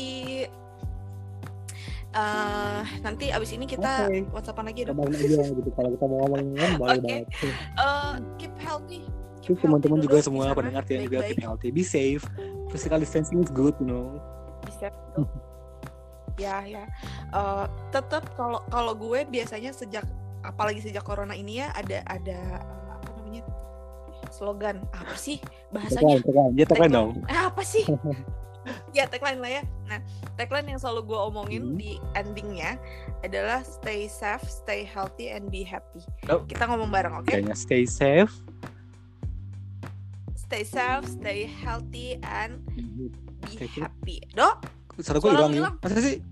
eh 2.14 2.80
nanti 3.02 3.28
abis 3.28 3.50
ini 3.52 3.66
kita 3.66 4.06
Oke. 4.06 4.22
whatsappan 4.30 4.64
lagi 4.70 4.86
ya. 4.86 4.94
Kabarin 4.94 5.12
aja 5.12 5.44
gitu 5.50 5.70
kalau 5.74 5.88
kita 5.90 6.04
mau 6.06 6.18
ngomong 6.22 6.42
kan 6.54 6.70
boleh 6.80 6.92
Oke. 6.94 7.02
banget. 7.02 7.26
Eh, 7.74 8.12
keep 8.38 8.54
healthy. 8.56 9.02
Terus 9.42 9.58
Keep 9.58 9.58
teman-teman 9.60 9.98
juga 10.00 10.18
semua 10.18 10.44
pendengar 10.54 10.82
yang 10.86 11.04
juga 11.04 11.18
keep 11.26 11.42
healthy, 11.42 11.68
be 11.68 11.82
safe. 11.82 12.24
Physical 12.70 12.96
distancing 12.96 13.42
is 13.42 13.50
good, 13.50 13.74
you 13.76 13.84
know. 13.84 14.16
bisa 14.64 14.88
tuh. 15.12 15.26
ya 16.42 16.62
ya 16.64 16.82
Eh, 17.30 17.64
tetap 17.90 18.26
kalau 18.34 18.62
kalau 18.66 18.94
gue 18.94 19.26
biasanya 19.26 19.70
sejak 19.70 20.06
apalagi 20.40 20.78
sejak 20.80 21.02
corona 21.02 21.34
ini 21.34 21.58
ya 21.58 21.74
ada 21.74 22.02
ada 22.06 22.38
apa 22.90 23.08
namanya 23.18 23.42
slogan 24.30 24.82
apa 24.90 25.14
sih 25.14 25.38
bahasanya 25.70 26.18
Tagline, 26.18 26.22
tagline. 26.22 26.52
Ya 26.54 26.64
tagline 26.64 26.92
dong. 26.92 27.10
Eh, 27.26 27.38
apa 27.38 27.62
sih 27.62 27.84
ya 28.90 29.04
tagline 29.04 29.38
lah 29.38 29.50
ya 29.50 29.62
nah 29.84 30.00
tagline 30.34 30.66
yang 30.66 30.78
selalu 30.78 31.06
gue 31.06 31.18
omongin 31.20 31.62
Hmm. 31.64 31.76
di 31.76 31.92
endingnya 32.12 32.80
adalah 33.20 33.60
stay 33.60 34.06
safe 34.06 34.44
stay 34.44 34.82
healthy 34.82 35.28
and 35.28 35.48
be 35.48 35.60
happy 35.60 36.00
Oh. 36.26 36.42
kita 36.42 36.64
ngomong 36.64 36.88
bareng 36.88 37.14
oke 37.16 37.28
Kayaknya 37.28 37.54
stay 37.54 37.84
safe. 37.84 38.32
stay 40.34 40.62
safe 40.62 41.04
stay 41.10 41.44
healthy 41.46 42.16
and 42.22 42.60
be 43.42 43.56
oke. 43.58 43.68
happy 43.74 44.16
dok 44.32 44.64
Suara 44.94 45.18
gue 45.18 45.26
hilang 45.28 45.50
ya. 45.50 45.74
Masa 45.76 45.98
sih? 45.98 46.22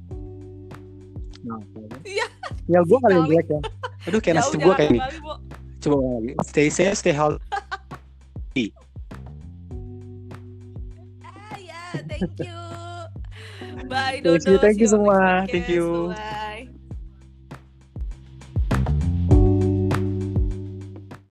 Nah, 1.42 1.58
Iya. 2.06 2.26
Ya 2.70 2.78
gue 2.78 2.94
kali 2.96 3.18
jelek 3.26 3.46
ya. 3.48 3.60
Aduh 4.06 4.20
kayak 4.22 4.38
Jauh 4.38 4.46
nasib 4.46 4.58
gue 4.62 4.74
kayak 4.78 4.90
Bo. 5.18 5.34
Coba 5.82 5.96
lagi. 5.98 6.30
Stay 6.46 6.68
safe, 6.70 6.94
stay 6.94 7.10
healthy. 7.10 8.70
Thank 12.08 12.30
you. 12.40 12.56
Bye 13.88 14.20
Thank 14.22 14.44
Dodo. 14.44 14.50
you, 14.50 14.58
thank 14.58 14.80
you 14.80 14.88
on 14.92 15.02
next 15.02 15.20
semua. 15.20 15.46
Thank 15.50 15.68
you. 15.68 16.14